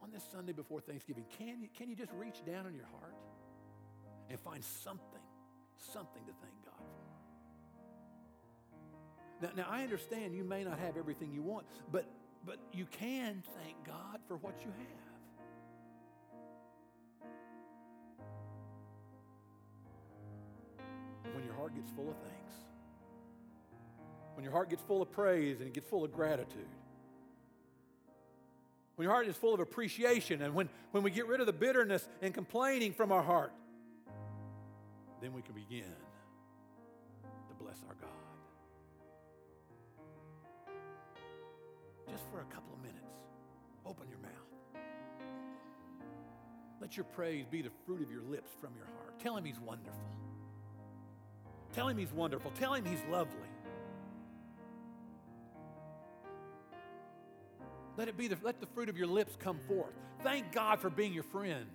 on 0.00 0.12
this 0.12 0.22
Sunday 0.30 0.52
before 0.52 0.80
Thanksgiving, 0.80 1.24
can 1.36 1.60
you, 1.60 1.68
can 1.76 1.90
you 1.90 1.96
just 1.96 2.12
reach 2.12 2.44
down 2.46 2.68
in 2.68 2.76
your 2.76 2.86
heart 3.00 3.16
and 4.30 4.38
find 4.38 4.62
something, 4.62 5.18
something 5.92 6.22
to 6.26 6.32
thank 6.40 6.54
God 6.64 6.86
for? 9.40 9.46
Now, 9.46 9.64
now 9.64 9.66
I 9.68 9.82
understand 9.82 10.32
you 10.36 10.44
may 10.44 10.62
not 10.62 10.78
have 10.78 10.96
everything 10.96 11.32
you 11.32 11.42
want, 11.42 11.66
but, 11.90 12.06
but 12.44 12.58
you 12.72 12.86
can 12.86 13.42
thank 13.64 13.84
God 13.84 14.20
for 14.28 14.36
what 14.36 14.60
you 14.60 14.70
have. 14.70 15.05
Heart 21.66 21.74
gets 21.74 21.90
full 21.90 22.08
of 22.08 22.16
thanks, 22.18 22.54
when 24.34 24.44
your 24.44 24.52
heart 24.52 24.70
gets 24.70 24.82
full 24.82 25.02
of 25.02 25.10
praise 25.10 25.58
and 25.58 25.66
it 25.66 25.74
gets 25.74 25.88
full 25.88 26.04
of 26.04 26.12
gratitude, 26.12 26.68
when 28.94 29.04
your 29.04 29.12
heart 29.12 29.26
is 29.26 29.36
full 29.36 29.52
of 29.52 29.58
appreciation, 29.58 30.42
and 30.42 30.54
when, 30.54 30.68
when 30.92 31.02
we 31.02 31.10
get 31.10 31.26
rid 31.26 31.40
of 31.40 31.46
the 31.46 31.52
bitterness 31.52 32.08
and 32.22 32.32
complaining 32.32 32.92
from 32.92 33.10
our 33.10 33.22
heart, 33.22 33.52
then 35.20 35.32
we 35.32 35.42
can 35.42 35.56
begin 35.56 35.82
to 37.48 37.54
bless 37.58 37.82
our 37.88 37.96
God. 38.00 38.10
Just 42.08 42.22
for 42.30 42.42
a 42.42 42.44
couple 42.44 42.72
of 42.74 42.80
minutes, 42.80 43.00
open 43.84 44.06
your 44.08 44.20
mouth. 44.20 44.30
Let 46.80 46.96
your 46.96 47.06
praise 47.06 47.44
be 47.50 47.60
the 47.60 47.72
fruit 47.84 48.02
of 48.02 48.10
your 48.12 48.22
lips 48.22 48.52
from 48.60 48.70
your 48.76 48.86
heart. 48.86 49.18
Tell 49.18 49.36
him 49.36 49.44
he's 49.44 49.58
wonderful. 49.58 50.00
Tell 51.76 51.88
him 51.88 51.98
he's 51.98 52.12
wonderful. 52.12 52.50
Tell 52.58 52.72
him 52.72 52.86
he's 52.86 53.04
lovely. 53.10 53.36
Let 57.98 58.08
it 58.08 58.16
be 58.16 58.28
the, 58.28 58.38
let 58.42 58.60
the 58.60 58.66
fruit 58.66 58.88
of 58.88 58.96
your 58.96 59.06
lips 59.06 59.36
come 59.38 59.58
forth. 59.68 59.92
Thank 60.22 60.52
God 60.52 60.80
for 60.80 60.88
being 60.88 61.12
your 61.12 61.22
friend. 61.22 61.66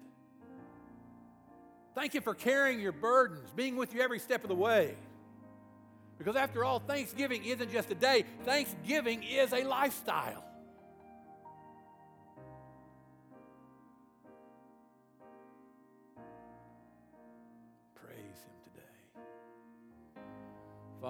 Thank 1.93 2.15
Him 2.15 2.23
for 2.23 2.33
carrying 2.33 2.79
your 2.79 2.93
burdens, 2.93 3.51
being 3.55 3.75
with 3.75 3.93
you 3.93 4.01
every 4.01 4.17
step 4.17 4.43
of 4.43 4.49
the 4.49 4.55
way. 4.55 4.95
Because 6.17 6.35
after 6.35 6.65
all, 6.65 6.79
Thanksgiving 6.79 7.45
isn't 7.45 7.71
just 7.71 7.91
a 7.91 7.95
day, 7.95 8.25
Thanksgiving 8.43 9.21
is 9.21 9.53
a 9.53 9.63
lifestyle. 9.63 10.43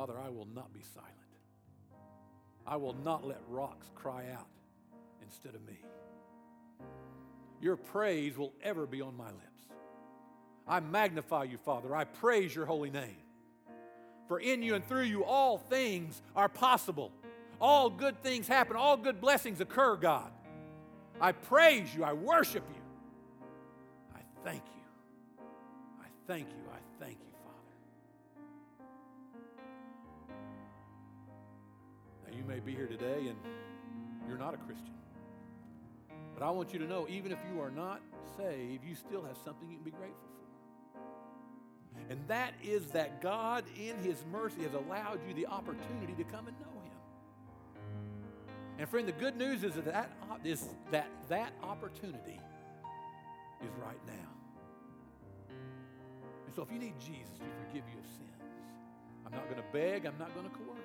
Father, 0.02 0.20
I 0.20 0.30
will 0.30 0.48
not 0.56 0.74
be 0.74 0.82
silent. 0.96 1.12
I 2.66 2.76
will 2.76 2.96
not 3.06 3.24
let 3.24 3.38
rocks 3.48 3.86
cry 3.94 4.26
out 4.34 4.48
instead 5.22 5.54
of 5.54 5.64
me. 5.68 5.78
Your 7.62 7.76
praise 7.76 8.36
will 8.36 8.52
ever 8.64 8.88
be 8.88 9.00
on 9.02 9.16
my 9.16 9.28
lips. 9.28 9.68
I 10.68 10.80
magnify 10.80 11.44
you, 11.44 11.60
Father. 11.60 11.96
I 11.96 12.06
praise 12.06 12.56
your 12.56 12.66
holy 12.66 12.90
name. 12.90 13.18
For 14.28 14.40
in 14.40 14.64
you 14.64 14.74
and 14.74 14.84
through 14.88 15.04
you, 15.04 15.24
all 15.24 15.60
things 15.60 16.24
are 16.36 16.50
possible. 16.50 17.12
All 17.60 17.88
good 17.88 18.24
things 18.24 18.48
happen. 18.48 18.78
All 18.78 18.98
good 18.98 19.22
blessings 19.22 19.62
occur, 19.62 19.98
God. 19.98 20.32
I 21.20 21.32
praise 21.32 21.94
you. 21.96 22.04
I 22.04 22.14
worship 22.14 22.64
you. 22.74 22.82
I 24.16 24.22
thank 24.44 24.64
you. 24.66 25.44
I 26.02 26.08
thank 26.26 26.48
you. 26.48 26.72
I 26.74 26.80
thank 27.00 27.20
you, 27.20 27.31
you 32.42 32.48
may 32.48 32.60
be 32.60 32.74
here 32.74 32.88
today 32.88 33.28
and 33.28 33.36
you're 34.28 34.38
not 34.38 34.54
a 34.54 34.58
Christian. 34.58 34.94
But 36.34 36.44
I 36.44 36.50
want 36.50 36.74
you 36.74 36.80
to 36.80 36.88
know, 36.88 37.06
even 37.10 37.32
if 37.32 37.38
you 37.54 37.62
are 37.62 37.70
not 37.70 38.02
saved, 38.38 38.84
you 38.84 38.96
still 38.96 39.22
have 39.24 39.38
something 39.46 39.70
you 39.70 39.76
can 39.76 39.84
be 39.84 39.92
grateful 39.92 40.18
for. 40.96 42.02
And 42.10 42.20
that 42.28 42.54
is 42.64 42.88
that 42.88 43.22
God, 43.22 43.64
in 43.78 43.96
His 43.98 44.24
mercy, 44.32 44.64
has 44.64 44.74
allowed 44.74 45.20
you 45.28 45.36
the 45.36 45.46
opportunity 45.46 46.14
to 46.18 46.24
come 46.24 46.48
and 46.48 46.60
know 46.60 46.82
Him. 46.84 46.92
And 48.80 48.90
friend, 48.90 49.08
the 49.08 49.12
good 49.14 49.38
news 49.38 49.64
is 49.64 49.76
that 49.76 49.86
that, 49.86 50.12
is 50.44 50.68
that, 50.90 51.10
that 51.30 51.54
opportunity 51.62 52.40
is 53.62 53.72
right 53.86 54.00
now. 54.08 54.32
And 56.48 56.56
so 56.56 56.64
if 56.64 56.72
you 56.72 56.80
need 56.80 57.00
Jesus 57.00 57.38
to 57.38 57.68
forgive 57.68 57.84
you 57.94 58.00
of 58.00 58.06
sins, 58.06 58.56
I'm 59.28 59.32
not 59.32 59.44
going 59.44 59.62
to 59.62 59.72
beg, 59.72 60.06
I'm 60.06 60.18
not 60.18 60.34
going 60.34 60.50
to 60.50 60.56
coerce. 60.56 60.82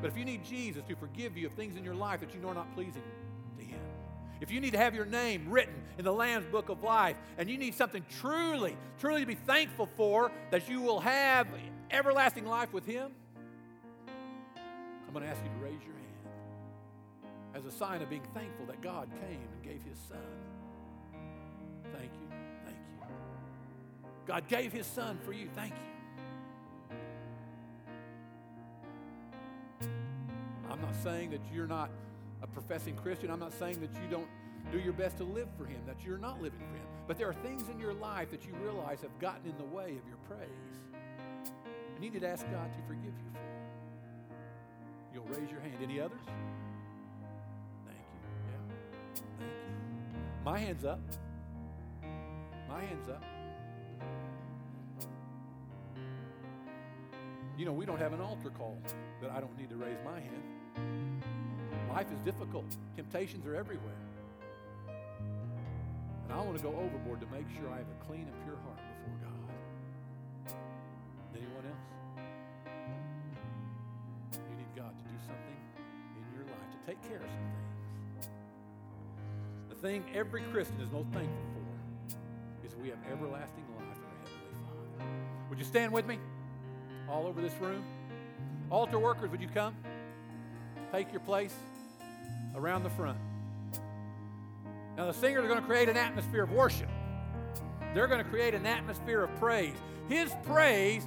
But 0.00 0.10
if 0.10 0.18
you 0.18 0.24
need 0.24 0.44
Jesus 0.44 0.82
to 0.88 0.96
forgive 0.96 1.36
you 1.36 1.46
of 1.46 1.52
things 1.54 1.76
in 1.76 1.84
your 1.84 1.94
life 1.94 2.20
that 2.20 2.34
you 2.34 2.40
know 2.40 2.48
are 2.48 2.54
not 2.54 2.72
pleasing 2.74 3.02
to 3.58 3.64
Him, 3.64 3.80
if 4.40 4.50
you 4.50 4.60
need 4.60 4.72
to 4.72 4.78
have 4.78 4.94
your 4.94 5.06
name 5.06 5.48
written 5.48 5.74
in 5.98 6.04
the 6.04 6.12
Lamb's 6.12 6.46
book 6.46 6.68
of 6.68 6.82
life 6.82 7.16
and 7.38 7.48
you 7.48 7.56
need 7.56 7.74
something 7.74 8.04
truly, 8.20 8.76
truly 8.98 9.20
to 9.20 9.26
be 9.26 9.34
thankful 9.34 9.88
for, 9.96 10.30
that 10.50 10.68
you 10.68 10.80
will 10.80 11.00
have 11.00 11.46
everlasting 11.90 12.46
life 12.46 12.72
with 12.72 12.84
Him, 12.84 13.10
I'm 15.06 15.12
going 15.12 15.24
to 15.24 15.30
ask 15.30 15.42
you 15.42 15.50
to 15.50 15.64
raise 15.64 15.82
your 15.84 15.94
hand 15.94 16.04
as 17.54 17.64
a 17.64 17.70
sign 17.70 18.02
of 18.02 18.10
being 18.10 18.26
thankful 18.34 18.66
that 18.66 18.82
God 18.82 19.08
came 19.20 19.40
and 19.52 19.62
gave 19.62 19.82
His 19.82 19.98
Son. 20.08 20.18
Thank 21.92 22.10
you. 22.12 22.36
Thank 22.64 22.76
you. 22.76 23.06
God 24.26 24.48
gave 24.48 24.72
His 24.72 24.86
Son 24.86 25.18
for 25.24 25.32
you. 25.32 25.48
Thank 25.54 25.72
you. 25.72 25.93
Not 30.84 30.94
saying 31.02 31.30
that 31.30 31.40
you're 31.52 31.66
not 31.66 31.90
a 32.42 32.46
professing 32.46 32.94
Christian. 32.96 33.30
I'm 33.30 33.40
not 33.40 33.52
saying 33.54 33.80
that 33.80 33.90
you 34.02 34.08
don't 34.10 34.28
do 34.70 34.78
your 34.78 34.92
best 34.92 35.16
to 35.18 35.24
live 35.24 35.48
for 35.56 35.64
Him, 35.64 35.80
that 35.86 35.96
you're 36.04 36.18
not 36.18 36.42
living 36.42 36.58
for 36.58 36.76
Him. 36.76 36.86
But 37.06 37.16
there 37.16 37.28
are 37.28 37.34
things 37.34 37.68
in 37.70 37.78
your 37.78 37.94
life 37.94 38.30
that 38.30 38.44
you 38.46 38.52
realize 38.62 39.00
have 39.00 39.18
gotten 39.18 39.48
in 39.48 39.56
the 39.56 39.64
way 39.64 39.96
of 39.96 40.06
your 40.06 40.18
praise. 40.28 40.48
You 41.94 42.00
need 42.00 42.20
to 42.20 42.26
ask 42.26 42.44
God 42.50 42.70
to 42.74 42.82
forgive 42.86 43.04
you 43.04 43.30
for. 43.32 43.40
You'll 45.14 45.40
raise 45.40 45.50
your 45.50 45.60
hand. 45.60 45.76
Any 45.82 46.00
others? 46.00 46.20
Thank 47.86 47.98
you. 47.98 48.20
Yeah. 48.50 48.58
Thank 49.14 49.40
you. 49.40 49.46
My 50.44 50.58
hand's 50.58 50.84
up. 50.84 51.00
My 52.68 52.84
hand's 52.84 53.08
up. 53.08 53.22
You 57.56 57.64
know, 57.64 57.72
we 57.72 57.86
don't 57.86 58.00
have 58.00 58.12
an 58.12 58.20
altar 58.20 58.50
call 58.50 58.76
that 59.22 59.30
I 59.30 59.40
don't 59.40 59.56
need 59.56 59.70
to 59.70 59.76
raise 59.76 59.98
my 60.04 60.18
hand. 60.18 60.53
Life 61.94 62.10
is 62.12 62.18
difficult, 62.20 62.64
temptations 62.96 63.46
are 63.46 63.54
everywhere. 63.54 63.94
And 66.24 66.32
I 66.32 66.40
want 66.40 66.56
to 66.56 66.62
go 66.62 66.70
overboard 66.70 67.20
to 67.20 67.26
make 67.26 67.46
sure 67.56 67.70
I 67.70 67.78
have 67.78 67.86
a 67.86 68.04
clean 68.06 68.26
and 68.26 68.44
pure 68.44 68.56
heart 68.64 68.80
before 68.98 69.16
God. 69.22 70.56
Anyone 71.34 71.64
else? 71.70 71.86
You 74.32 74.56
need 74.56 74.74
God 74.74 74.98
to 74.98 75.04
do 75.04 75.18
something 75.26 75.58
in 76.16 76.24
your 76.34 76.44
life, 76.46 76.68
to 76.72 76.78
take 76.86 77.00
care 77.08 77.18
of 77.18 77.30
some 77.30 77.48
things. 78.18 78.28
The 79.68 79.76
thing 79.76 80.04
every 80.14 80.42
Christian 80.50 80.80
is 80.80 80.90
most 80.90 81.08
thankful 81.12 81.44
for 81.54 82.66
is 82.66 82.74
we 82.76 82.88
have 82.88 82.98
everlasting 83.12 83.64
life 83.76 83.96
in 83.96 84.02
our 84.02 84.18
Heavenly 84.24 84.54
Father. 84.66 85.06
Would 85.50 85.58
you 85.58 85.64
stand 85.64 85.92
with 85.92 86.06
me? 86.06 86.18
All 87.08 87.26
over 87.26 87.40
this 87.40 87.54
room. 87.60 87.84
Altar 88.70 88.98
workers, 88.98 89.30
would 89.30 89.42
you 89.42 89.48
come? 89.48 89.76
Take 90.94 91.10
your 91.10 91.22
place 91.22 91.52
around 92.54 92.84
the 92.84 92.90
front. 92.90 93.18
Now, 94.96 95.06
the 95.06 95.12
singers 95.12 95.44
are 95.44 95.48
going 95.48 95.60
to 95.60 95.66
create 95.66 95.88
an 95.88 95.96
atmosphere 95.96 96.44
of 96.44 96.52
worship. 96.52 96.88
They're 97.92 98.06
going 98.06 98.22
to 98.22 98.30
create 98.30 98.54
an 98.54 98.64
atmosphere 98.64 99.24
of 99.24 99.34
praise. 99.40 99.74
His 100.08 100.30
praise 100.44 101.04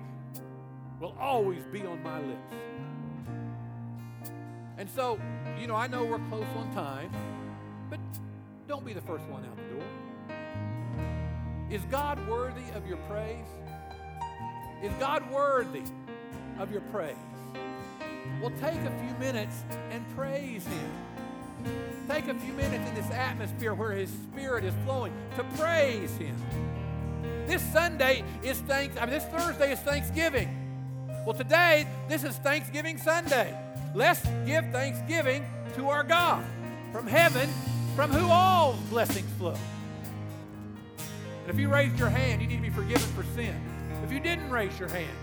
will 1.00 1.16
always 1.18 1.64
be 1.72 1.86
on 1.86 2.04
my 2.04 2.20
lips. 2.20 2.54
And 4.78 4.90
so, 4.90 5.22
you 5.58 5.68
know, 5.68 5.76
I 5.76 5.88
know 5.88 6.04
we're 6.04 6.20
close 6.28 6.44
on 6.58 6.70
time, 6.74 7.10
but 7.90 8.02
don't 8.68 8.86
be 8.86 8.92
the 8.92 9.00
first 9.00 9.24
one 9.30 9.46
out 9.46 9.56
the 9.56 9.74
door. 9.74 9.86
Is 11.70 11.84
God 11.84 12.20
worthy 12.28 12.70
of 12.76 12.86
your 12.86 12.98
praise? 13.10 13.48
Is 14.84 14.92
God 15.00 15.32
worthy 15.32 15.84
of 16.60 16.74
your 16.74 16.82
praise? 16.82 17.16
Well, 18.42 18.52
take 18.62 18.80
a 18.82 18.92
few 19.00 19.16
minutes 19.20 19.64
and 19.92 20.06
praise 20.16 20.66
Him. 20.66 20.92
Take 22.08 22.28
a 22.28 22.36
few 22.36 22.54
minutes 22.54 22.88
in 22.88 22.96
this 22.96 23.10
atmosphere 23.12 23.74
where 23.74 23.92
His 23.92 24.10
Spirit 24.10 24.64
is 24.64 24.74
flowing 24.86 25.14
to 25.36 25.44
praise 25.60 26.16
Him. 26.18 26.36
This 27.48 27.62
Sunday 27.74 28.24
is 28.44 28.60
thanks. 28.60 28.98
I 28.98 29.02
mean, 29.02 29.12
this 29.12 29.26
Thursday 29.26 29.72
is 29.72 29.80
Thanksgiving. 29.80 30.50
Well, 31.26 31.36
today 31.36 31.88
this 32.08 32.24
is 32.24 32.36
Thanksgiving 32.38 32.98
Sunday. 32.98 33.58
Let's 33.96 34.22
give 34.46 34.70
thanksgiving 34.72 35.46
to 35.76 35.90
our 35.90 36.04
God 36.04 36.46
from 36.92 37.08
heaven, 37.08 37.50
from 37.96 38.12
who 38.12 38.30
all 38.30 38.78
blessings 38.90 39.30
flow. 39.38 39.56
And 41.42 41.50
if 41.50 41.60
you 41.60 41.70
raised 41.70 41.98
your 41.98 42.10
hand, 42.10 42.42
you 42.42 42.48
need 42.48 42.58
to 42.58 42.62
be 42.62 42.70
forgiven 42.70 43.08
for 43.14 43.24
sin. 43.36 43.56
If 44.04 44.12
you 44.12 44.20
didn't 44.20 44.50
raise 44.50 44.78
your 44.80 44.90
hand, 44.90 45.18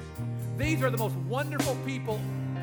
these 0.59 0.83
are 0.83 0.91
the 0.91 0.99
most 0.99 1.17
wonderful 1.17 1.77
people 1.87 2.21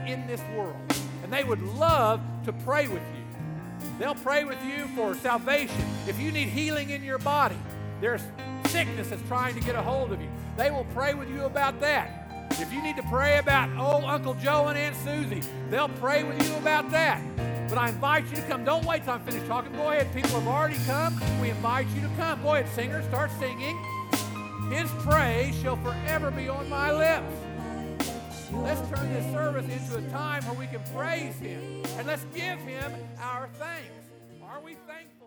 in 0.07 0.25
this 0.27 0.41
world, 0.55 0.75
and 1.23 1.31
they 1.31 1.43
would 1.43 1.61
love 1.61 2.21
to 2.45 2.53
pray 2.53 2.87
with 2.87 3.01
you. 3.01 3.89
They'll 3.99 4.15
pray 4.15 4.43
with 4.43 4.63
you 4.63 4.87
for 4.95 5.15
salvation. 5.15 5.85
If 6.07 6.19
you 6.19 6.31
need 6.31 6.49
healing 6.49 6.89
in 6.89 7.03
your 7.03 7.19
body, 7.19 7.57
there's 7.99 8.21
sickness 8.65 9.09
that's 9.09 9.21
trying 9.27 9.53
to 9.55 9.61
get 9.61 9.75
a 9.75 9.81
hold 9.81 10.11
of 10.11 10.21
you. 10.21 10.29
They 10.57 10.71
will 10.71 10.87
pray 10.93 11.13
with 11.13 11.29
you 11.29 11.43
about 11.43 11.79
that. 11.81 12.47
If 12.53 12.73
you 12.73 12.81
need 12.81 12.95
to 12.97 13.03
pray 13.03 13.37
about 13.37 13.69
old 13.77 14.03
Uncle 14.03 14.33
Joe 14.35 14.67
and 14.67 14.77
Aunt 14.77 14.95
Susie, 14.95 15.41
they'll 15.69 15.89
pray 15.89 16.23
with 16.23 16.47
you 16.47 16.55
about 16.57 16.89
that. 16.91 17.21
But 17.69 17.77
I 17.77 17.89
invite 17.89 18.29
you 18.29 18.35
to 18.35 18.41
come. 18.43 18.65
Don't 18.65 18.85
wait 18.85 19.05
till 19.05 19.13
I'm 19.13 19.21
finished 19.21 19.47
talking. 19.47 19.71
Go 19.73 19.91
ahead. 19.91 20.13
People 20.13 20.31
have 20.31 20.47
already 20.47 20.77
come. 20.85 21.19
We 21.41 21.49
invite 21.49 21.87
you 21.95 22.01
to 22.01 22.09
come. 22.17 22.41
Go 22.43 22.55
ahead, 22.55 22.67
singers. 22.75 23.05
Start 23.05 23.31
singing. 23.39 23.77
His 24.69 24.91
praise 25.05 25.59
shall 25.61 25.77
forever 25.77 26.31
be 26.31 26.49
on 26.49 26.69
my 26.69 26.91
lips. 26.91 27.33
Let's 28.53 28.81
turn 28.89 29.13
this 29.13 29.31
service 29.31 29.65
into 29.65 30.05
a 30.05 30.09
time 30.11 30.43
where 30.45 30.55
we 30.55 30.67
can 30.67 30.81
praise 30.93 31.35
Him 31.39 31.83
and 31.97 32.05
let's 32.05 32.25
give 32.35 32.59
Him 32.59 32.93
our 33.21 33.47
thanks. 33.57 33.91
Are 34.43 34.59
we 34.59 34.75
thankful? 34.87 35.20